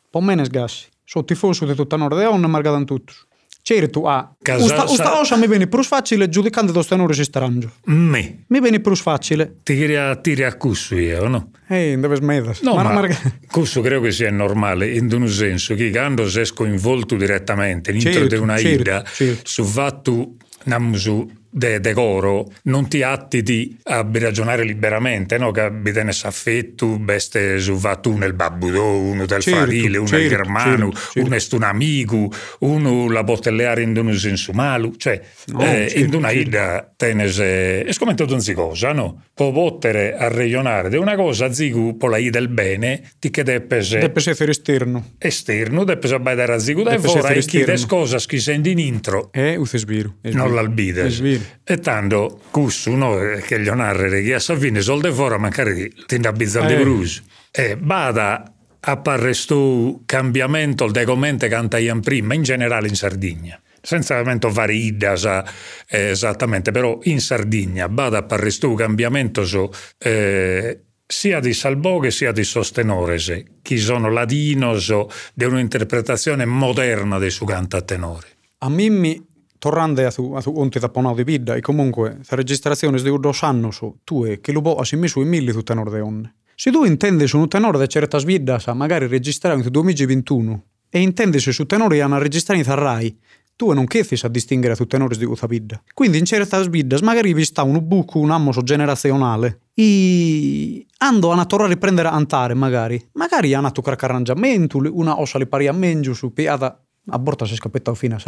po 0.09 0.22
menes 0.22 0.48
gassi. 0.48 0.87
So 1.04 1.24
tifoso 1.24 1.66
di 1.66 1.74
tutta 1.74 1.96
Nord 1.96 2.18
e 2.18 2.46
marcata 2.46 2.78
in 2.78 2.87
tutti. 2.87 3.12
Certo, 3.61 4.09
ah, 4.09 4.35
Casa, 4.40 4.85
usta 4.85 5.20
osa 5.20 5.37
mi 5.37 5.46
viene 5.46 5.66
più 5.66 5.83
facile 5.83 6.31
giudicando 6.31 6.72
do 6.72 6.81
stenore 6.81 7.12
strangio. 7.22 7.70
Me. 7.85 8.44
Mi 8.46 8.61
viene 8.61 8.81
più 8.81 8.96
facile. 8.96 9.59
Ti 9.62 9.76
queria 9.76 10.16
tiri 10.16 10.44
a 10.44 10.57
cussu 10.57 10.96
io, 10.96 11.28
no? 11.28 11.50
Eh, 11.68 11.98
dove 11.98 12.16
smedas. 12.16 12.62
No, 12.62 12.74
ma, 12.74 12.85
ma 12.85 12.92
marca... 12.94 13.18
cussu 13.52 13.83
credo 13.83 14.00
che 14.00 14.11
sia 14.11 14.31
normale, 14.31 14.90
in 14.94 15.12
un 15.12 15.28
senso 15.28 15.74
che 15.74 15.90
quando 15.90 16.31
sei 16.31 16.48
coinvolto 16.54 17.14
direttamente 17.14 17.92
dentro 17.92 18.11
certo, 18.11 18.35
di 18.37 18.40
una 18.40 18.57
certo, 18.57 18.81
ida, 18.81 19.04
certo. 19.04 19.42
su 19.44 19.64
fatto 19.64 20.37
namusu 20.64 21.31
de 21.50 21.80
decoro 21.80 22.50
non 22.64 22.88
ti 22.88 23.02
attiti 23.02 23.78
a 23.84 24.06
ragionare 24.11 24.64
liberamente, 24.64 25.38
no? 25.38 25.50
che 25.50 25.70
bitenes 25.70 26.24
affetto, 26.24 26.98
beste 26.98 27.58
su 27.58 27.74
va 27.74 27.96
tu 27.96 28.16
nel 28.16 28.34
babbudo, 28.34 28.84
uno 28.84 29.26
del 29.26 29.40
certo, 29.40 29.61
farile, 29.61 29.98
uno 29.98 30.06
certo, 30.06 30.28
del 30.28 30.37
germano, 30.37 30.92
certo, 30.92 31.11
certo. 31.12 31.28
uno 31.28 31.37
è 31.37 31.46
un 31.52 31.62
amico, 31.62 32.32
uno 32.61 33.11
la 33.11 33.24
botelleare 33.24 33.82
in 33.82 33.96
un 33.96 34.14
senso 34.14 34.52
malu, 34.52 34.94
cioè 34.96 35.20
no, 35.46 35.61
eh, 35.61 35.88
certo, 35.88 35.98
in 35.98 36.14
una 36.14 36.28
certo. 36.30 36.48
ida 36.48 36.92
tenes, 36.96 37.38
eh, 37.38 37.84
è 37.84 37.94
come 37.94 38.14
tutto 38.14 38.34
un 38.34 38.42
cosa, 38.54 38.92
no? 38.92 39.24
Può 39.34 39.52
potere 39.52 40.16
a 40.16 40.28
regionare 40.28 40.88
di 40.88 40.96
una 40.96 41.16
cosa, 41.16 41.52
zigu 41.52 41.96
po 41.96 42.08
la 42.08 42.18
ida 42.18 42.38
del 42.38 42.48
bene, 42.48 43.11
ti 43.18 43.30
che 43.30 43.42
deppes... 43.42 43.98
Deppes 43.98 44.28
essere 44.28 44.50
esterno. 44.50 45.12
Esterno, 45.18 45.84
deppes 45.84 46.12
abbaidare 46.12 46.54
a 46.54 46.58
zigu, 46.58 46.87
e 46.88 46.98
vorrei 46.98 47.44
chi 47.44 47.64
des 47.64 47.87
cosas 47.87 48.26
chi 48.26 48.38
sendi 48.38 48.72
in 48.72 48.78
intro. 48.78 49.30
Eh, 49.32 49.56
uses 49.56 49.84
viru. 49.84 50.14
Non 50.22 50.54
l'albides. 50.54 51.20
E 51.64 51.79
tanto 51.79 52.40
cussu, 52.51 52.92
no, 52.92 53.16
che 53.44 53.61
gli 53.61 53.68
onarre 53.68 54.22
che 54.22 54.35
a 54.35 54.38
Savini 54.38 54.81
solde 54.81 55.12
fora 55.12 55.38
magari 55.38 55.92
ti 56.07 56.16
indabizza 56.16 56.66
eh. 56.66 56.77
di 56.77 56.83
brus. 56.83 57.22
E 57.51 57.77
bada 57.77 58.53
appare 58.81 59.35
sto 59.35 60.03
cambiamento 60.07 60.85
del 60.85 60.92
degomente 60.92 61.48
cantaian 61.48 62.01
prima, 62.01 62.35
in 62.35 62.42
generale 62.42 62.88
in 62.88 62.94
Sardegna. 62.94 63.61
Senza 63.81 64.14
veramente 64.14 64.51
fare 64.51 64.74
idas 64.74 65.24
eh, 65.24 66.11
esattamente, 66.11 66.72
però 66.72 66.98
in 67.05 67.20
Sardegna 67.20 67.88
bada 67.88 68.18
appare 68.18 68.51
sto 68.51 68.74
cambiamento 68.74 69.44
so, 69.44 69.70
eh, 69.98 70.81
sia 71.07 71.40
di 71.40 71.55
Salboghe 71.55 72.11
sia 72.11 72.33
di 72.33 72.44
Sostenorese, 72.44 73.44
che 73.62 73.79
sono 73.79 74.11
ladinos 74.11 74.92
di 75.33 75.44
un'interpretazione 75.44 76.44
moderna 76.44 77.18
del 77.18 77.31
suo 77.31 77.46
canta 77.46 77.81
tenore. 77.81 78.27
A 78.59 78.68
Mimmi 78.68 79.27
tornando 79.58 80.06
a 80.06 80.10
su, 80.10 80.32
a 80.32 80.40
su 80.40 80.52
onti 80.54 80.78
da 80.78 80.88
ponau 80.88 81.14
di 81.14 81.24
vida 81.24 81.54
e 81.54 81.60
comunque 81.60 82.20
la 82.28 82.36
registrazione 82.36 83.00
di 83.00 83.18
dos 83.18 83.42
annos 83.42 83.80
tu 84.04 84.24
è 84.24 84.40
che 84.40 84.52
lo 84.52 84.60
può 84.60 84.76
assimi 84.76 85.08
su 85.08 85.20
in 85.20 85.28
milli 85.28 85.52
tu 85.52 85.62
tenor 85.62 85.90
de 85.90 86.00
onne. 86.00 86.34
Se 86.54 86.70
tu 86.70 86.84
intendi 86.84 87.26
su 87.26 87.38
un 87.38 87.48
tenore 87.48 87.78
di 87.78 87.88
certa 87.88 88.18
svidda 88.18 88.58
sa 88.58 88.74
magari 88.74 89.06
registrare 89.06 89.60
in 89.60 89.66
2021 89.68 90.64
e 90.90 91.00
intendi 91.00 91.38
su 91.38 91.66
tenore 91.66 92.00
hanno 92.00 92.18
registrato 92.18 92.60
in 92.60 92.74
Rai, 92.74 93.16
tu 93.54 93.72
non 93.72 93.86
chiedi 93.86 94.18
a 94.22 94.28
distinguere 94.28 94.74
tu 94.74 94.86
tenore 94.86 95.16
di 95.16 95.24
questa 95.24 95.46
vita. 95.46 95.80
Quindi 95.92 96.18
in 96.18 96.24
certa 96.24 96.62
svidda 96.62 96.96
magari 97.02 97.32
vi 97.34 97.44
sta 97.44 97.62
un 97.62 97.78
buco, 97.86 98.18
un 98.18 98.30
ammoso 98.30 98.62
generazionale 98.62 99.60
e 99.74 100.86
ando 100.98 101.30
a 101.32 101.44
tornare 101.44 101.70
a 101.70 101.74
riprendere 101.74 102.08
antare 102.08 102.54
magari. 102.54 103.08
Magari 103.12 103.54
hanno 103.54 103.70
tu 103.70 103.82
arrangiamento, 103.84 104.78
una 104.78 105.20
ossa 105.20 105.38
li 105.38 105.46
pari 105.46 105.66
a 105.66 105.72
mengiu 105.72 106.12
su 106.12 106.32
piada 106.32 106.82
a 107.10 107.18
borta 107.18 107.46
si 107.46 107.54
scappetta 107.54 107.94
fino 107.94 108.16
a 108.16 108.18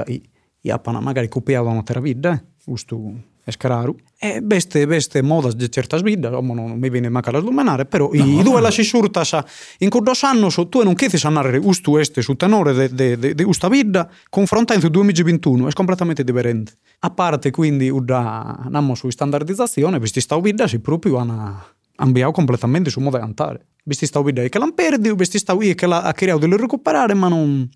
Japana 0.61 1.01
magari 1.01 1.29
copiavano 1.29 1.83
ter 1.83 2.01
vida, 2.01 2.43
ustu 2.67 3.15
escararu. 3.45 3.97
E 4.19 4.41
beste, 4.43 4.87
beste 4.87 5.23
modas 5.23 5.57
de 5.57 5.69
certas 5.69 6.03
vidas, 6.03 6.33
omo 6.33 6.55
non 6.55 6.79
mi 6.79 6.91
viene 6.91 7.09
manca 7.09 7.31
las 7.31 7.43
lumenare, 7.43 7.87
però 7.87 8.11
no, 8.13 8.25
i 8.25 8.43
due 8.43 8.61
la 8.61 8.71
si 8.71 8.85
surtasa 8.85 9.45
in 9.79 9.89
curdos 9.89 10.23
annos 10.25 10.61
tu 10.69 10.83
non 10.83 10.95
chiedi 10.95 11.19
a 11.23 11.29
narrare 11.31 11.59
ustu 11.59 11.97
este 11.97 12.23
su 12.23 12.35
tenore 12.37 12.73
de, 12.75 12.89
de, 12.89 13.17
de, 13.17 13.35
de 13.35 13.45
usta 13.45 13.69
vida 13.69 14.09
confrontando 14.29 14.89
2021, 14.89 15.69
è 15.69 15.73
completamente 15.73 16.23
differente. 16.23 16.73
A 17.01 17.11
parte 17.11 17.51
quindi 17.51 17.89
uda 17.89 18.67
namo 18.69 18.95
su 18.95 19.09
standardizzazione, 19.09 19.99
questi 19.99 20.21
sta 20.21 20.39
vida 20.39 20.67
si 20.67 20.81
proprio 20.81 21.17
hanno 21.17 21.65
cambiato 21.97 22.33
completamente 22.33 22.91
su 22.91 23.01
modo 23.01 23.17
di 23.17 23.23
andare. 23.23 23.67
Questi 23.83 24.07
sta 24.07 24.23
vida 24.23 24.43
che 24.43 24.59
l'hanno 24.59 24.75
perdi, 24.75 25.11
questi 25.11 25.39
sta 25.39 25.57
che 25.57 25.87
l'ha 25.87 26.13
creato 26.15 26.47
di 26.47 26.57
recuperare, 26.57 27.15
ma 27.15 27.29
non 27.29 27.69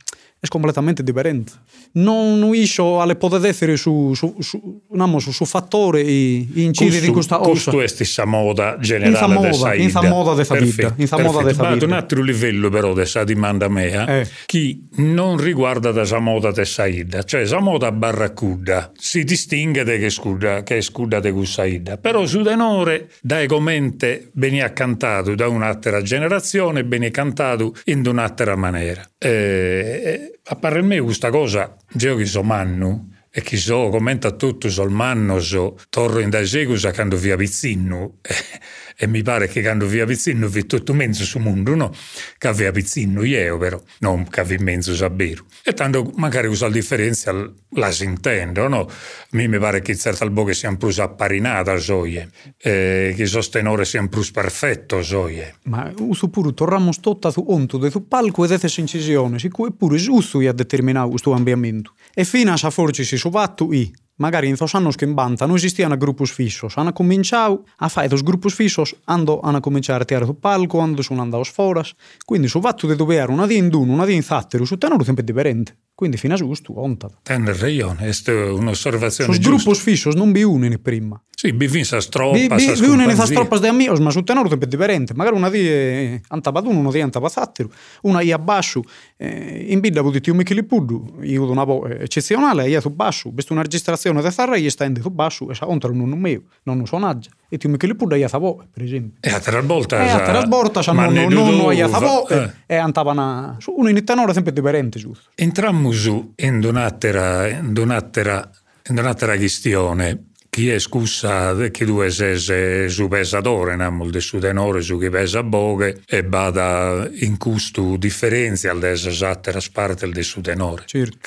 è 0.44 0.48
completamente 0.48 1.02
differente. 1.02 1.52
Non 1.92 2.42
uisce 2.42 2.82
alle 2.82 3.16
poteri 3.16 3.76
su, 3.76 4.12
su, 4.14 4.36
su, 4.40 4.82
no, 4.90 5.18
su, 5.18 5.44
fattore 5.44 6.02
e 6.02 6.46
incide 6.54 7.00
di 7.00 7.08
questa 7.08 7.40
ossa. 7.40 7.70
Questo 7.70 7.80
è 7.80 7.86
stessa 7.86 8.24
moda 8.26 8.76
generale 8.78 9.34
in 9.34 9.40
moda, 9.40 9.74
in 9.74 9.90
moda 10.02 10.34
della 10.34 10.60
vita. 10.60 10.94
In 10.96 11.08
moda 11.10 11.42
della 11.42 11.72
vita. 11.72 11.84
un 11.86 11.92
altro 11.92 12.22
livello 12.22 12.68
però 12.68 12.92
della 12.92 13.24
domanda 13.24 13.68
mia, 13.68 14.06
eh. 14.06 14.28
che 14.44 14.78
non 14.96 15.38
riguarda 15.38 15.92
la 15.92 16.18
moda 16.18 16.50
della 16.50 16.64
saida, 16.64 17.22
cioè 17.22 17.46
la 17.46 17.60
moda 17.60 17.90
barracuda 17.90 18.92
si 18.94 19.24
distingue 19.24 19.82
da 19.82 19.96
che 19.96 20.10
scuda, 20.10 20.62
che 20.62 20.82
scuda 20.82 21.20
di 21.20 21.46
saida, 21.46 21.96
però 21.96 22.26
su 22.26 22.42
denore 22.42 23.08
da 23.22 23.40
egomente 23.40 24.30
veniva 24.34 24.68
cantato 24.70 25.34
da 25.34 25.48
un'altra 25.48 26.02
generazione, 26.02 26.82
veniva 26.84 27.10
cantato 27.10 27.74
in 27.84 28.06
un'altra 28.06 28.56
maniera. 28.56 29.02
Eh, 29.18 30.33
a 30.46 30.82
me 30.82 31.00
questa 31.00 31.30
cosa, 31.30 31.74
io 31.98 32.16
che 32.16 32.26
sono 32.26 32.46
manno, 32.46 33.08
e 33.30 33.40
chi 33.40 33.56
so, 33.56 33.88
commenta 33.88 34.32
tutto 34.32 34.68
sul 34.68 34.90
manno, 34.90 35.40
so, 35.40 35.76
torro 35.88 36.20
in 36.20 36.30
da 36.30 36.44
segusa 36.44 36.92
quando 36.92 37.16
via 37.16 37.36
Pizzinno. 37.36 38.18
e 38.96 39.06
mi 39.06 39.22
pare 39.22 39.48
che 39.48 39.62
quando 39.62 39.86
via 39.86 40.06
Pizzinno 40.06 40.48
vi 40.48 40.66
tutto 40.66 40.94
mezzo 40.94 41.24
sul 41.24 41.42
mondo, 41.42 41.74
no? 41.74 41.92
Che 42.38 42.52
via 42.52 42.70
Pizzinno 42.70 43.22
io 43.24 43.58
però, 43.58 43.80
non 44.00 44.28
che 44.28 44.44
vi 44.44 44.56
mezzo 44.58 44.94
sabbero. 44.94 45.44
E 45.62 45.72
tanto 45.72 46.12
magari 46.16 46.46
usa 46.46 46.66
la 46.66 46.72
differenza 46.72 47.32
la 47.76 47.90
si 47.90 48.04
intende, 48.04 48.66
no? 48.68 48.88
Me 49.30 49.48
mi 49.48 49.58
pare 49.58 49.80
che 49.80 49.96
certa 49.96 50.24
albo 50.24 50.50
sia 50.52 50.74
più 50.76 50.90
apparinata, 50.96 51.76
soie, 51.76 52.28
eh, 52.58 53.12
che 53.16 53.22
il 53.22 53.28
sostenore 53.28 53.84
sia 53.84 54.06
più 54.06 54.22
perfetto, 54.32 55.02
soie. 55.02 55.56
Ma 55.64 55.92
uso 55.98 56.28
pure 56.28 56.54
torniamo 56.54 56.92
stotta 56.92 57.30
su 57.30 57.44
onto 57.48 57.78
de 57.78 57.90
su 57.90 58.06
palco 58.06 58.44
ed 58.44 58.50
esse 58.52 58.80
incisione, 58.80 59.38
si 59.38 59.48
cui 59.48 59.72
pure 59.72 59.96
giusto 59.96 60.38
a 60.38 60.52
determinare 60.52 61.08
questo 61.08 61.32
ambiente. 61.32 61.90
E 62.12 62.24
fino 62.24 62.52
a 62.52 62.70
forci 62.70 63.04
si 63.04 63.16
su 63.16 63.30
vattu 63.30 63.72
i, 63.72 63.92
Magari 64.16 64.48
in 64.48 64.56
zos 64.56 64.74
anos 64.76 64.96
que 64.96 65.04
en 65.04 65.14
Banta 65.18 65.42
non 65.42 65.58
existían 65.58 65.90
grupos 65.98 66.30
fixos. 66.30 66.78
Ana 66.78 66.94
cominchau 66.94 67.66
a 67.82 67.90
fai 67.90 68.06
dos 68.06 68.22
grupos 68.22 68.54
fixos 68.54 68.94
ando 69.10 69.42
a 69.42 69.50
cominchar 69.58 69.98
a 69.98 70.06
tear 70.06 70.22
do 70.22 70.38
palco, 70.38 70.78
ando 70.78 71.02
sonando 71.02 71.34
aos 71.34 71.50
foras. 71.50 71.98
Quindi, 72.22 72.46
so 72.46 72.62
vatto 72.62 72.86
de 72.86 72.94
dover 72.94 73.26
una 73.34 73.50
di 73.50 73.58
in 73.58 73.66
Duno, 73.66 73.90
una 73.90 74.06
di 74.06 74.14
in 74.14 74.22
Zattero, 74.22 74.62
su 74.64 74.78
tenor 74.78 75.02
sempre 75.02 75.26
diferente. 75.26 75.90
Quindi 75.94 76.16
fino 76.16 76.34
a 76.34 76.36
giusto, 76.36 76.80
onta. 76.80 77.08
Ten 77.22 77.44
questa 77.44 78.32
è 78.32 78.50
un'osservazione 78.50 79.32
Sos 79.32 79.42
gruppi 79.44 79.74
fissos 79.74 80.14
non 80.14 80.32
bi 80.32 80.42
unini 80.42 80.78
prima. 80.78 81.20
Sì, 81.30 81.52
bi 81.52 81.68
fin 81.68 81.84
sa 81.84 82.00
stroppa, 82.00 82.36
Bi, 82.36 82.48
bi, 82.48 82.72
bi 82.80 82.86
unini 82.86 83.14
sa 83.14 83.26
stroppas 83.26 83.60
de 83.60 83.68
amigos, 83.68 83.98
ma 83.98 84.10
su 84.10 84.22
tenore 84.22 84.48
sempre 84.48 84.66
differente. 84.66 85.14
Magari 85.14 85.36
una 85.36 85.50
di 85.50 85.68
eh, 85.68 86.20
antava 86.28 86.60
d'uno, 86.60 86.78
una 86.78 86.90
di 86.90 87.00
antava 87.00 87.28
zattero, 87.28 87.70
una 88.02 88.22
ia 88.22 88.38
basso, 88.38 88.82
eh, 89.16 89.66
in 89.68 89.80
bidda 89.80 90.02
buditi 90.02 90.30
un 90.30 90.36
Michele 90.38 90.64
Puddu, 90.64 91.18
io 91.22 91.48
una 91.50 91.64
voce 91.64 91.98
eccezionale, 92.00 92.68
ia 92.68 92.80
su 92.80 92.90
basso, 92.90 93.30
visto 93.32 93.52
una 93.52 93.62
registrazione 93.62 94.22
da 94.22 94.30
farra, 94.30 94.56
ia 94.56 94.70
stende 94.70 95.00
su 95.00 95.10
basso, 95.10 95.50
e 95.50 95.54
sa 95.54 95.66
non 95.66 96.12
un 96.12 96.18
mio, 96.18 96.44
non 96.62 96.78
un 96.78 96.86
suonaggio. 96.86 97.30
E 97.48 97.58
ti 97.58 97.68
Michele 97.68 97.94
Puddu 97.94 98.14
ia 98.14 98.28
sa 98.28 98.38
voce, 98.38 98.66
per 98.72 98.82
esempio. 98.82 99.18
E 99.20 99.30
a 99.30 99.38
tre 99.38 99.60
volte... 99.60 99.96
E 99.96 100.08
a 100.08 100.22
tre 100.22 100.44
volte, 100.48 100.82
sa 100.82 100.92
non, 100.92 101.12
non, 101.12 101.56
non 101.56 101.72
ia 101.74 101.88
sa 101.88 101.98
voce, 101.98 102.62
e 102.66 102.76
antavano, 102.76 103.58
uno 103.66 103.88
in 103.88 104.04
tenore 104.04 104.32
sempre 104.32 104.52
differente, 104.52 104.98
giusto. 104.98 105.30
Entrammo 105.34 105.83
su 105.92 106.32
in 106.36 106.64
un'altra, 106.64 107.48
in 107.48 107.74
un'altra, 107.76 108.50
in 108.88 108.98
un'altra 108.98 109.36
questione 109.36 110.32
chi 110.54 110.68
è 110.68 110.78
scussa 110.78 111.56
che 111.70 111.84
due 111.84 112.12
sese 112.12 112.88
su 112.88 113.08
pesadore, 113.08 113.74
namo 113.74 114.08
de 114.08 114.20
su 114.20 114.38
tenore 114.38 114.82
su 114.82 115.00
chi 115.00 115.10
pesa 115.10 115.42
boghe 115.42 116.02
e 116.06 116.22
bada 116.22 117.10
in 117.12 117.38
custo 117.38 117.96
differenza 117.96 118.72
delle 118.72 118.96
altre 119.22 119.58
parti 119.72 120.08
del 120.08 120.22
su 120.22 120.40
tenore. 120.40 120.84
Certo. 120.86 121.18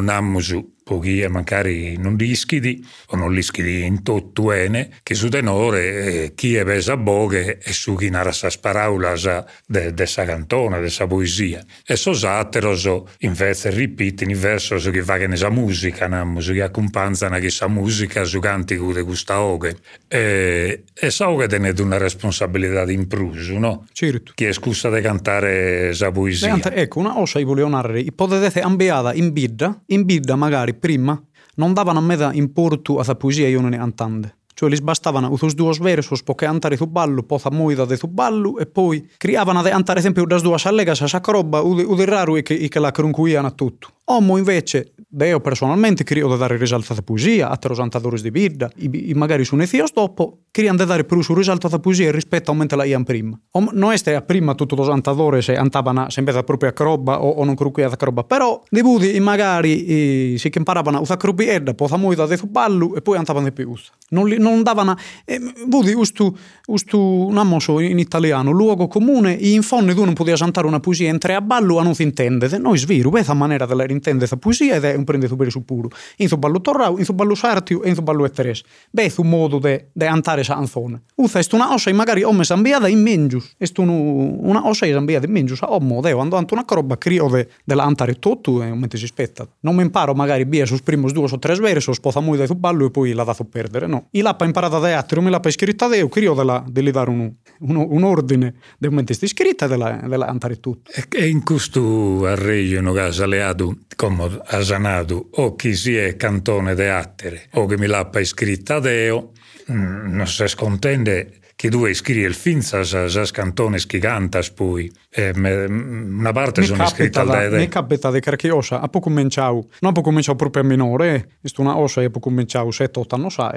Nammo 0.00 0.40
su 0.40 0.73
pochi 0.84 1.26
magari 1.28 1.96
non 1.96 2.14
lischidi 2.16 2.86
o 3.08 3.16
non 3.16 3.32
lischidi 3.32 3.84
in 3.84 4.02
tottuene 4.02 4.90
che 5.02 5.14
su 5.14 5.28
tenore 5.28 5.80
eh, 6.24 6.32
chi 6.34 6.54
è 6.54 6.64
pesa 6.64 6.96
boghe 6.96 7.58
e 7.58 7.72
su 7.72 7.96
chi 7.96 8.10
narra 8.10 8.32
sa 8.32 8.50
sparaulas 8.50 9.44
de, 9.66 9.92
de 9.94 10.06
sa 10.06 10.24
cantona, 10.24 10.78
de 10.78 10.90
sa 10.90 11.06
poesia. 11.06 11.64
E 11.86 11.96
so 11.96 12.12
satteroso 12.12 13.08
invece 13.20 13.70
ripete 13.70 14.24
in 14.24 14.38
verso 14.38 14.78
su 14.78 14.90
chi 14.90 15.00
fa 15.00 15.16
che 15.16 15.26
ne 15.26 15.36
sa 15.36 15.48
musica, 15.48 16.06
namo, 16.06 16.40
su 16.40 16.52
chi 16.52 16.60
accompagnano 16.60 17.38
che 17.38 17.50
sa 17.50 17.66
musica 17.66 18.24
su 18.24 18.38
cantico 18.38 18.92
de 18.92 19.02
questa 19.02 19.40
oghe. 19.40 19.76
E, 20.06 20.84
e 20.92 21.10
sa 21.10 21.30
oghe 21.30 21.48
tenete 21.48 21.80
una 21.82 21.96
responsabilità 21.96 22.82
in 22.90 23.06
pruso, 23.06 23.58
no? 23.58 23.86
Certo. 23.92 24.32
Chi 24.34 24.44
è 24.44 24.52
scusa 24.52 24.90
di 24.90 25.00
cantare 25.00 25.94
sa 25.94 26.10
poesia. 26.10 26.48
Canta, 26.48 26.72
ecco, 26.72 26.98
una 26.98 27.12
cosa 27.12 27.38
io 27.38 27.46
volevo 27.46 27.68
narrare. 27.68 28.04
Potete 28.14 28.60
ambiata 28.60 29.14
in 29.14 29.32
bidda, 29.32 29.82
in 29.86 30.04
bidda 30.04 30.36
magari 30.36 30.73
prima 30.74 31.20
non 31.56 31.72
davano 31.72 31.98
a 31.98 32.02
me 32.02 32.30
in 32.32 32.52
portu 32.52 32.96
a 32.96 33.04
sa 33.04 33.14
poesia 33.14 33.60
ne 33.60 33.78
antande. 33.78 34.36
Cioè, 34.54 34.68
li 34.70 34.80
bastavano 34.80 35.30
usos 35.30 35.54
due 35.54 35.76
versos 35.80 36.22
poche 36.22 36.46
antare 36.46 36.76
su 36.76 36.86
ballo, 36.86 37.24
poza 37.24 37.50
moida 37.50 37.84
de 37.84 37.96
su 37.96 38.06
ballo, 38.06 38.56
e 38.58 38.66
poi 38.66 39.04
criavano 39.16 39.62
de 39.62 39.72
antare 39.72 40.00
sempre 40.00 40.24
das 40.26 40.42
due 40.42 40.56
allega 40.62 40.94
sa 40.94 41.08
sacca 41.08 41.32
roba, 41.32 41.60
u 41.60 41.94
de 41.96 42.04
raro 42.04 42.36
e 42.36 42.42
che, 42.42 42.68
che 42.68 42.78
la 42.78 42.92
cruncuiano 42.92 43.48
a 43.48 43.50
tutto. 43.50 43.93
Omo 44.06 44.36
invece, 44.36 44.92
io 45.18 45.40
personalmente 45.40 46.04
crio 46.04 46.28
da 46.28 46.36
dare 46.36 46.58
risalto 46.58 46.92
alla 46.92 47.00
poesia, 47.00 47.48
a 47.48 47.56
te 47.56 47.68
cantatori 47.74 48.20
di 48.20 48.30
i 48.76 49.14
magari 49.14 49.46
su 49.46 49.56
nezios 49.56 49.94
dopo, 49.94 50.40
criano 50.50 50.76
da 50.76 50.84
dare 50.84 51.04
più 51.04 51.22
su 51.22 51.32
risalto 51.32 51.68
alla 51.68 51.78
poesia 51.78 52.12
rispetto 52.12 52.50
a 52.50 52.54
mentre 52.54 52.76
la 52.76 52.84
ian 52.84 53.02
prima. 53.02 53.40
Om, 53.52 53.70
non 53.72 53.92
è 53.92 54.12
a 54.12 54.20
prima 54.20 54.54
tutto 54.54 54.74
lo 54.74 54.84
cantatori 54.84 55.40
se 55.40 55.56
antavano 55.56 56.10
sempre 56.10 56.34
da 56.34 56.42
propria 56.42 56.74
roba 56.76 57.22
o, 57.22 57.30
o 57.30 57.44
non 57.44 57.54
crucuiata 57.54 57.96
roba, 58.04 58.24
però 58.24 58.62
di 58.68 58.82
budi 58.82 59.18
magari 59.20 60.32
i, 60.32 60.38
si 60.38 60.50
imparavano 60.54 60.98
a 60.98 61.00
usare 61.00 61.20
crubiedda, 61.20 61.72
poza 61.72 61.96
moida 61.96 62.26
de 62.26 62.36
su 62.36 62.48
ballo 62.48 62.94
e 62.96 63.00
poi 63.00 63.16
antavano 63.16 63.46
di 63.46 63.52
più. 63.52 63.72
Non, 64.10 64.28
li, 64.28 64.36
non 64.38 64.62
davano, 64.62 64.96
eh, 65.24 65.40
vudi 65.66 65.94
ustu, 65.94 66.30
ustu 66.66 67.30
namoso 67.30 67.80
in 67.80 67.98
italiano, 67.98 68.50
luogo 68.50 68.86
comune, 68.86 69.32
in 69.32 69.62
fondo 69.62 69.94
tu 69.94 70.04
non 70.04 70.12
potevi 70.12 70.36
cantare 70.36 70.66
una 70.66 70.80
poesia 70.80 71.08
entrare 71.08 71.38
a 71.38 71.40
ballo 71.40 71.78
a 71.78 71.82
non 71.82 71.94
si 71.94 72.02
intende, 72.02 72.58
noi 72.58 72.76
sviru, 72.76 73.08
questa 73.08 73.32
maniera 73.32 73.64
della 73.64 73.84
intende 73.94 74.18
questa 74.18 74.36
poesia 74.36 74.74
ed 74.74 74.84
è 74.84 74.94
un 74.94 75.04
prende 75.04 75.26
super 75.26 75.50
su 75.50 75.64
puro. 75.64 75.88
In 76.18 76.28
so 76.28 76.36
ballo 76.36 76.60
torrau, 76.60 76.98
in 76.98 77.06
ballo 77.14 77.34
sartiu 77.34 77.80
e 77.82 77.88
in 77.88 77.94
so 77.94 78.02
ballo 78.02 78.24
etteres. 78.24 78.62
Beh, 78.90 79.12
un 79.16 79.28
modo 79.28 79.58
de, 79.58 79.88
de 79.92 80.06
antare 80.06 80.44
sa 80.44 80.56
anzone. 80.56 81.02
Uza 81.14 81.38
est 81.38 81.52
una 81.52 81.72
ossa 81.72 81.92
magari 81.92 82.22
ome 82.22 82.44
sambiada 82.44 82.88
in 82.88 83.00
mengius. 83.00 83.54
Est 83.58 83.78
un, 83.78 83.88
una 83.88 84.66
ossa 84.66 84.86
sambiada 84.86 85.26
in 85.26 85.32
mengius. 85.32 85.62
A 85.62 85.72
ommo, 85.72 86.00
deo, 86.00 86.18
ando 86.18 86.36
anto 86.36 86.54
una 86.54 86.64
roba 86.66 86.96
crio 86.98 87.28
de, 87.28 87.48
de 87.64 87.74
la 87.74 87.84
antare 87.84 88.18
tutto 88.18 88.62
e 88.62 88.70
un 88.70 88.78
mente 88.78 88.98
si 88.98 89.06
spetta. 89.06 89.46
Non 89.60 89.74
mi 89.76 89.82
imparo 89.82 90.14
magari 90.14 90.44
via 90.44 90.66
sus 90.66 90.82
primos 90.82 91.12
due 91.12 91.28
o 91.30 91.38
tre 91.38 91.54
versos, 91.54 91.96
spoza 91.96 92.20
muy 92.20 92.36
de 92.36 92.46
su 92.46 92.54
ballo 92.54 92.86
e 92.86 92.90
poi 92.90 93.12
la 93.12 93.24
dato 93.24 93.44
perdere, 93.44 93.86
no. 93.86 94.08
I 94.10 94.22
lappa 94.22 94.44
imparata 94.44 94.78
da 94.78 94.98
altri, 94.98 95.20
mi 95.20 95.30
lappa 95.30 95.50
scritta 95.50 95.86
deo, 95.88 96.08
crio 96.08 96.34
de, 96.34 96.44
la, 96.44 96.64
de 96.66 96.80
li 96.80 96.90
dare 96.90 97.10
un, 97.10 97.32
un, 97.60 97.76
un 97.76 98.02
ordine 98.02 98.54
de 98.78 98.90
mente 98.90 99.14
sti 99.14 99.28
scritta 99.28 99.66
de 99.66 99.76
la, 99.76 100.00
de 100.06 100.16
la 100.16 100.26
antare 100.26 100.58
tutto. 100.60 100.90
E 100.90 101.28
in 101.28 101.42
questo 101.44 102.26
arreglio 102.26 102.80
no 102.80 102.92
gasaleado 102.92 103.76
come 103.96 104.40
asanado 104.46 105.28
o 105.32 105.54
chi 105.54 105.74
si 105.74 105.96
è 105.96 106.16
cantone 106.16 106.74
de 106.74 106.90
attere 106.90 107.48
o 107.52 107.66
che 107.66 107.78
mi 107.78 107.86
l'appa 107.86 108.20
iscritta 108.20 108.80
deo 108.80 109.32
non 109.66 110.26
si 110.26 110.46
scontende 110.46 111.38
che 111.56 111.68
due 111.68 111.94
scrive 111.94 112.26
il 112.26 112.34
finza 112.34 112.82
sa, 112.84 113.06
cantones 113.30 113.86
che 113.86 113.98
cantas 113.98 114.50
poi. 114.50 114.90
E 115.08 115.32
me, 115.34 115.64
una 115.64 116.32
parte 116.32 116.60
mi 116.60 116.66
sono 116.66 116.82
iscritta 116.82 117.20
al 117.20 117.26
da, 117.28 117.48
de 117.48 117.58
mi 117.58 117.68
capita 117.68 118.10
de 118.10 118.20
perché 118.20 118.50
osa 118.50 118.80
a 118.80 118.88
poco 118.88 119.08
cominciau 119.08 119.68
non 119.80 119.92
poco 119.92 120.08
cominciau 120.08 120.34
proprio 120.34 120.62
a 120.62 120.66
minore 120.66 121.28
è 121.40 121.48
una 121.58 121.76
osa 121.76 122.02
e 122.02 122.10
poco 122.10 122.28
cominciau 122.28 122.68
7-8 122.68 123.02
anni 123.10 123.30
sa 123.30 123.56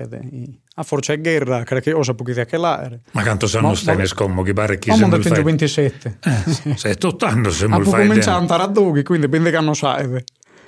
a 0.76 0.84
forza 0.84 1.14
è 1.14 1.20
guerra 1.20 1.64
perché 1.64 1.94
osa 1.94 2.14
poco 2.14 2.32
di 2.32 2.46
che 2.46 2.58
là 2.58 2.88
ma 3.12 3.24
quanto 3.24 3.48
sanno 3.48 3.74
stai 3.74 4.06
scommo 4.06 4.44
che 4.44 4.54
pare 4.54 4.78
chi 4.78 4.96
non 4.96 5.10
del 5.10 5.44
27 5.44 6.20
eh, 6.24 6.30
7-8 6.78 7.26
anni 7.26 7.52
se 7.52 7.66
a 7.66 7.68
non 7.70 7.80
poco 7.80 7.96
fai 7.96 8.08
cominciau 8.08 8.36
a 8.36 8.38
andare 8.38 8.64
a 8.64 8.68
doghi 8.68 9.02
quindi 9.02 9.28
bende 9.28 9.50
che 9.50 9.60
non 9.60 9.76
sa 9.76 10.08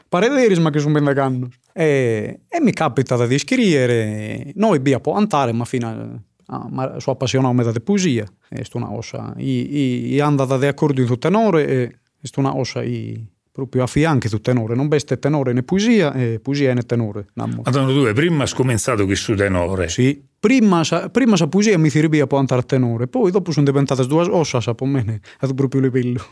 pare 0.09 0.29
veris 0.29 0.57
ma 0.57 0.71
che 0.71 0.79
sono 0.79 0.99
bende 0.99 1.13
che 1.13 1.47
e, 1.71 2.39
e 2.49 2.61
mi 2.61 2.73
capita 2.73 3.27
di 3.27 3.37
scrivere 3.37 4.51
noi 4.55 4.79
via 4.79 4.99
può 4.99 5.13
andare 5.13 5.51
ma 5.51 5.65
fino 5.65 5.87
a 5.87 6.19
Ah, 6.51 6.67
ma 6.67 6.99
sono 6.99 7.15
appassionato 7.15 7.71
da 7.71 7.79
poesia, 7.79 8.25
è 8.47 8.63
una 8.73 8.91
ossa. 8.91 9.33
I, 9.37 10.13
i 10.13 10.19
andata 10.19 10.57
di 10.57 10.65
accordi 10.65 11.05
su 11.05 11.17
tenore 11.17 11.67
e 11.67 11.83
è 12.21 12.27
una 12.37 12.55
ossa 12.55 12.81
i, 12.81 13.23
proprio 13.51 13.83
a 13.83 13.87
fianco 13.87 14.27
su 14.27 14.41
tenore, 14.41 14.73
non 14.73 14.87
beste 14.87 15.19
tenore 15.19 15.53
né 15.53 15.61
poesia 15.61 16.11
e 16.13 16.39
poesia 16.39 16.73
né 16.73 16.81
tenore. 16.81 17.27
Madonna 17.33 17.91
due, 17.91 18.13
prima 18.13 18.45
cominciato 18.55 19.05
che 19.05 19.13
su 19.15 19.35
tenore. 19.35 19.89
Sì, 19.89 20.19
prima 20.39 20.83
sa, 20.83 21.09
prima 21.09 21.35
sa 21.35 21.47
poesia 21.47 21.77
mi 21.77 21.89
andare 22.39 22.61
a 22.61 22.63
tenore, 22.63 23.07
poi 23.07 23.29
dopo 23.29 23.51
sono 23.51 23.65
diventate 23.65 24.07
due 24.07 24.23
ossa, 24.23 24.59
sa 24.59 24.73
per 24.73 24.87
me, 24.87 25.21
ad 25.39 25.53
proprio 25.53 25.81
livello. 25.81 26.25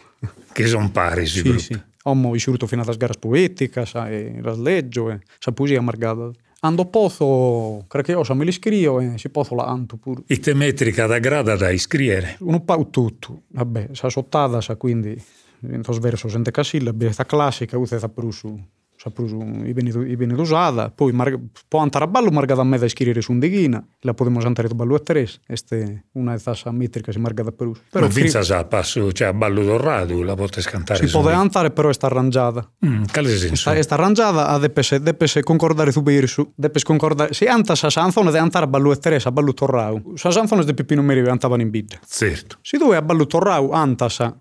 Che 0.52 0.66
sono 0.66 0.90
pari, 0.90 1.28
sì. 1.28 1.60
Sì. 1.60 1.80
Ho 2.04 2.32
vissuto 2.32 2.66
fino 2.66 2.82
alle 2.82 2.94
sgare 2.94 3.14
poetica, 3.20 3.86
sa, 3.86 4.10
e 4.10 4.40
rasleggio, 4.42 5.12
e 5.12 5.20
sa 5.38 5.52
poesia 5.52 5.78
amargata. 5.78 6.32
Ando 6.62 6.86
pozo, 6.86 7.86
perché 7.88 8.14
io 8.14 8.24
mi 8.34 8.48
iscrio 8.48 9.00
e 9.00 9.18
si 9.18 9.30
posso 9.30 9.54
la 9.54 9.66
anto 9.66 9.98
pure. 9.98 10.24
E 10.26 10.40
te 10.40 10.56
metrica 10.56 11.06
da 11.06 11.20
grada 11.20 11.56
da 11.56 11.70
iscrivere? 11.70 12.38
Un 12.40 12.66
po' 12.66 12.90
tutto, 12.90 13.44
vabbè, 13.50 13.90
sa 13.92 14.10
sottata, 14.10 14.60
sa 14.60 14.76
quindi 14.76 15.22
in 15.62 15.82
tos 15.82 16.00
verso 16.00 16.28
sente 16.28 16.50
casillabi, 16.50 17.12
sta 17.12 17.26
classica, 17.26 17.78
usa 17.78 17.98
sta 17.98 18.10
prusu, 18.10 18.60
sa 19.08 19.10
prusu 19.10 19.40
i 19.66 19.74
beni 19.74 20.34
usata, 20.34 20.90
poi 20.90 21.12
mar, 21.12 21.34
può 21.68 21.80
andare 21.80 22.06
a 22.06 22.08
ballo 22.08 22.30
margata 22.32 22.62
a 22.62 22.64
me 22.64 22.78
da 22.78 22.86
iscrivere 22.86 23.22
su 23.22 23.32
un 23.32 23.40
deghina, 23.40 23.84
la 24.02 24.14
podemos 24.14 24.46
andare 24.46 24.68
a 24.70 24.74
ballo 24.74 24.96
a 24.96 25.00
tres, 25.00 25.40
este 25.48 26.06
una 26.14 26.32
de 26.32 26.38
esas 26.38 26.66
metrica 26.72 27.12
si 27.12 27.20
marga 27.20 27.44
da 27.44 27.52
prusu. 27.52 27.82
Però 27.92 28.08
vinza 28.08 28.44
sa 28.44 28.64
passo, 28.66 29.12
cioè 29.12 29.28
a 29.28 29.34
ballo 29.34 29.64
del 29.64 29.80
radio, 29.80 30.24
la 30.24 30.36
potes 30.36 30.68
cantare. 30.68 31.06
Si 31.06 31.12
può 31.12 31.28
andare 31.30 31.72
però 31.72 31.92
sta 31.92 32.08
arrangiata. 32.08 32.70
Mm, 32.86 33.04
quale 33.12 33.36
senso? 33.36 33.82
Sta 33.82 33.96
arrangiata 33.96 34.48
a 34.48 34.58
depese, 34.58 35.00
depese 35.02 35.44
concordare 35.44 35.92
su 35.92 36.02
birsu, 36.02 36.52
depes 36.56 36.84
concordare, 36.84 37.34
si 37.34 37.46
anta 37.46 37.76
sa 37.76 37.90
sanzone 37.90 38.32
de 38.32 38.38
andare 38.38 38.66
a 38.66 38.68
ballo 38.68 38.92
a 38.92 38.96
tres, 38.96 39.26
a 39.26 39.32
ballo 39.32 39.54
torrau. 39.54 40.14
Sa 40.16 40.32
sanzone 40.32 40.64
de 40.64 40.74
Pipino 40.74 41.02
Meri 41.02 41.28
andavano 41.28 41.62
in 41.62 41.70
bidda. 41.70 42.00
Certo. 42.06 42.58
Si 42.62 42.78
dove 42.78 42.96
a 42.96 43.02
ballo 43.02 43.26
torrau 43.26 43.72
anta 43.72 44.10
sa 44.10 44.36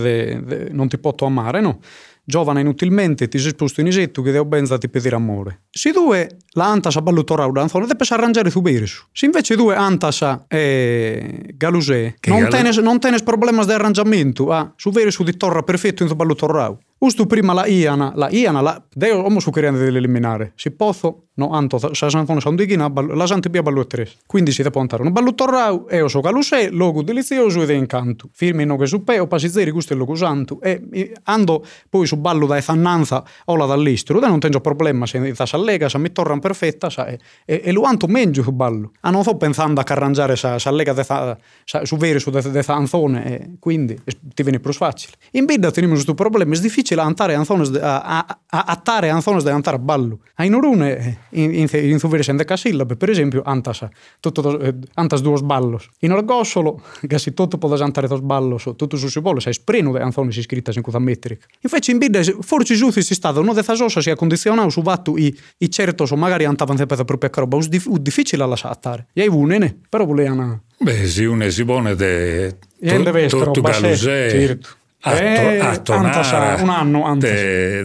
de 0.00 0.68
non 0.70 0.88
ti 0.88 0.98
posso 0.98 1.24
amare, 1.24 1.60
no? 1.60 1.80
Giovane 2.24 2.60
inutilmente, 2.60 3.28
ti 3.28 3.38
sei 3.38 3.50
sposto 3.50 3.80
in 3.80 3.86
isetto 3.86 4.22
che 4.22 4.30
devo 4.30 4.44
benza 4.44 4.78
ti 4.78 4.88
pedire 4.88 5.16
amore. 5.16 5.62
Se 5.70 5.90
due 5.92 6.38
la 6.52 6.66
antas 6.66 6.96
a 6.96 7.02
ballutorau 7.02 7.52
d'anzone, 7.52 7.86
deve 7.86 8.04
arrangiare 8.08 8.50
su 8.50 8.60
berisu. 8.60 9.06
Se 9.12 9.26
invece 9.26 9.56
due 9.56 9.74
antas 9.74 10.22
a 10.22 10.44
eh, 10.48 11.52
galusè, 11.54 12.14
non, 12.28 12.40
gal... 12.40 12.50
tenes, 12.50 12.78
non 12.78 12.98
tenes 12.98 13.22
problemas 13.22 13.66
di 13.66 13.72
arrangiamento, 13.72 14.50
ah, 14.52 14.72
su 14.76 14.90
berisu 14.90 15.22
di 15.24 15.36
torra 15.36 15.62
perfetto 15.62 16.02
in 16.02 16.08
tu 16.08 16.78
ballutorau. 17.00 17.08
Ustu 17.10 17.26
prima 17.26 17.54
la 17.54 17.66
iana, 17.66 18.12
la 18.14 18.28
iana, 18.30 18.60
la, 18.60 18.82
deo 18.94 19.24
omo 19.24 19.40
su 19.40 19.50
queriande 19.50 19.82
dell'eliminare. 19.82 20.52
Si 20.54 20.70
pozo, 20.70 21.28
no 21.34 21.50
anto, 21.50 21.78
sa 21.78 22.10
sanfone 22.10 22.40
sa 22.40 22.50
un 22.50 22.56
dighina, 22.56 22.92
la 23.14 23.26
sante 23.26 23.48
bia 23.48 23.62
ballo 23.62 23.86
tre. 23.86 24.06
Quindi 24.26 24.52
si 24.52 24.62
deve 24.62 24.78
andare 24.78 25.02
un 25.02 25.10
ballo 25.10 25.34
torrau, 25.34 25.86
e 25.88 26.02
o 26.02 26.08
so 26.08 26.20
galusè, 26.20 26.68
logo 26.70 27.02
delizioso 27.02 27.62
ed 27.62 27.70
incanto. 27.70 28.28
Firmi 28.32 28.66
no 28.66 28.76
che 28.76 28.86
su 28.86 29.02
pe, 29.02 29.18
o 29.18 29.26
pasizeri 29.26 29.70
gusto 29.70 29.94
e 29.94 29.96
logo 29.96 30.14
santo. 30.14 30.60
E 30.60 31.14
ando 31.24 31.64
poi 31.88 32.06
su 32.06 32.16
ballo 32.16 32.46
da 32.46 32.58
efannanza 32.58 33.24
o 33.46 33.56
la 33.56 33.64
dall'istro, 33.64 34.20
da 34.20 34.28
non 34.28 34.38
tengo 34.38 34.60
problema 34.60 35.06
se 35.06 35.32
sa 35.34 35.56
lega, 35.56 35.88
sa 35.88 35.96
mi 35.96 36.12
torran 36.12 36.38
perfetta, 36.38 36.90
sa, 36.90 37.06
e, 37.06 37.18
e, 37.44 37.72
lo 37.72 37.82
anto 37.82 38.06
menggio 38.08 38.42
su 38.42 38.52
ballo. 38.52 38.92
Ah, 39.00 39.10
non 39.10 39.22
sto 39.22 39.36
pensando 39.36 39.80
a 39.80 39.84
carrangiare 39.84 40.36
sa, 40.36 40.58
sa 40.58 40.70
lega 40.70 40.92
de 40.92 41.04
sa, 41.04 41.38
sa, 41.64 41.84
su 41.86 41.96
veri 41.96 42.20
su 42.20 42.30
de, 42.30 42.42
de 42.50 42.62
zanzone, 42.62 43.24
e 43.24 43.50
quindi 43.58 43.98
ti 44.34 44.42
viene 44.42 44.60
più 44.60 44.72
facile. 44.72 45.14
In 45.32 45.46
bidda 45.46 45.70
teniamo 45.70 45.94
questo 45.94 46.12
problema, 46.14 46.54
è 46.54 46.58
difficile 46.58 46.89
difficile 46.90 47.02
andare 47.02 47.34
anzones 47.34 47.70
de, 47.70 47.80
a, 47.80 48.24
a, 48.46 48.64
attare 48.66 49.10
anzones 49.10 49.44
de 49.44 49.50
andare 49.50 49.76
a 49.76 49.78
ballo. 49.78 50.20
A 50.34 50.44
inorune 50.44 51.18
in 51.30 51.52
in 51.54 51.68
in 51.72 51.98
suvere 51.98 52.22
sende 52.22 52.44
casillabe, 52.44 52.96
per 52.96 53.10
esempio, 53.10 53.42
antas 53.44 53.86
tutto 54.20 54.58
eh, 54.60 54.74
antas 54.94 55.20
duos 55.20 55.42
ballos. 55.42 55.88
In 56.00 56.12
orgossolo, 56.12 56.82
che 57.06 57.18
si 57.18 57.32
tutto 57.32 57.58
può 57.58 57.74
andare 57.76 58.08
dos 58.08 58.20
ballos, 58.20 58.70
tutto 58.76 58.96
su 58.96 59.08
si 59.08 59.20
vuole, 59.20 59.40
sai 59.40 59.52
spreno 59.52 59.92
de 59.92 60.00
anzones 60.00 60.36
iscritta 60.36 60.72
in 60.74 60.82
cuta 60.82 60.98
metrica. 60.98 61.46
Invece 61.60 61.92
in 61.92 61.98
bidda 61.98 62.20
forse 62.40 62.74
giusti 62.74 63.02
si 63.02 63.14
stato 63.14 63.42
no 63.42 63.52
de 63.52 63.62
fasosa 63.62 64.00
si 64.00 64.14
condizionato 64.14 64.70
su 64.70 64.82
vattu 64.82 65.16
i 65.16 65.36
i 65.58 65.70
certo 65.70 66.06
so 66.06 66.16
magari 66.16 66.44
andavan 66.44 66.76
sempre 66.76 67.04
proprio 67.04 67.30
a 67.32 67.40
roba, 67.40 67.56
us 67.56 67.68
difficile 67.68 68.42
alla 68.42 68.56
sattare. 68.56 69.06
E 69.12 69.22
ai 69.22 69.28
vunene, 69.28 69.76
però 69.88 70.04
volevano 70.04 70.62
Beh, 70.82 71.06
sì, 71.06 71.24
un 71.24 71.42
esibone 71.42 71.94
de... 71.94 72.56
Vestro, 72.78 73.52
certo. 73.52 74.78
A, 75.02 75.14
eh, 75.14 75.58
a 75.58 76.62
un 76.62 76.68
anno 76.68 77.04
antes. 77.04 77.32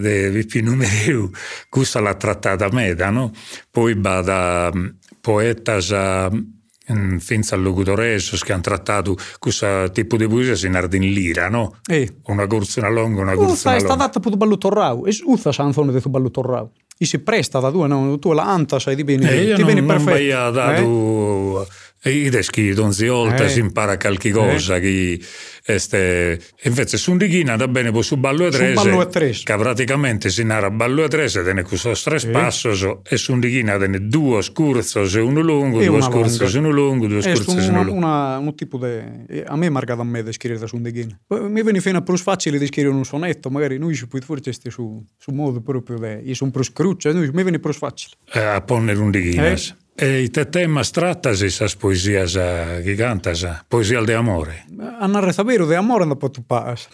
De, 0.02 0.32
de 0.32 0.62
numeriu, 0.62 1.30
questa 1.70 2.02
l'ha 2.02 2.16
trattata 2.16 2.68
meda, 2.72 3.10
no? 3.10 3.32
Poi 3.72 3.96
va 3.96 4.22
da 4.22 4.70
mm, 4.74 4.86
poetas 5.22 5.92
a 5.92 6.30
mm, 6.30 7.18
fins 7.18 7.54
al 7.54 7.62
locutoresos 7.62 8.44
che 8.44 8.52
hanno 8.52 8.64
trattato 8.64 9.16
questo 9.40 9.90
tipo 9.94 10.18
di 10.18 10.28
poesia 10.28 10.68
in 10.68 10.76
ardin 10.76 11.04
lira, 11.04 11.48
no? 11.48 11.78
Eh. 11.88 12.18
Una 12.26 12.48
corsa 12.48 12.82
una 12.82 12.90
longa, 12.90 13.22
una 13.22 13.36
corsa 13.36 13.70
una 13.70 13.78
longa. 13.80 13.94
È 13.94 13.98
stata 13.98 14.20
per 14.20 14.36
ballo 14.36 14.58
torrau, 14.58 15.06
e 15.06 15.14
sanzone 15.52 15.94
di 15.94 16.02
ballo 16.10 16.30
torrau. 16.30 16.70
E 16.98 17.06
si 17.06 17.20
presta 17.20 17.60
da 17.60 17.70
due, 17.70 17.88
no? 17.88 18.20
Tu 18.20 18.34
la 18.34 18.44
anta 18.44 18.78
sai 18.78 18.96
di 18.96 19.06
bene, 19.06 19.30
eh, 19.30 19.54
ti 19.54 19.64
vieni 19.64 19.84
perfetto. 19.84 20.10
Non 20.10 20.14
vai 20.14 20.32
a 20.32 20.50
dato... 20.50 21.62
Eh? 21.62 21.68
E 22.08 22.30
deschi 22.30 22.72
donzi 22.74 23.08
oltre 23.08 23.46
Eh. 23.46 23.50
si 23.50 23.60
impara 23.60 23.98
qualche 23.98 24.30
cosa 24.30 24.78
che 24.80 25.20
este 25.66 26.40
invece 26.66 26.98
su 26.98 27.18
Righina 27.18 27.56
da 27.56 27.68
bene 27.68 27.90
poi 27.92 28.04
su 28.04 28.18
ballo 28.18 28.46
e 28.46 28.52
Su 28.52 29.10
trese 29.10 29.44
che 29.44 29.56
praticamente 29.58 30.30
si 30.30 30.44
narra 30.44 30.70
ballo 30.70 31.04
e 31.04 31.08
trese 31.08 31.44
tene 31.44 31.64
questo 31.64 31.94
tre 31.94 32.20
passos 32.30 32.88
e 33.04 33.18
su 33.18 33.34
Righina 33.40 33.80
tene 33.80 34.08
due 34.08 34.44
scurzos 34.44 35.16
e 35.16 35.20
uno 35.20 35.42
lungo 35.42 35.82
E 35.82 35.88
due 35.88 36.02
scurzos 36.04 36.54
e 36.54 36.58
uno 36.60 36.70
lungo 36.70 37.08
due 37.08 37.24
scurzos 37.24 37.66
e 37.66 37.70
uno 37.70 37.84
lungo. 37.84 37.98
una, 37.98 38.38
un 38.38 38.54
tipo 38.54 38.78
di... 38.78 39.44
A 39.44 39.56
me 39.56 39.66
è 39.66 39.70
marcato 39.70 40.02
a 40.02 40.04
me 40.04 40.22
di 40.22 40.32
scrivere 40.32 40.68
su 40.68 40.76
un 40.76 40.84
deghino. 40.84 41.20
Mi 41.30 41.64
viene 41.64 41.82
fino 41.82 41.98
a 41.98 42.02
più 42.02 42.16
facile 42.18 42.60
di 42.60 42.68
scrivere 42.68 42.94
un 42.94 43.04
sonetto, 43.04 43.50
magari 43.50 43.80
noi 43.80 43.96
ci 43.96 44.08
puoi 44.08 44.22
forse 44.22 44.54
su, 44.70 45.04
su 45.18 45.32
modo 45.32 45.60
proprio 45.62 45.98
di... 45.98 46.30
Io 46.30 46.36
sono 46.36 46.52
più 46.52 46.62
scruccia, 46.64 47.12
noi, 47.12 47.30
mi 47.34 47.42
viene 47.42 47.58
più 47.58 47.74
facile. 47.74 48.16
eh, 48.32 48.40
a 48.40 48.62
ponere 48.62 49.00
un 49.00 49.12
Righinas 49.12 49.76
e 49.98 50.24
i 50.24 50.30
te 50.30 50.46
temas 50.46 50.92
trattasi 50.92 51.46
esas 51.46 51.76
poesias 51.76 52.36
gigantas 52.84 53.46
poesia 53.70 54.02
de 54.04 54.16
amore 54.16 54.66
A 55.00 55.08
narrare 55.08 55.44
vero 55.44 55.66
di 55.66 55.76
amore 55.76 56.06
può 56.18 56.30
tu 56.30 56.44
pas. 56.46 56.88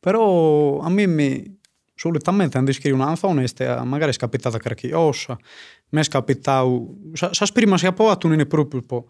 Però 0.00 0.80
a 0.80 0.88
me 0.88 1.06
mi... 1.06 1.58
Solitamente 1.96 2.52
quando 2.52 2.72
scrivo 2.72 2.96
una 2.96 3.06
canzone 3.06 3.44
è 3.44 3.84
magari 3.84 4.12
è 4.12 4.16
capitata 4.16 4.58
qualche 4.58 4.92
ossa, 4.92 5.38
mi 5.90 6.00
è 6.00 6.04
capitato... 6.04 6.96
Sa, 7.12 7.32
sa 7.32 7.46
prima 7.52 7.78
si 7.78 7.84
è 7.84 7.88
approvato 7.88 8.26
non 8.26 8.40
è 8.40 8.46
proprio 8.46 8.82
po'... 8.82 9.06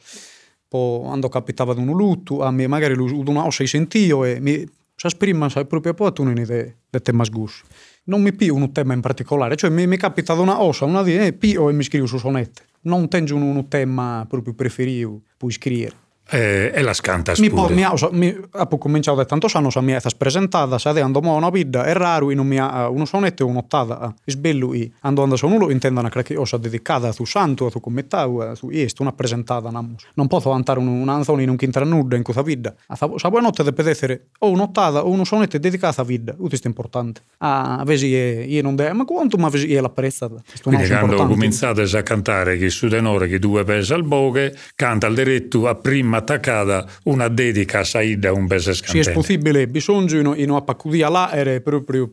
po 0.68 1.00
quando 1.04 1.28
capitava 1.28 1.72
di 1.72 1.80
un 1.80 1.96
lutto, 1.96 2.42
a 2.42 2.50
me 2.50 2.66
magari 2.66 2.94
una 2.94 3.46
ossa 3.46 3.62
hai 3.62 3.68
sentito 3.68 4.24
e 4.24 4.38
mi... 4.40 4.68
Sa 4.96 5.08
prima 5.16 5.46
è 5.46 5.64
proprio 5.64 5.92
approvato 5.92 6.22
non 6.22 6.38
è 6.38 6.44
di 6.44 7.02
tema 7.02 7.24
sgus. 7.24 7.62
Non 8.04 8.22
mi 8.22 8.32
pio 8.32 8.54
un 8.54 8.70
tema 8.72 8.92
in 8.92 9.00
particolare, 9.00 9.56
cioè 9.56 9.70
mi, 9.70 9.86
mi 9.86 9.96
capita 9.96 10.34
una 10.34 10.62
ossa, 10.62 10.84
una 10.84 11.02
di 11.02 11.16
eh, 11.16 11.32
pio 11.32 11.68
e 11.68 11.72
mi 11.72 11.82
scrivo 11.82 12.06
su 12.06 12.18
sonette. 12.18 12.73
Non 12.84 13.08
tengo 13.08 13.34
un, 13.36 13.42
un 13.42 13.68
tema 13.68 14.26
proprio 14.28 14.54
preferito, 14.54 15.22
puoi 15.36 15.52
scrivere. 15.52 16.03
E, 16.30 16.72
e 16.74 16.82
las 16.82 17.00
cantas 17.00 17.38
Mi, 17.38 17.50
po, 17.50 17.62
pure 17.62 17.74
mi, 17.74 17.82
ha, 17.82 17.92
mi, 18.12 18.34
ha 18.52 18.66
cominciato 18.66 19.18
da 19.18 19.24
tantos 19.24 19.54
anni, 19.54 19.68
mi 19.80 19.92
è 19.92 20.00
presentata, 20.16 20.78
se 20.78 20.88
ando 20.88 21.20
mo 21.20 21.34
una 21.34 21.50
vita, 21.50 21.84
è 21.84 21.92
raro, 21.92 22.32
non 22.32 22.46
mi 22.46 22.58
ha 22.58 22.88
uno 22.88 23.04
sonetto 23.04 23.42
e 23.42 23.46
un'ottava, 23.46 24.14
è 24.24 24.32
bello, 24.34 24.72
e 24.72 24.90
ando 25.00 25.22
ando 25.22 25.36
sonulo, 25.36 25.70
intendono 25.70 26.08
che 26.08 26.34
cosa 26.34 26.56
dedicata 26.56 27.08
a 27.08 27.12
tu 27.12 27.24
santo, 27.24 27.66
a 27.66 27.70
tu 27.70 27.80
commettau, 27.80 28.38
a 28.38 28.54
tu 28.54 28.70
est, 28.70 28.98
una 29.00 29.12
presentata, 29.12 29.70
namos. 29.70 30.06
Non 30.14 30.26
posso 30.26 30.50
andare 30.50 30.78
un, 30.78 30.88
una 30.88 31.14
canzone 31.14 31.42
in 31.42 31.50
un 31.50 31.56
quintra 31.56 31.84
nuda 31.84 32.16
in 32.16 32.22
questa 32.22 32.42
vita. 32.42 32.74
A 32.86 32.96
sa, 32.96 33.10
sa 33.16 33.28
buonanotte 33.28 33.62
deve 33.62 33.90
essere 33.90 34.26
o 34.38 34.50
un'ottava 34.50 35.04
o 35.04 35.10
uno 35.10 35.24
sonetto 35.24 35.58
dedicato 35.58 36.00
a 36.00 36.04
vita, 36.04 36.34
questo 36.34 36.66
è 36.66 36.68
importante. 36.68 37.22
Ah, 37.38 37.82
vedi, 37.84 38.08
io 38.08 38.62
non 38.62 38.76
devo, 38.76 38.94
ma 38.94 39.04
quanto, 39.04 39.36
ma 39.36 39.48
vedi, 39.48 39.70
io 39.70 39.80
l'apprezzata. 39.80 40.42
Questo 40.46 40.70
quindi 40.70 40.88
quando 40.88 41.26
cominciate 41.26 41.82
a 41.82 42.02
cantare 42.02 42.56
che 42.56 42.70
su 42.70 42.88
tenore 42.88 43.28
che 43.28 43.38
due 43.38 43.64
pesa 43.64 43.94
al 43.94 44.04
boghe 44.04 44.56
canta 44.74 45.06
al 45.06 45.14
diretto 45.14 45.68
a 45.68 45.74
prima 45.74 46.13
attaccata 46.16 46.86
una 47.04 47.28
dedica 47.28 47.80
a 47.80 47.84
Saida 47.84 48.32
un 48.32 48.46
pesa 48.46 48.72
Se 48.72 48.82
è 48.82 49.02
scantene 49.02 49.14
possibile, 49.14 49.66
bisogna 49.66 50.18
in, 50.18 50.32
in 50.36 50.50
una 50.50 50.62
paccudia 50.62 51.08
là, 51.08 51.32
era 51.32 51.58
proprio, 51.60 52.08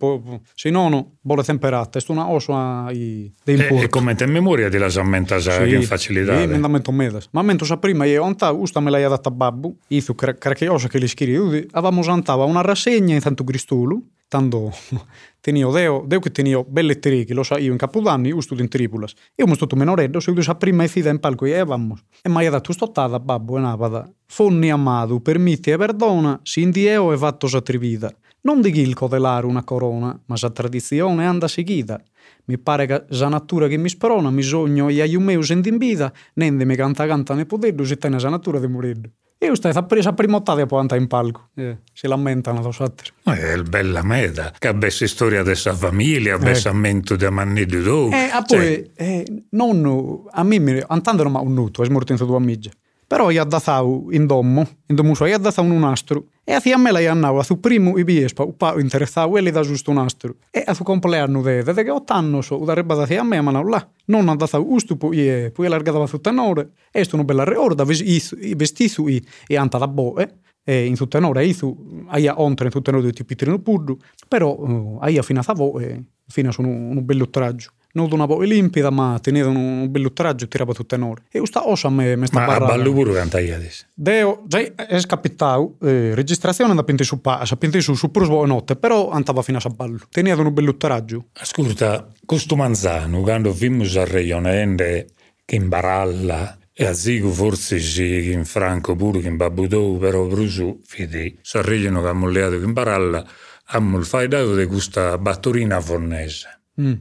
se 0.54 0.70
no, 0.70 1.18
bolle 1.22 1.44
temperate, 1.44 2.00
è 2.00 2.04
una 2.08 2.30
osa 2.30 2.90
i, 2.92 3.32
dei 3.44 3.56
e, 3.56 3.62
importi. 3.62 3.86
e 3.86 3.90
come 3.90 4.16
te 4.16 4.26
memoria 4.26 4.70
di 4.70 4.78
la 4.78 4.90
sammenta 4.90 5.40
sa 5.40 5.64
che 5.64 5.82
facilità 5.82 6.38
Sì, 6.38 6.44
emendamento 6.44 6.92
medas. 6.92 7.28
Ma 7.32 7.42
mentre 7.42 7.66
sa 7.66 7.78
prima 7.78 8.06
io 8.06 8.24
onta 8.24 8.52
usta 8.52 8.80
me 8.80 8.90
l'hai 8.90 9.08
data 9.08 9.32
babbu, 9.32 9.78
izu 9.88 10.16
che 10.16 10.70
osa 10.70 10.88
che 10.88 10.98
li 10.98 11.08
scrivi, 11.08 11.68
avevamo 11.72 12.04
santava 12.04 12.46
una 12.46 12.62
rassegna 12.62 13.14
in 13.14 13.22
tanto 13.22 13.44
Gristulu, 13.44 14.02
tanto 14.32 14.72
tenio 15.42 15.72
deo, 15.72 16.06
deo 16.08 16.22
che 16.22 16.32
tenio 16.32 16.64
belle 16.64 17.00
trichi, 17.00 17.34
lo 17.34 17.44
sa 17.44 17.58
io 17.58 17.74
in 17.74 17.78
Capodanni, 17.78 18.32
usto 18.32 18.54
in 18.54 18.70
Tripulas. 18.70 19.12
Io 19.36 19.46
mi 19.46 19.56
stato 19.56 19.76
menoreddo, 19.76 20.22
se 20.22 20.32
io 20.32 20.42
sa 20.42 20.56
prima 20.56 20.86
e 20.86 20.88
fida 20.88 21.10
in 21.10 21.20
palco 21.20 21.46
e 21.46 21.52
avevamo. 21.52 21.98
E 22.22 22.30
mi 22.30 22.46
ha 22.46 22.50
dato 22.50 22.72
stottata 22.72 23.20
babbo 23.20 23.58
e 23.58 23.60
navada. 23.60 24.10
Fonni 24.26 24.72
amado, 24.72 25.20
permitti 25.20 25.72
e 25.72 25.78
perdona, 25.78 26.40
si 26.44 26.62
indieo 26.62 27.12
e 27.12 27.18
fatto 27.18 27.48
sa 27.48 27.62
trivida. 27.62 28.10
Non 28.44 28.62
di 28.62 28.72
gil 28.72 28.94
codelare 28.94 29.46
una 29.46 29.66
corona, 29.66 30.18
ma 30.28 30.38
sa 30.38 30.50
tradizione 30.50 31.26
anda 31.26 31.50
seguita. 31.50 32.02
Mi 32.46 32.58
pare 32.58 32.86
che 32.86 33.06
sa 33.10 33.28
natura 33.28 33.68
che 33.68 33.76
mi 33.76 33.90
sprona, 33.90 34.32
mi 34.32 34.44
sogno 34.44 34.88
e 34.88 35.02
aiu 35.02 35.20
meu 35.20 35.42
senti 35.42 35.76
vita, 35.78 36.12
nende 36.36 36.64
mi 36.64 36.78
canta 36.78 37.06
canta 37.06 37.34
ne 37.34 37.46
potedo, 37.46 37.84
se 37.84 37.98
tenne 37.98 38.18
sa 38.18 38.30
natura 38.30 38.60
de 38.60 38.68
moreddo. 38.68 39.10
E 39.44 39.56
stai 39.56 39.74
sa 39.74 39.82
presa 39.82 40.14
prima 40.14 40.36
ottava 40.38 40.68
poi 40.68 40.82
anta 40.82 40.96
in 40.96 41.08
palco. 41.08 41.50
Eh, 41.56 41.78
si 41.92 42.06
lamentano 42.08 42.62
dos 42.62 42.80
altri. 42.80 43.10
è 43.24 43.58
bella 43.64 44.04
meda 44.04 44.54
che 44.56 44.68
abbesse 44.68 45.08
storia 45.08 45.42
della 45.42 45.74
famiglia 45.74 46.36
abbessamento 46.36 47.16
di 47.16 47.28
manni 47.28 47.66
di 47.66 47.82
dove 47.82 48.16
Eh, 48.16 48.30
a 48.30 48.44
poi, 48.44 48.92
eh, 48.96 49.46
nonno, 49.50 50.26
a 50.30 50.44
me, 50.44 50.60
mi- 50.60 50.84
andando 50.86 51.24
non 51.24 51.32
mi 51.32 51.38
ha 51.40 51.42
unnuto, 51.42 51.84
è 51.84 51.90
morto 51.90 52.12
in 52.12 52.20
sua 52.20 52.38
amica. 52.38 52.70
Però 53.12 53.30
io 53.30 53.42
ho 53.42 53.46
dato 53.46 54.08
in 54.12 54.26
domo, 54.26 54.66
in 54.86 54.96
domo 54.96 55.14
suo, 55.16 55.26
io 55.26 55.36
ho 55.36 55.38
dato 55.38 55.62
un 55.62 55.78
nastro. 55.78 56.28
E 56.46 56.54
a 56.54 56.78
me 56.78 56.92
la 56.92 57.12
andavo, 57.12 57.40
a 57.40 57.44
suo 57.44 57.58
primo 57.58 57.98
i 57.98 58.06
biespa, 58.06 58.46
un 58.46 58.56
po' 58.56 58.80
interessato, 58.80 59.36
e 59.36 59.44
gli 59.44 59.52
da 59.52 59.64
giusto 59.64 59.90
un 59.90 59.98
nastro. 59.98 60.36
E 60.50 60.64
a 60.66 60.74
suo 60.74 60.86
compleanno, 60.86 61.42
vede, 61.42 61.74
che 61.84 61.90
otto 61.90 62.14
anni 62.14 62.42
so, 62.42 62.60
da 62.60 62.74
reba 62.74 62.96
da 62.96 63.04
a 63.20 63.24
me, 63.24 63.42
ma 63.42 63.52
non 63.52 63.70
là. 63.70 63.86
Non 64.06 64.30
ha 64.30 64.36
dato 64.38 64.64
gusto, 64.64 64.96
poi, 64.96 65.52
poi 65.52 65.66
allargata 65.66 66.08
su 66.08 66.22
tenore. 66.22 66.72
E 66.90 67.04
sto 67.04 67.16
una 67.16 67.26
bella 67.26 67.44
reorda, 67.44 67.84
i 67.86 68.56
vestito 68.56 69.10
i, 69.10 69.22
e 69.46 69.58
anta 69.58 69.78
da 69.78 69.90
boe. 69.90 70.40
E 70.64 70.86
in 70.86 70.96
tutto 70.96 71.18
tenore, 71.18 71.46
io, 71.46 71.76
aia 72.08 72.40
ontre 72.40 72.68
in 72.68 72.72
tutto 72.72 72.92
tenore 72.92 73.12
di 73.12 73.26
pitrino 73.26 73.60
puddu, 73.60 73.98
però, 74.26 74.56
uh, 74.58 75.00
aia 75.02 75.22
fino 75.22 75.42
a 75.46 75.82
e 75.82 76.02
fino 76.28 76.50
a 76.50 76.54
un, 76.60 76.96
un 76.96 77.04
bello 77.06 77.30
traggio 77.30 77.72
non 77.94 78.10
una 78.12 78.26
voce 78.26 78.48
limpida, 78.48 78.90
ma 78.90 79.20
teneva 79.22 79.50
un 79.50 79.90
e 79.92 80.48
tirava 80.48 80.74
tutto 80.74 80.96
tenore. 80.96 81.24
E 81.32 81.40
questa 81.40 81.68
ossa 81.68 81.90
me, 81.90 82.16
me 82.16 82.28
sta 82.28 82.40
ma 82.40 82.46
a 82.46 82.48
barrando. 82.48 82.74
ballo 82.74 82.94
pure 82.94 83.14
canta 83.14 83.40
io 83.40 83.56
adesso 83.56 83.86
Deo, 83.94 84.44
già 84.48 84.60
è 84.60 85.02
capitato, 85.06 85.76
eh, 85.82 86.16
registrazione 86.16 86.70
andava 86.70 86.88
pinti 86.88 87.04
su 87.04 87.22
passa, 87.22 87.56
pinti 87.56 87.82
su, 87.82 87.94
su 87.94 88.12
prosbo 88.12 88.46
notte, 88.46 88.76
però 88.76 89.10
andava 89.10 89.42
fino 89.42 89.60
a 89.62 89.70
ballo. 89.70 90.00
Teneva 90.10 90.42
un 90.42 90.54
bello 90.54 90.76
traggio. 90.78 91.28
ascolta 91.34 92.08
questo 92.26 92.56
manzano 92.56 93.22
quando 93.22 93.52
vimos 93.52 93.96
a 93.98 94.06
Reionende 94.06 95.08
che 95.46 95.56
in 95.56 95.68
baralla 95.68 96.58
e 96.74 96.86
a 96.86 96.94
Zigo 96.94 97.30
forse 97.30 97.80
sì 97.80 98.32
in 98.32 98.46
Franco 98.46 98.96
pure 98.96 99.20
che 99.20 99.28
in 99.28 99.36
Babudou 99.36 99.98
però 100.00 100.26
Brusu 100.26 100.80
fidi 100.86 101.38
sorridono 101.42 102.02
che 102.02 102.08
ha 102.08 102.14
molleato 102.14 102.58
che 102.58 102.64
in 102.64 102.74
baralla 102.74 103.26
abbiamo 103.66 103.98
il 103.98 104.06
faidato 104.06 104.56
di 104.56 104.66
questa 104.66 105.18
batturina 105.18 105.80
fornese. 105.82 106.62
Mm. 106.80 106.94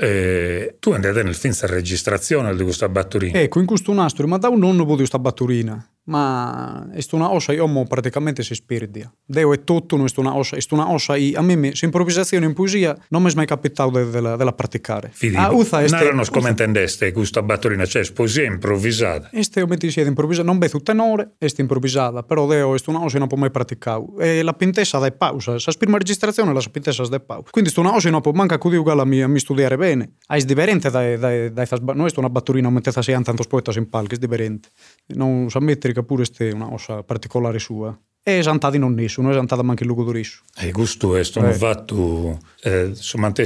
E 0.00 0.76
tu 0.78 0.92
andate 0.92 1.24
nel 1.24 1.34
finza 1.34 1.66
registrazione 1.66 2.54
di 2.54 2.62
questa 2.62 2.88
batturina. 2.88 3.40
Ecco, 3.40 3.58
in 3.58 3.66
questo 3.66 3.92
nastro, 3.92 4.28
ma 4.28 4.38
da 4.38 4.48
un 4.48 4.60
nonno 4.60 4.84
di 4.84 4.94
questa 4.94 5.18
batturina 5.18 5.84
ma 6.08 6.88
è 6.92 7.04
una 7.12 7.30
osa 7.30 7.52
io 7.52 7.66
mo 7.66 7.84
praticamente 7.84 8.42
si 8.42 8.54
spirdia. 8.54 9.12
Deo 9.24 9.52
è 9.52 9.62
tutto, 9.62 9.96
non 9.96 10.06
è 10.06 10.10
una 10.16 10.34
osa, 10.34 10.56
è 10.56 10.60
una 10.70 10.90
osa 10.90 11.16
i, 11.16 11.34
a 11.34 11.42
me 11.42 11.54
mi, 11.54 11.72
improvvisazione 11.80 12.46
in 12.46 12.54
poesia 12.54 12.96
non 13.10 13.22
mi 13.22 13.30
è 13.30 13.34
mai 13.34 13.46
capitato 13.46 13.90
de, 13.90 14.10
de, 14.10 14.36
de 14.36 14.44
la 14.44 14.52
praticare. 14.52 15.10
Fidi, 15.12 15.36
ah, 15.36 15.52
uza, 15.52 15.82
este, 15.82 16.10
non 16.12 16.24
come 16.30 16.50
intendeste 16.50 17.12
questa 17.12 17.42
batterina, 17.42 17.84
cioè 17.84 18.10
poesia 18.12 18.44
improvvisata. 18.44 19.28
Este 19.32 19.66
metti 19.66 19.90
sia 19.90 20.04
improvvisata, 20.04 20.46
non 20.46 20.58
vedo 20.58 20.80
tenore, 20.80 21.34
è 21.38 21.46
improvvisata, 21.56 22.22
però 22.22 22.46
deo 22.46 22.74
è 22.74 22.80
una 22.86 23.02
osa 23.02 23.18
non 23.18 23.28
può 23.28 23.36
mai 23.36 23.50
praticare. 23.50 24.04
E 24.18 24.42
la 24.42 24.54
pintessa 24.54 24.98
da 24.98 25.10
pausa, 25.10 25.58
sa 25.58 25.72
prima 25.78 25.98
registrazione 25.98 26.52
la 26.52 26.62
pintessa 26.70 27.06
da 27.06 27.20
pausa. 27.20 27.50
Quindi 27.50 27.70
sto 27.70 27.80
una 27.80 27.94
osa 27.94 28.08
non 28.08 28.22
può 28.22 28.32
manca 28.32 28.56
cudi 28.56 28.76
uguale 28.76 29.02
a 29.02 29.04
mi, 29.04 29.38
studiare 29.38 29.76
bene. 29.76 30.14
Ah, 30.26 30.36
è 30.36 30.40
differente 30.42 30.90
da, 30.90 31.16
da, 31.16 31.48
da, 31.50 31.64
da, 31.64 31.92
non 31.92 32.06
è 32.06 32.10
una 32.16 32.30
batterina 32.30 32.70
mentre 32.70 32.92
si 33.02 33.12
hanno 33.12 33.24
tanto 33.24 33.44
poetas 33.44 33.76
in 33.76 33.88
palco, 33.90 34.14
è 34.14 34.18
differente. 34.18 34.70
Non 35.08 35.50
sa 35.50 35.60
mettere 35.60 35.92
che 36.00 36.04
pure 36.04 36.24
è 36.24 36.52
una 36.52 36.68
cosa 36.68 37.02
particolare 37.02 37.58
sua. 37.58 37.98
E 38.22 38.32
esantata 38.32 38.76
non 38.76 38.92
nessuno, 38.92 39.30
esantata 39.30 39.62
anche 39.62 39.84
il 39.84 39.88
luogo 39.88 40.04
d'orisso. 40.04 40.42
E 40.58 40.70
questo 40.70 41.16
è 41.16 41.22
un 41.36 41.46
eh. 41.46 41.52
fatto 41.54 42.38
eh, 42.62 42.92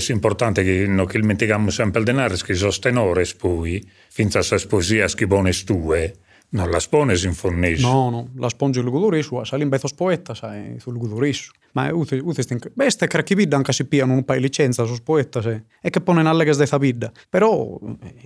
importante 0.09 0.65
che 0.65 0.87
non 0.89 1.07
che 1.07 1.21
dimentichiamo 1.21 1.71
sempre 1.71 2.01
il 2.01 2.07
denaro, 2.07 2.35
che 2.35 2.55
sono 2.55 2.73
tenore 2.73 3.25
poi, 3.39 3.87
finché 4.09 4.39
a 4.39 4.43
sposia 4.43 5.07
schibone 5.07 5.53
stue, 5.53 6.15
non 6.51 6.69
la 6.69 6.81
spone 6.81 7.15
in 7.23 7.33
fornisce. 7.33 7.87
No, 7.87 8.11
no, 8.11 8.31
la 8.37 8.49
sponge 8.49 8.81
il 8.81 8.85
luogo 8.87 9.01
d'orisso, 9.01 9.45
sa 9.45 9.57
l'imbezzo 9.57 9.89
poeta, 9.95 10.35
sai, 10.35 10.79
sul 10.81 10.95
luogo 10.95 11.09
d'orisso. 11.09 11.53
Ma 11.73 11.93
ute, 11.95 12.17
ute 12.17 12.43
stin... 12.43 12.59
Beh, 12.73 12.91
ste 12.91 13.07
cracchibidda 13.07 13.57
anche 13.57 13.73
si 13.73 13.87
piano 13.87 14.13
un 14.13 14.25
paio 14.25 14.41
di 14.41 14.47
licenza 14.47 14.85
su 14.85 15.03
poeta, 15.03 15.41
se. 15.41 15.65
E 15.81 15.91
che 15.91 16.01
pone 16.01 16.21
in 16.21 16.27
allega 16.27 16.55
de 16.55 16.79
bidda. 16.79 17.13
Però, 17.31 17.79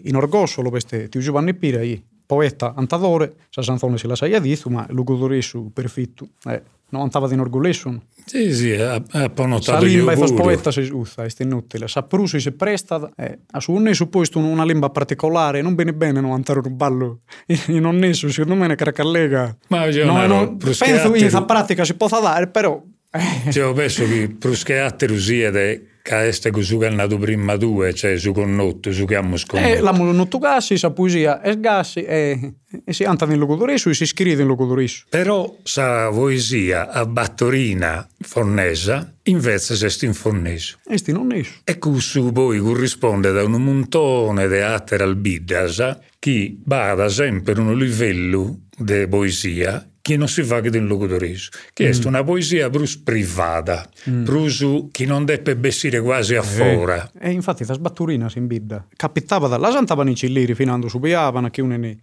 in 0.03 0.17
orgoglio, 0.17 0.63
lo 0.63 0.71
veste, 0.71 1.09
ti 1.09 1.21
Giovanni 1.21 1.55
Pira, 1.55 1.83
poeta 2.27 2.75
antadore, 2.77 3.35
se 3.97 4.07
la 4.07 4.17
sai 4.17 4.35
a 4.35 4.41
dizu, 4.41 4.69
ma 4.69 4.85
lugudoresu 4.91 5.71
perfitto. 5.73 6.29
Eh, 6.45 6.63
non 6.89 7.03
antava 7.03 7.27
di 7.27 7.35
orgullesun. 7.35 8.01
Sì, 8.25 8.53
sì, 8.53 8.71
notato 9.47 9.81
Sa 9.81 9.87
limba 9.87 10.13
e 10.13 10.17
poeta 10.35 10.71
si 10.71 10.81
usa, 10.93 11.25
è 11.25 11.29
inutile. 11.39 11.89
Sa 11.89 12.03
prusi 12.03 12.41
si 12.41 12.53
presta, 12.53 13.11
eh, 13.17 13.39
a 13.53 13.61
su 13.61 13.73
un 13.73 13.93
supposto 13.95 14.39
una 14.39 14.65
limba 14.65 14.91
particolare, 14.91 15.63
non 15.63 15.75
bene 15.75 15.93
bene 15.93 16.21
non 16.21 16.33
antare 16.33 16.61
un 16.65 16.77
ballo 16.77 17.21
in 17.69 17.85
un 17.85 17.97
nesso, 17.97 18.29
secondo 18.29 18.55
me 18.55 18.69
ne 18.69 18.75
cracallega. 18.75 19.57
Ma 19.69 19.87
io 19.87 20.05
no, 20.05 20.27
no, 20.27 20.57
penso 20.57 21.07
in 21.07 21.13
questa 21.13 21.45
pratica 21.45 21.85
si 21.85 21.95
possa 21.95 22.21
dare, 22.21 22.49
però... 22.49 22.81
Eh. 23.11 23.51
Cioè, 23.51 23.73
penso 23.73 24.05
che 24.05 24.29
pruscheate 24.39 25.07
rusiede 25.07 25.87
ca 26.07 26.23
este 26.23 26.53
cu 26.53 26.61
su 26.61 26.79
nato 26.79 27.19
prima 27.19 27.57
due, 27.57 27.93
cioè 27.93 28.17
su 28.17 28.31
connotto, 28.33 28.93
su 28.93 29.05
che 29.07 29.17
abbiamo 29.17 29.37
sconnotto. 29.37 29.69
Eh, 29.69 29.81
l'abbiamo 29.81 30.13
notto 30.13 30.39
gassi, 30.39 30.79
sa 30.79 30.91
poesia 30.91 31.41
è 31.41 31.59
gassi 31.59 32.05
e, 32.05 32.55
e 32.85 32.93
si 32.93 33.03
anta 33.03 33.25
in 33.25 33.39
locutorissu 33.39 33.89
e 33.89 33.95
si 33.95 34.07
scrive 34.07 34.43
in 34.43 34.49
locutorissu. 34.49 35.07
Però 35.09 35.57
sa 35.65 36.09
poesia 36.11 36.91
a 36.91 37.05
battorina 37.07 38.07
fornesa 38.21 39.13
invece 39.25 39.75
se 39.75 40.07
in 40.07 40.15
forneso. 40.15 40.79
E 40.89 40.97
sti 40.97 41.11
non 41.11 41.27
nesso. 41.27 41.59
E 41.65 41.77
questo 41.79 42.31
poi 42.31 42.61
corrisponde 42.61 43.33
da 43.33 43.43
un 43.43 43.61
montone 43.61 44.47
di 44.47 44.59
altre 44.59 45.03
albiddas 45.03 45.99
che 46.21 46.57
bada 46.57 47.09
sempre 47.09 47.59
un 47.59 47.77
livello 47.77 48.61
di 48.79 49.09
poesia 49.09 49.85
che 50.07 50.17
non 50.17 50.29
si 50.29 50.45
fa 50.45 50.61
che 50.61 50.69
in 50.77 50.87
locutorismo, 50.87 51.51
che 51.73 51.89
mm. 51.89 52.01
è 52.01 52.07
una 52.07 52.23
poesia 52.23 52.71
brus 52.71 52.97
privata, 52.97 53.91
mm. 54.09 54.23
brusu 54.23 54.89
che 54.93 55.05
non 55.05 55.25
deve 55.25 55.57
bessire 55.57 56.01
quasi 56.01 56.37
a 56.37 56.43
fora. 56.43 57.11
E 57.19 57.33
infatti 57.33 57.67
la 57.67 57.75
sbatturina 57.75 58.29
si 58.29 58.39
imbidda. 58.39 58.87
Capitava 58.95 59.49
da 59.49 59.59
là 59.59 59.73
santavano 59.73 60.11
i 60.11 60.15
cilliri 60.15 60.55
fino 60.55 60.73
a 60.73 60.89
subiavano, 60.89 61.51
che 61.51 61.61
uno 61.61 61.75
in, 61.75 61.97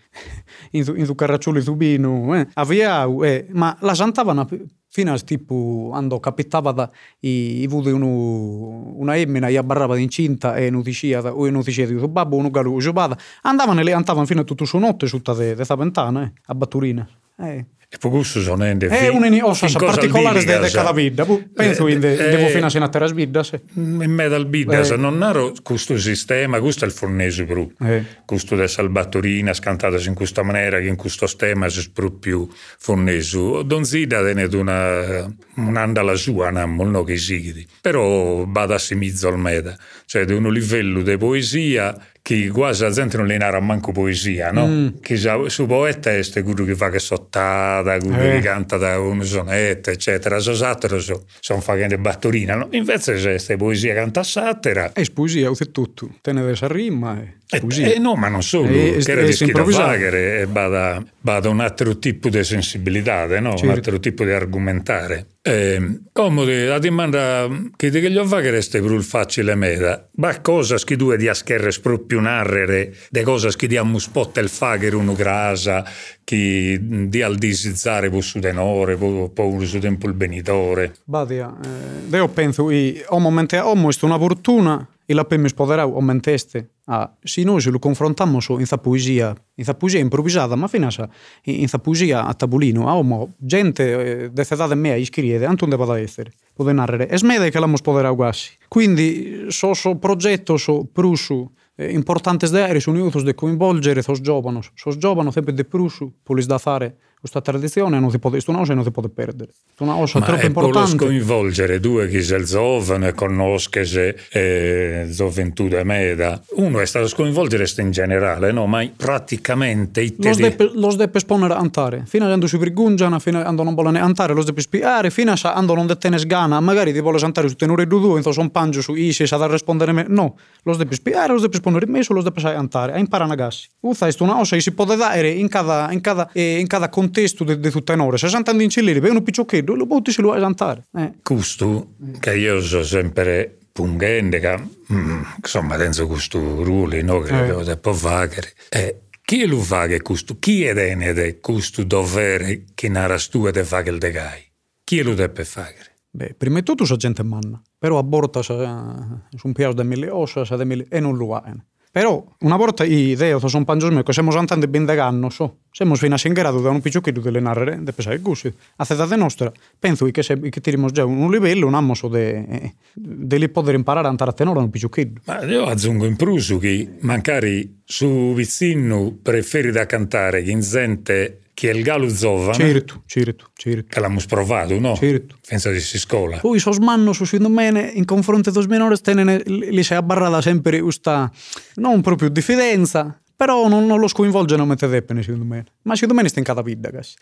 in 0.72 1.06
su 1.06 1.16
carraccioli 1.16 1.62
subino, 1.62 2.36
eh, 2.36 2.46
aviau, 2.56 3.24
eh, 3.24 3.46
ma 3.52 3.74
la 3.80 3.96
santavano 3.96 4.50
fino 4.90 5.14
a 5.14 5.18
tipo 5.20 5.88
quando 5.88 6.20
capitava 6.20 6.74
da 6.74 6.92
i, 7.22 7.62
i 7.62 7.68
vudi 7.68 7.90
una 7.90 9.16
emmina 9.16 9.48
e 9.48 9.64
barrava 9.64 9.98
incinta 9.98 10.58
e 10.58 10.70
non 10.70 10.82
diceva 10.82 11.34
o 11.34 11.50
non 11.50 11.62
diceva 11.62 12.00
di 12.00 12.08
babbo 12.10 12.36
uno 12.36 12.52
galu 12.52 12.80
giocava 12.80 13.18
andavano 13.42 13.80
e 13.80 13.84
le 13.84 13.94
andavano 13.94 14.28
fino 14.28 14.42
a 14.42 14.44
tutto 14.44 14.66
su 14.66 14.78
notte 14.78 15.08
su 15.08 15.20
questa 15.24 15.76
ventana 15.76 16.26
eh, 16.26 16.34
a 16.46 16.54
batturina 16.54 17.08
eh. 17.40 17.66
E 17.94 18.00
per 18.00 18.10
questo 18.10 18.42
sono 18.42 18.64
ende 18.64 18.88
È 18.88 19.08
un'ossa 19.08 19.68
particolare 19.78 20.40
di 20.40 20.72
cada 20.72 20.92
vita. 20.92 21.28
Penso 21.54 21.86
che 21.86 22.00
devo 22.00 22.48
fino 22.48 22.66
a 22.66 22.70
senatera 22.70 23.06
sbidda. 23.06 23.46
In 23.76 24.12
me 24.12 24.24
al 24.24 24.48
bidda, 24.48 24.80
eh. 24.80 24.96
non 24.96 25.22
ero 25.22 25.54
questo 25.62 25.96
sistema, 26.00 26.60
questo 26.60 26.86
è 26.86 26.88
il 26.88 26.94
fornese. 26.94 27.46
Eh. 27.82 28.04
Questo 28.26 28.56
della 28.56 28.68
salbattorina 28.68 29.54
scantata 29.54 29.98
in 30.08 30.16
questa 30.16 30.42
maniera, 30.42 30.80
che 30.80 30.88
in 30.88 30.96
questo 30.96 31.28
sistema 31.28 31.70
si 31.70 31.82
spru 31.82 32.18
più 32.18 32.50
forneso. 32.80 33.62
Don 33.62 33.86
Zida 33.86 34.28
è 34.28 34.48
una, 34.56 35.32
un'anda 35.58 36.16
sua, 36.16 36.50
non 36.50 36.90
no 36.90 37.04
che 37.04 37.18
sigidi. 37.18 37.64
Però 37.80 38.44
vada 38.48 38.74
a 38.74 38.80
simizzo 38.80 39.28
al 39.28 39.38
meda. 39.38 39.78
Cioè, 40.08 40.26
di 40.26 40.34
un 40.34 40.52
livello 40.52 41.04
di 41.04 41.16
poesia 41.18 41.96
che 42.24 42.48
quasi 42.48 42.84
la 42.84 42.90
gente 42.90 43.18
non 43.18 43.28
le 43.28 43.36
narra 43.36 43.60
manco 43.60 43.92
poesia, 43.92 44.50
no? 44.50 44.66
Mm. 44.66 44.88
Che 45.02 45.18
su 45.18 45.66
poeta 45.66 46.10
è 46.10 46.24
quello 46.42 46.64
che 46.64 46.74
fa 46.74 46.90
che 46.90 47.00
sottata, 47.00 48.00
quello 48.00 48.18
eh. 48.18 48.32
che 48.32 48.40
canta 48.40 48.78
da 48.78 48.98
un 48.98 49.26
sonetto, 49.26 49.90
eccetera. 49.90 50.40
So 50.40 50.56
satira 50.56 50.98
so, 51.00 51.26
sono 51.42 51.60
facendo 51.60 51.98
battorina, 51.98 52.56
no? 52.56 52.70
Invece 52.72 53.16
c'è 53.16 53.32
questa 53.32 53.58
poesia 53.58 53.94
canta 53.94 54.24
satira. 54.24 54.94
È 54.94 55.04
poesia, 55.14 55.52
è 55.52 55.72
tutto. 55.72 56.12
Tenere 56.22 56.56
a 56.58 56.68
rima 56.68 57.22
e 57.22 57.62
eh, 57.70 57.96
eh, 57.96 58.00
no, 58.00 58.16
ma 58.16 58.30
non 58.30 58.42
solo, 58.42 58.70
e, 58.70 59.02
che 59.04 59.12
era 59.12 59.22
di 59.22 59.34
schifagere 59.34 60.42
e 60.42 60.48
bada, 60.48 61.04
bada 61.20 61.50
un 61.50 61.60
altro 61.60 62.00
tipo 62.00 62.30
di 62.30 62.44
sensibilità, 62.44 63.26
no? 63.40 63.50
certo. 63.50 63.66
un 63.66 63.72
altro 63.72 64.00
tipo 64.00 64.24
di 64.24 64.32
argomentare. 64.32 65.28
Eh, 65.46 66.00
comodi, 66.14 66.64
la 66.64 66.80
domanda 66.80 67.50
che 67.76 67.92
ti 67.92 68.00
voglio 68.00 68.26
fare 68.26 68.50
resta 68.50 68.80
più 68.80 69.02
facile 69.02 69.56
meta, 69.56 70.08
ma 70.14 70.40
cosa 70.40 70.78
che 70.78 70.96
tu 70.96 71.14
di 71.18 71.28
ascherre 71.28 71.70
proprio 71.82 72.22
narrere, 72.22 72.96
de 73.10 73.24
cosa 73.24 73.50
che 73.50 73.68
diamo 73.68 74.00
spot 74.00 74.38
il 74.38 74.48
fagere 74.48 74.96
uno 74.96 75.12
grasa, 75.12 75.84
che 76.24 76.80
di 76.82 77.22
al 77.22 77.36
disizzare 77.36 78.10
può 78.10 78.22
su 78.22 78.40
denore, 78.40 78.96
può, 78.96 79.60
su 79.66 79.80
tempo 79.80 80.08
il 80.08 80.14
benitore. 80.14 80.96
Badia, 81.04 81.54
eh, 81.62 82.16
io 82.16 82.30
penso 82.30 82.68
che 82.68 83.04
a 83.06 83.14
un 83.14 83.22
momento 83.22 83.56
è 83.56 83.60
una 83.60 84.18
fortuna 84.18 84.88
e 85.06 85.14
la 85.14 85.26
mi 85.30 85.48
spoderau 85.48 85.96
aumenteste 85.96 86.70
a 86.86 87.16
se 87.22 87.44
noi 87.44 87.62
lo 87.64 87.80
confrontiamo 87.80 88.40
in 88.60 88.66
sta 88.66 88.78
poesia 88.78 89.34
in 89.56 89.64
sta 89.64 89.74
poesia 89.74 90.00
improvvisata 90.00 90.56
ma 90.56 90.68
fino 90.68 90.88
a 90.88 91.10
in 91.44 91.68
sta 91.68 91.80
poesia 91.80 92.26
a 92.26 92.34
tavolino 92.34 92.90
a 92.90 92.94
uomo 92.94 93.34
gente 93.38 93.84
eh, 93.84 94.30
de 94.32 94.42
età 94.42 94.76
mia 94.76 94.96
iscrive 94.96 95.46
anche 95.46 95.66
deve 95.68 95.86
da 95.86 96.00
essere? 96.00 96.32
Può 96.54 96.70
narrare 96.72 97.08
e 97.08 97.18
smede 97.18 97.50
che 97.50 97.60
la 97.60 97.70
spoderau 97.76 98.16
quasi. 98.16 98.52
Quindi 98.68 99.46
so, 99.48 99.74
so 99.74 99.96
progetto 99.96 100.58
so 100.58 100.86
prusu 100.92 101.52
eh, 101.76 101.92
importantes 101.92 102.52
de 102.52 102.62
aere 102.62 102.80
sono 102.80 103.10
de 103.10 103.34
coinvolgere 103.34 104.02
sos 104.02 104.22
giovanos 104.22 104.72
sos 104.76 104.98
giovanos 104.98 105.34
sempre 105.34 105.54
de 105.54 105.64
prusu 105.64 106.14
polis 106.24 106.46
da 106.46 106.58
fare 106.58 106.98
questa 107.24 107.40
tradizione 107.40 108.02
non 108.02 108.12
si 108.12 108.20
può, 108.20 108.30
questa 108.30 108.52
cosa 108.52 108.74
non 108.74 108.84
si 108.84 108.92
può 108.92 109.02
perdere. 109.04 109.52
È 109.78 109.82
una 109.84 109.94
cosa 109.94 110.20
Ma 110.20 110.26
troppo 110.26 110.46
importante. 110.46 111.06
Ma 111.06 111.10
coinvolgere 111.10 111.80
due 111.80 112.10
che 112.10 112.22
sono 112.22 112.44
giovani, 112.44 113.14
conoscere 113.14 114.20
eh, 114.30 115.08
gioventù 115.10 115.70
da 115.70 115.86
meda. 115.86 116.44
Uno 116.56 116.82
è 116.82 116.86
stato 116.86 117.08
sconvolgere 117.08 117.66
in 117.78 117.92
generale, 117.92 118.52
no? 118.52 118.66
Ma 118.66 118.86
praticamente 118.94 120.02
i 120.02 120.14
tedeschi... 120.14 120.42
Lo 120.42 120.50
deve, 120.50 120.72
lo 120.74 120.96
deve 120.96 121.12
esponere 121.14 121.54
antare. 121.54 122.04
Fino 122.06 122.26
a 122.26 122.28
quando 122.28 122.46
si 122.46 122.58
vergognano, 122.58 123.18
fino 123.20 123.40
a 123.40 123.44
quando 123.44 123.64
non 123.64 123.74
vogliono 123.74 124.00
antare, 124.00 124.34
lo 124.34 124.44
deve 124.44 124.60
spiegare, 124.60 125.10
fino 125.10 125.32
a 125.32 125.38
quando 125.40 125.76
non 125.76 125.88
detene 125.88 126.18
sgana, 126.18 126.60
magari 126.60 126.92
ti 126.92 127.00
vuole 127.00 127.24
antare 127.24 127.48
su 127.48 127.56
tenore 127.56 127.88
due 127.88 128.02
due, 128.02 128.18
insomma, 128.18 128.42
un 128.42 128.52
pangio 128.52 128.82
su 128.82 128.96
isi, 128.96 129.26
sa 129.26 129.38
da 129.38 129.48
rispondere 129.48 129.94
me. 129.94 130.06
No, 130.10 130.36
lo 130.64 130.76
deve 130.76 130.96
spiegare, 130.96 131.32
lo 131.32 131.40
deve 131.40 131.54
esponere 131.54 131.88
messo, 131.88 132.12
lo 132.12 132.22
deve 132.22 132.54
antare, 132.54 132.92
a 132.92 132.98
imparare 132.98 133.32
a 133.32 133.36
gassi. 133.36 133.70
Uffa, 133.80 134.08
è 134.08 134.14
una 134.20 134.42
che 134.42 134.60
si 134.60 134.74
può 134.74 134.84
dare 134.84 135.30
in 135.30 135.48
cada, 135.48 135.90
in 135.94 136.02
cada, 136.02 136.30
eh, 136.34 136.60
in 136.60 136.68
cada 136.68 136.90
contesto 136.90 137.12
contesto 137.14 137.44
di 137.44 137.70
tutta 137.70 137.94
un'ora. 137.94 138.18
Se 138.18 138.28
sentano 138.28 138.62
in 138.62 138.70
cellere, 138.70 139.00
per 139.00 139.12
uno 139.12 139.22
picciochetto, 139.22 139.76
lo 139.76 139.86
butti 139.86 140.12
se 140.12 140.22
lo 140.22 140.30
vuoi 140.30 140.40
santare. 140.40 140.88
Eh. 140.98 141.14
Questo, 141.22 141.94
che 142.20 142.36
io 142.36 142.60
so 142.60 142.84
sempre 142.84 143.60
pungente, 143.72 144.40
che 144.40 144.60
mm, 144.92 145.22
insomma, 145.38 145.76
penso 145.78 146.08
questo 146.08 146.40
ruolo, 146.64 147.00
no, 147.04 147.20
che 147.20 147.44
eh. 147.44 147.46
devo 147.46 147.78
può 147.78 147.94
fare. 147.94 148.54
Eh, 148.70 149.02
chi 149.22 149.46
lo 149.46 149.60
fa 149.60 149.86
che 149.86 150.02
questo? 150.02 150.38
Chi 150.40 150.64
è 150.64 150.74
dene 150.74 151.40
questo 151.40 151.84
dovere 151.84 152.66
che 152.74 152.90
narra 152.90 153.18
tu 153.30 153.46
e 153.46 153.64
fa 153.64 153.84
che 153.84 153.90
il 153.92 154.00
degai? 154.00 154.44
Chi 154.84 155.02
lo 155.02 155.14
deve 155.14 155.46
fare? 155.46 155.92
Beh, 156.10 156.36
prima 156.36 156.60
di 156.60 156.66
tutto 156.66 156.84
c'è 156.84 156.96
gente 156.96 157.24
manna, 157.24 157.60
però 157.78 157.98
a 157.98 158.04
bordo 158.04 158.40
c'è 158.42 158.54
un 158.54 159.54
piano 159.54 159.74
di 159.74 159.84
mille 159.84 160.10
ossa 160.10 160.44
e 160.44 161.00
non 161.00 161.16
lo 161.16 161.36
ha. 161.36 161.54
Però 161.94 162.26
una 162.40 162.56
volta 162.56 162.84
i 162.84 163.14
deo 163.14 163.38
sono 163.48 163.66
pangios 163.66 163.92
me 163.92 164.02
che 164.02 164.14
siamo 164.14 164.36
andando 164.36 164.68
ben 164.68 164.84
da 164.84 164.96
ganno, 164.96 165.30
so. 165.30 165.58
Fino 165.70 166.16
a 166.16 166.20
in 166.24 166.34
grado 166.34 166.60
da 166.60 166.72
un 166.72 166.82
picciocchino 166.82 167.20
delle 167.20 167.40
narrere, 167.40 167.84
de 167.84 167.94
pesare 167.94 168.18
gusto. 168.18 168.52
A 168.78 168.84
zedade 168.84 169.16
nostra, 169.16 169.52
penso 169.78 170.04
che, 170.08 170.24
se, 170.24 170.40
che 170.40 170.60
tiriamo 170.60 170.90
già 170.90 171.06
un 171.06 171.30
livello, 171.30 171.68
un 171.68 171.76
ammoso 171.76 172.08
de, 172.08 172.74
de 172.94 173.38
li 173.38 173.48
poter 173.48 173.76
imparare 173.76 174.08
a 174.08 174.10
andare 174.10 174.32
a 174.32 174.34
tenore 174.34 174.58
un 174.58 174.72
picciocchino. 174.72 175.22
Ma 175.26 175.44
io 175.44 175.66
aggiungo 175.66 176.08
in 176.08 176.16
prusu 176.16 176.58
che 176.58 176.96
magari 177.02 177.84
su 177.86 178.34
vicino 178.34 179.16
preferi 179.22 179.70
da 179.70 179.86
cantare 179.86 180.42
che 180.42 180.50
in 180.50 180.62
gente 180.62 181.43
che 181.54 181.70
è 181.70 181.74
il 181.74 181.84
gallo 181.84 182.08
giovane. 182.08 182.54
Certo, 182.56 183.04
certo, 183.06 183.52
certo. 183.54 183.88
Che 183.88 184.00
l'abbiamo 184.00 184.22
provato, 184.28 184.80
no? 184.80 184.96
Certo. 184.96 185.38
Pensa 185.48 185.72
di 185.72 185.80
si 185.80 186.00
scuola. 186.00 186.38
Poi 186.38 186.60
so 186.60 186.72
smanno 186.72 187.14
su 187.14 187.26
secondo 187.26 187.54
me 187.54 187.92
in 187.94 188.06
confronto 188.06 188.50
ai 188.50 188.68
minori 188.68 189.00
tenen, 189.00 189.42
li 189.46 189.84
si 189.84 189.94
è 189.94 189.96
abbarrata 189.96 190.42
sempre 190.42 190.82
questa 190.82 191.32
non 191.76 192.02
proprio 192.02 192.30
diffidenza, 192.30 193.22
però 193.36 193.68
non, 193.68 193.86
non 193.86 194.00
lo 194.00 194.08
scoinvolgono 194.08 194.66
mentre 194.66 194.88
deppene 194.88 195.22
secondo 195.24 195.46
me. 195.46 195.66
Ma 195.84 195.96
secondo 195.96 196.22
me 196.22 196.28
sta 196.28 196.40
in 196.40 196.46
casi. 196.46 197.16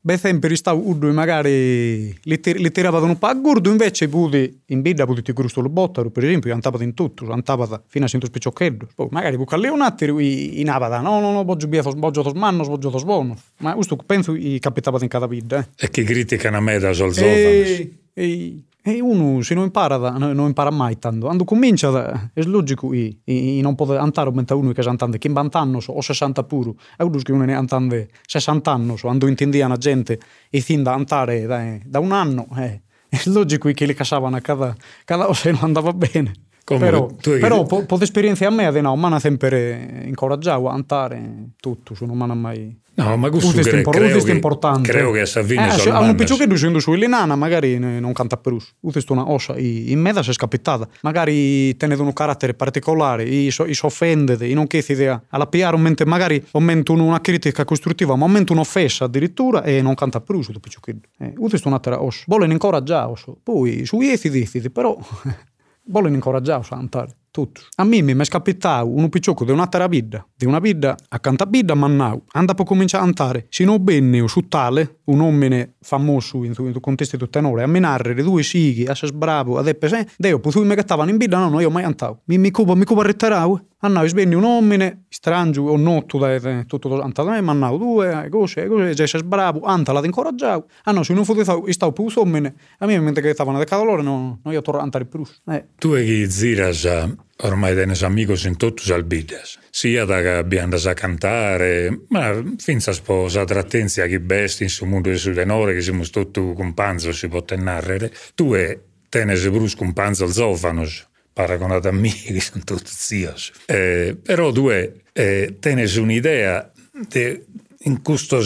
Beh, 0.00 0.16
sempre 0.16 0.54
stavo 0.54 0.80
urdo 0.86 1.12
magari 1.12 2.16
li, 2.22 2.40
tir- 2.40 2.58
li 2.58 2.70
tiravano 2.70 3.06
un 3.06 3.18
po' 3.18 3.26
a 3.26 3.34
gurdo, 3.34 3.68
invece 3.68 4.08
puti 4.08 4.60
in 4.66 4.80
vita 4.80 5.04
puti 5.04 5.22
ti 5.22 5.32
crusto 5.32 5.60
lo 5.60 5.68
bottaro, 5.68 6.10
per 6.10 6.24
esempio, 6.24 6.52
andavano 6.52 6.84
in 6.84 6.94
tutto, 6.94 7.30
andavano 7.30 7.82
fino 7.88 8.04
a 8.04 8.08
100 8.08 8.26
spiccioccheddo. 8.26 8.88
Poi 8.94 9.08
magari 9.10 9.36
può 9.36 9.56
lì 9.56 9.66
un 9.68 9.82
attimo 9.82 10.20
in 10.20 10.70
avada, 10.70 11.00
no, 11.00 11.20
no, 11.20 11.32
no, 11.32 11.44
voglio 11.44 11.66
via, 11.66 11.82
voglio 11.82 12.22
tos 12.22 12.32
mannos, 12.32 12.68
voglio 12.68 12.90
tos 12.90 13.04
buono. 13.04 13.36
Ma 13.58 13.74
questo 13.74 13.96
penso 13.96 14.32
che 14.32 14.58
capitava 14.60 14.98
in 15.02 15.08
cada 15.08 15.26
vita, 15.26 15.58
eh. 15.58 15.66
E 15.76 15.90
che 15.90 16.04
criticano 16.04 16.58
a 16.58 16.60
me 16.60 16.78
da 16.78 16.92
sol 16.92 17.12
giovane. 17.12 17.90
E, 18.14 18.62
e 18.88 19.00
uno 19.00 19.42
se 19.42 19.54
non 19.54 19.64
impara, 19.64 19.96
da, 19.96 20.10
non 20.10 20.46
impara 20.46 20.70
mai 20.70 20.98
tanto. 20.98 21.26
Quando 21.26 21.44
comincia, 21.44 21.90
da, 21.90 22.30
è 22.32 22.42
logico 22.42 22.88
che 22.88 23.18
non 23.62 23.74
può 23.74 23.96
andare 23.96 24.30
mentre 24.32 24.54
uno 24.56 24.72
che 24.72 24.80
è 24.80 24.86
andando 24.86 25.18
50 25.18 25.58
anni 25.58 25.78
o 25.84 26.00
60 26.00 26.42
pure, 26.44 26.72
e 26.96 27.04
uno 27.04 27.18
che 27.18 27.32
uno 27.32 27.44
ne 27.44 27.54
andando 27.54 28.06
60 28.26 28.70
anni, 28.70 28.98
quando 28.98 29.26
intendia 29.26 29.68
la 29.68 29.76
gente 29.76 30.18
e 30.48 30.60
fin 30.60 30.82
da 30.82 30.94
andare 30.94 31.46
da, 31.46 31.76
da 31.84 31.98
un 31.98 32.12
anno, 32.12 32.48
eh, 32.56 32.82
è 33.08 33.20
logico 33.26 33.70
che 33.70 33.84
li 33.84 33.94
casavano 33.94 34.36
a 34.36 34.40
cada, 34.40 34.74
cada 35.04 35.26
cosa 35.26 35.50
non 35.50 35.60
andava 35.62 35.92
bene. 35.92 36.32
Come 36.64 36.80
però, 36.80 37.10
però 37.22 37.62
po, 37.64 37.86
po' 37.86 37.98
esperienza 37.98 38.46
a 38.46 38.50
me, 38.50 38.70
no, 38.82 38.94
ma 38.94 39.08
ha 39.08 39.18
sempre 39.18 40.02
incoraggiato 40.04 40.68
a 40.68 40.74
andare 40.74 41.52
tutto, 41.60 41.94
se 41.94 42.04
non 42.04 42.18
mi 42.18 42.34
mai 42.34 42.78
No, 42.98 43.16
ma 43.16 43.30
questo 43.30 43.52
cre- 43.52 43.76
impor- 43.76 43.94
creo, 43.94 44.24
che, 44.24 44.30
importante. 44.32 44.90
creo 44.90 45.12
che 45.12 45.20
a 45.20 45.26
Savini 45.26 45.68
eh, 45.68 45.70
sono 45.70 46.00
un 46.00 46.16
piccio 46.16 46.36
che 46.36 46.48
dicendo 46.48 46.80
su 46.80 46.92
Ilinana 46.92 47.36
magari 47.36 47.78
non 47.78 48.12
canta 48.12 48.36
per 48.36 48.54
us. 48.54 48.74
Questo 48.80 49.12
una 49.12 49.30
ossa 49.30 49.56
in 49.56 50.00
si 50.20 50.30
è 50.30 50.32
scappata. 50.32 50.88
Magari 51.02 51.76
tenete 51.76 52.02
un 52.02 52.12
carattere 52.12 52.54
particolare, 52.54 53.22
i 53.22 53.52
so, 53.52 53.72
si 53.72 53.86
offendete, 53.86 54.52
non 54.52 54.66
chiede 54.66 54.92
idea. 54.92 55.22
Alla 55.28 55.46
PR 55.46 55.74
un 55.74 55.82
mente, 55.82 56.04
magari 56.06 56.44
aumenta 56.50 56.90
una 56.90 57.20
critica 57.20 57.64
costruttiva, 57.64 58.16
ma 58.16 58.24
aumenta 58.24 58.52
un'offesa 58.52 59.04
addirittura 59.04 59.62
e 59.62 59.80
non 59.80 59.94
canta 59.94 60.20
per 60.20 60.34
us. 60.34 60.50
Piccio 60.60 60.80
che 60.80 60.96
eh, 61.18 61.34
questo 61.34 61.56
è 61.56 61.68
un'altra 61.68 62.02
ossa. 62.02 62.24
Vogliono 62.26 62.50
incoraggiare, 62.50 63.12
poi 63.44 63.86
su 63.86 64.00
iefidi, 64.00 64.70
però 64.70 64.98
vogliono 65.86 66.14
incoraggiare 66.14 66.64
a 66.70 66.76
andare 66.76 67.12
tutto. 67.30 67.62
A 67.76 67.84
me 67.84 68.02
mi 68.02 68.14
è 68.14 68.24
scapitato 68.24 68.88
un 68.88 69.08
picciocco 69.08 69.44
di 69.44 69.52
un'altra 69.52 69.86
vita, 69.86 70.26
di 70.34 70.46
una 70.46 70.58
vita 70.58 70.96
accanto 71.08 71.44
a 71.44 71.46
vita, 71.46 71.74
ma 71.74 71.86
no, 71.86 72.24
anda 72.32 72.54
a 72.56 72.64
cominciare 72.64 73.02
a 73.02 73.06
andare. 73.06 73.46
Se 73.48 73.64
non 73.64 73.82
bene 73.82 74.26
su 74.28 74.48
tale, 74.48 75.00
un 75.04 75.20
uomo 75.20 75.66
famoso 75.80 76.44
in 76.44 76.54
questo 76.54 76.80
contesto 76.80 77.16
di 77.16 77.28
tenore, 77.30 77.62
a 77.62 77.66
menare 77.66 78.14
due 78.14 78.42
sighi, 78.42 78.86
a 78.86 78.92
essere 78.92 79.12
bravo, 79.12 79.58
ad 79.58 79.66
essere, 79.68 80.08
deo, 80.16 80.38
poi 80.40 80.64
mi 80.64 80.76
stavano 80.78 81.10
in 81.10 81.16
vita, 81.16 81.38
no, 81.38 81.48
no, 81.48 81.60
io 81.60 81.70
mai 81.70 81.84
andato. 81.84 82.20
Mi, 82.24 82.38
mi 82.38 82.50
cubo, 82.50 82.74
mi 82.74 82.84
cubo 82.84 83.00
arretterato, 83.00 83.66
andavo, 83.78 84.06
svenne 84.06 84.34
un 84.34 84.42
uomo, 84.42 84.76
strangio, 85.08 85.62
o 85.62 85.76
notto, 85.76 86.18
da 86.18 86.64
tutto 86.66 87.00
andato 87.00 87.28
a 87.28 87.32
me, 87.32 87.40
ma 87.40 87.52
no, 87.52 87.76
due, 87.76 88.28
cose, 88.30 88.66
cose, 88.66 88.94
già 88.94 89.06
sei 89.06 89.22
bravo, 89.22 89.60
anta 89.60 89.92
la 89.92 90.04
incoraggiavo. 90.04 90.66
Ah 90.84 90.92
no, 90.92 91.02
se 91.02 91.14
non 91.14 91.24
fosse 91.24 91.42
stato, 91.42 91.64
stavo 91.72 91.92
più 91.92 92.06
uomo, 92.14 92.52
a 92.78 92.86
me 92.86 93.00
mentre 93.00 93.22
che 93.22 93.32
stavano 93.32 93.56
a 93.56 93.60
decadolore, 93.60 94.02
no, 94.02 94.40
no, 94.42 94.52
io 94.52 94.62
torno 94.62 94.80
a 94.80 94.82
andare 94.82 95.04
più. 95.04 95.22
Eh. 95.46 95.66
Tu 95.78 95.94
e 95.94 96.04
chi 96.04 96.30
ziras 96.30 97.16
ormai 97.40 97.74
tenes 97.74 98.02
amigos 98.02 98.44
in 98.44 98.56
tutti 98.56 98.90
i 98.90 99.02
bidas, 99.02 99.58
sia 99.70 100.04
da 100.04 100.20
che 100.20 100.30
abbiamo 100.30 100.76
a 100.76 100.94
cantare, 100.94 102.06
ma 102.08 102.42
finza 102.56 102.92
sposa 102.92 103.44
trattenzia 103.44 104.06
chi 104.06 104.18
besti 104.18 104.64
in 104.64 104.68
su 104.68 104.84
mondo 104.86 105.10
di 105.10 105.16
sudenore 105.16 105.74
che 105.74 105.80
siamo 105.80 106.04
tutti 106.04 106.40
con 106.54 106.74
panzo 106.74 107.12
si 107.12 107.28
può 107.28 107.44
narrare, 107.56 108.12
tu 108.34 108.54
e 108.54 108.80
tenes 109.08 109.48
brusco 109.48 109.84
un 109.84 109.92
panzo 109.92 110.24
al 110.24 110.32
zofanos, 110.32 111.06
paragonato 111.32 111.88
a 111.88 111.92
me 111.92 112.10
che 112.12 112.40
sono 112.40 112.64
tutti 112.64 112.90
zios. 112.90 113.52
Eh, 113.66 114.16
però 114.20 114.50
due 114.50 115.02
eh, 115.12 115.56
tenes 115.60 115.94
un'idea 115.96 116.72
de, 117.08 117.44
in 117.80 118.02
questo 118.02 118.42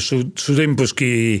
su, 0.00 0.32
su 0.34 0.54
tempo 0.54 0.84
che 0.84 1.40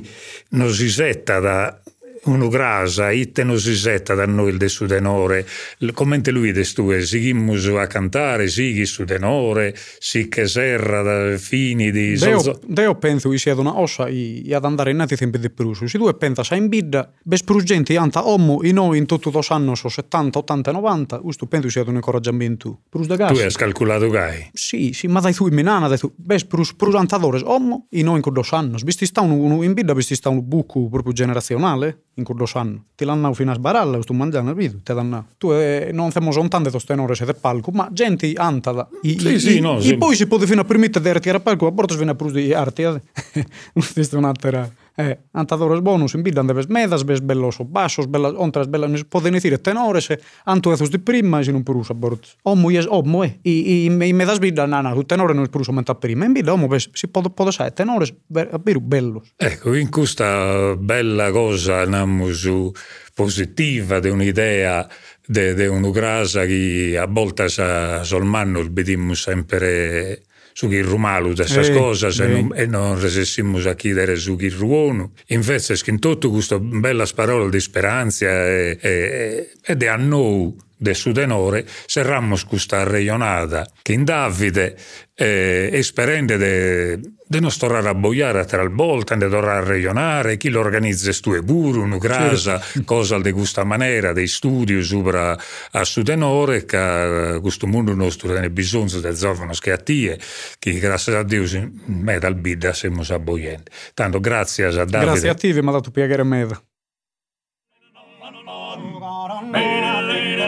non 0.50 0.72
si 0.72 0.88
setta 0.88 1.38
da 1.40 1.82
uno 2.24 2.48
grasa, 2.48 3.10
itte 3.10 3.44
non 3.44 3.58
si 3.58 3.74
setta 3.74 4.14
da 4.14 4.26
noi 4.26 4.50
il 4.50 4.58
de 4.58 4.68
su 4.68 4.86
denore, 4.86 5.46
commente 5.94 6.30
lui 6.30 6.52
de 6.52 6.64
stue, 6.64 7.02
sigimmus 7.02 7.66
a 7.68 7.86
cantare, 7.86 8.48
sighi 8.48 8.84
su 8.84 9.04
denore, 9.04 9.74
si 9.98 10.28
che 10.28 10.46
serra 10.46 11.02
da 11.02 11.36
fini 11.38 11.90
di... 11.90 12.16
Deo, 12.16 12.58
deo 12.66 12.94
penso 12.96 13.28
che 13.30 13.38
sia 13.38 13.54
una 13.58 13.78
ossa 13.78 14.06
e 14.06 14.54
ad 14.54 14.64
andare 14.64 14.90
innanzi 14.90 15.16
sempre 15.16 15.40
di 15.40 15.50
più, 15.50 15.72
se 15.72 15.86
tu 15.86 16.14
pensa 16.16 16.42
sai 16.42 16.58
in 16.58 16.68
bidda, 16.68 17.10
bes 17.22 17.42
gente 17.62 17.96
anta 17.96 18.26
ommo 18.26 18.62
in 18.62 18.74
noi 18.74 18.98
in 18.98 19.06
tutto 19.06 19.30
dos 19.30 19.50
anni 19.50 19.74
so 19.76 19.88
70, 19.88 20.38
80, 20.38 20.72
90, 20.72 21.18
questo 21.20 21.46
penso 21.46 21.68
sia 21.68 21.82
un 21.86 21.94
incoraggiamento. 21.94 22.80
Prus 22.88 23.06
da 23.06 23.16
gas. 23.16 23.32
Tu 23.32 23.38
hai 23.38 23.50
calcolato 23.52 24.08
gai? 24.08 24.50
Sì, 24.52 24.92
sì, 24.92 25.06
ma 25.06 25.20
dai 25.20 25.34
tu 25.34 25.46
in 25.46 25.54
menana, 25.54 25.88
dai 25.88 25.98
tu, 25.98 26.12
bes 26.16 26.44
prus, 26.44 26.74
prus 26.74 26.94
antadores 26.94 27.42
ommo 27.44 27.86
in 27.90 28.04
noi 28.04 28.20
in 28.24 28.32
dos 28.32 28.52
anni, 28.52 28.76
visti 28.82 29.06
sta 29.06 29.20
un, 29.20 29.62
in 29.64 29.72
bidda, 29.72 29.94
visti 29.94 30.14
sta 30.14 30.28
un 30.28 30.46
buco 30.46 30.88
proprio 30.88 31.12
generazionale, 31.12 32.04
in 32.20 32.24
Kurdostan. 32.24 32.82
Ti 32.94 33.04
l'hanno 33.04 33.32
fino 33.34 33.50
a 33.50 33.54
sbaralla, 33.54 34.00
sto 34.02 34.12
mangiando, 34.12 34.54
vedi, 34.54 34.82
te 34.82 34.94
danno. 34.94 35.26
Tu 35.38 35.52
eh, 35.52 35.90
non 35.92 36.10
siamo 36.10 36.30
soltanto 36.30 36.70
questo 36.70 36.92
e 36.92 37.24
de 37.24 37.34
palco, 37.34 37.70
ma 37.72 37.88
gente 37.92 38.32
antada. 38.34 38.88
I, 39.02 39.18
sì, 39.18 39.32
i, 39.32 39.40
sì, 39.40 39.60
no, 39.60 39.78
e 39.78 39.82
sì. 39.82 39.96
poi 39.96 40.14
si 40.14 40.26
può 40.26 40.38
fino 40.38 40.60
a 40.60 40.64
permettere 40.64 41.02
di 41.02 41.10
artiare 41.10 41.40
palco, 41.40 41.66
a 41.66 41.70
bordo 41.70 41.96
viene 41.96 42.12
a 42.12 42.30
di 42.30 42.52
arte. 42.52 43.02
Questa 43.72 44.14
è 44.14 44.18
un'altra... 44.18 44.70
Eh, 45.00 45.16
antadores 45.32 45.80
bonus 45.80 46.14
in 46.14 46.22
bidan 46.22 46.46
debes 46.46 46.68
medas, 46.68 47.06
ves 47.08 47.22
bellos 47.24 47.56
basos, 47.64 48.06
bellas 48.10 48.34
ontras, 48.36 48.68
bellas, 48.68 49.04
poden 49.08 49.32
dicir 49.32 49.56
tenores, 49.58 50.10
anto 50.44 50.74
ezos 50.74 50.90
de 50.90 50.98
prima, 50.98 51.40
e 51.40 51.44
se 51.44 51.52
non 51.52 51.64
perusa 51.64 51.94
bord. 51.94 52.20
Omo 52.44 52.70
yes, 52.70 52.86
omo, 52.90 53.24
eh, 53.24 53.38
i, 53.44 53.86
i, 53.86 53.88
i 53.88 54.12
medas 54.12 54.40
bidan, 54.40 54.70
nana, 54.70 54.92
tu 54.92 55.04
tenore 55.08 55.32
non 55.32 55.48
perusa 55.48 55.72
menta 55.72 55.94
prima, 55.94 56.26
in 56.26 56.34
bida, 56.36 56.52
omo, 56.52 56.68
ves, 56.68 56.90
si 56.92 57.08
può, 57.08 57.22
può 57.22 57.50
sai, 57.50 57.72
tenores, 57.72 58.12
beru 58.28 58.80
bellos. 58.80 59.32
Ecco, 59.36 59.74
in 59.74 59.88
questa 59.88 60.76
bella 60.76 61.30
cosa, 61.30 61.86
namu 61.86 62.30
su 62.32 62.70
positiva 63.14 64.00
di 64.00 64.10
un'idea 64.10 64.86
di 65.26 65.66
una 65.66 65.90
grasa 65.90 66.44
che 66.44 66.98
a 66.98 67.06
volte 67.06 67.48
sa, 67.48 68.02
solmanno 68.02 68.66
vediamo 68.68 69.14
sempre 69.14 70.24
su 70.60 70.68
chi 70.68 70.82
rumalu 70.82 71.32
dessas 71.32 71.68
eh, 71.68 71.72
cosas 71.72 72.18
eh. 72.18 72.24
e, 72.24 72.28
non, 72.28 72.52
e 72.54 72.66
non 72.66 73.00
resessimus 73.00 73.64
a 73.64 73.74
chiedere 73.74 74.16
su 74.16 74.36
chi 74.36 74.50
ruonu. 74.50 75.10
Invece, 75.28 75.74
in 75.86 75.98
tutto 75.98 76.30
questo 76.30 76.60
belle 76.60 77.06
parole 77.14 77.48
di 77.48 77.60
speranza 77.60 78.26
e, 78.26 78.76
e, 78.78 79.52
e 79.62 79.76
di 79.76 79.86
annou 79.86 80.54
de 80.80 80.94
su 80.94 81.12
tenore, 81.12 81.66
serramos 81.86 82.46
questa 82.46 82.84
regionata 82.84 83.68
che 83.82 83.92
in 83.92 84.04
Davide 84.04 84.74
eh, 85.14 85.68
esperende 85.74 86.38
de, 86.38 86.98
de 86.98 87.40
non 87.40 87.50
tornare 87.58 87.88
a 87.88 87.94
boiare 87.94 88.46
tra 88.46 88.62
il 88.62 88.70
volta, 88.70 89.14
de 89.14 89.28
tornare 89.28 89.58
a 89.58 89.68
regionare, 89.68 90.38
chi 90.38 90.48
lo 90.48 90.60
organizza 90.60 91.12
stue 91.12 91.42
pure, 91.42 91.80
una 91.80 91.98
grasa, 91.98 92.58
certo. 92.58 92.84
cosa 92.84 93.18
di 93.18 93.30
questa 93.30 93.62
maniera, 93.62 94.14
dei 94.14 94.26
studi 94.26 94.82
sopra 94.82 95.36
a 95.72 95.84
su 95.84 96.02
tenore, 96.02 96.64
che 96.64 97.38
questo 97.42 97.66
mondo 97.66 97.92
nostro 97.94 98.34
ha 98.34 98.48
bisogno 98.48 98.98
del 99.00 99.14
giovane 99.14 99.52
che 99.60 99.72
a 99.72 99.76
tie, 99.76 100.18
che 100.58 100.78
grazie 100.78 101.16
a 101.16 101.22
Dio 101.22 101.44
me 101.84 102.18
dal 102.18 102.36
bida 102.36 102.72
siamo 102.72 103.02
a 103.06 103.18
boiente. 103.18 103.70
Tanto 103.92 104.18
grazie 104.18 104.64
a 104.64 104.70
Davide. 104.70 104.98
Grazie 105.04 105.28
a 105.28 105.34
te, 105.34 105.52
mi 105.60 105.68
ha 105.68 105.72
dato 105.72 105.90
piacere 105.90 106.22
a 106.22 106.24
me. 106.24 106.48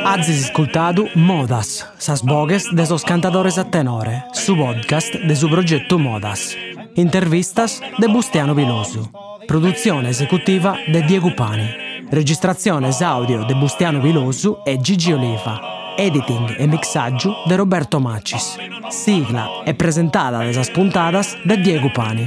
Hazis 0.05 0.45
ascoltado 0.45 1.09
Modas, 1.15 1.87
sas 1.99 2.23
bogues 2.23 2.69
de 2.73 2.85
sos 2.87 3.05
cantadores 3.05 3.57
a 3.59 3.65
tenore, 3.65 4.25
su 4.33 4.57
podcast 4.57 5.15
de 5.15 5.37
su 5.37 5.49
progetto 5.49 5.99
Modas. 5.99 6.57
Intervistas 6.97 7.81
de 7.99 8.09
Bustiano 8.09 8.55
Viloso. 8.55 9.11
Produzione 9.47 10.11
esecutiva 10.11 10.77
de 10.89 11.03
Diego 11.03 11.35
Pani. 11.35 11.69
Registrazione 12.11 12.91
audio 13.01 13.45
de 13.45 13.55
Bustiano 13.55 14.01
Viloso 14.01 14.63
e 14.67 14.79
Gigi 14.83 15.13
Oliva. 15.13 15.61
Editing 15.97 16.57
e 16.59 16.67
mixaggio 16.67 17.35
de 17.47 17.57
Roberto 17.57 18.01
Macis. 18.01 18.57
Sigla 18.91 19.63
è 19.65 19.75
presentata 19.75 20.39
de 20.39 20.53
sas 20.53 20.71
puntadas 20.71 21.37
de 21.45 21.57
Diego 21.59 21.91
Pani. 21.93 22.27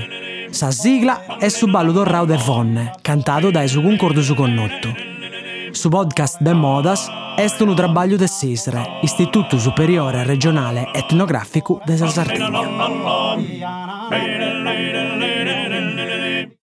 Sa 0.49 0.71
sigla 0.71 1.37
è 1.37 1.49
su 1.49 1.67
ballo 1.67 1.91
d'orrao 1.91 2.25
de 2.25 2.37
Vonne, 2.37 2.93
cantato 3.01 3.51
da 3.51 3.67
su 3.67 3.81
concordo 3.81 4.21
su 4.21 4.33
connotto. 4.33 5.14
Su 5.75 5.89
podcast 5.89 6.39
de 6.39 6.53
Modas 6.53 7.11
Est 7.37 7.61
un 7.61 7.75
trabalho 7.75 8.17
de 8.17 8.29
SISRE, 8.29 8.99
Istituto 9.03 9.59
Superiore 9.59 10.23
Regionale 10.23 10.87
Etnografico 10.93 11.81
de 11.85 11.97
Sardegna. 11.97 12.61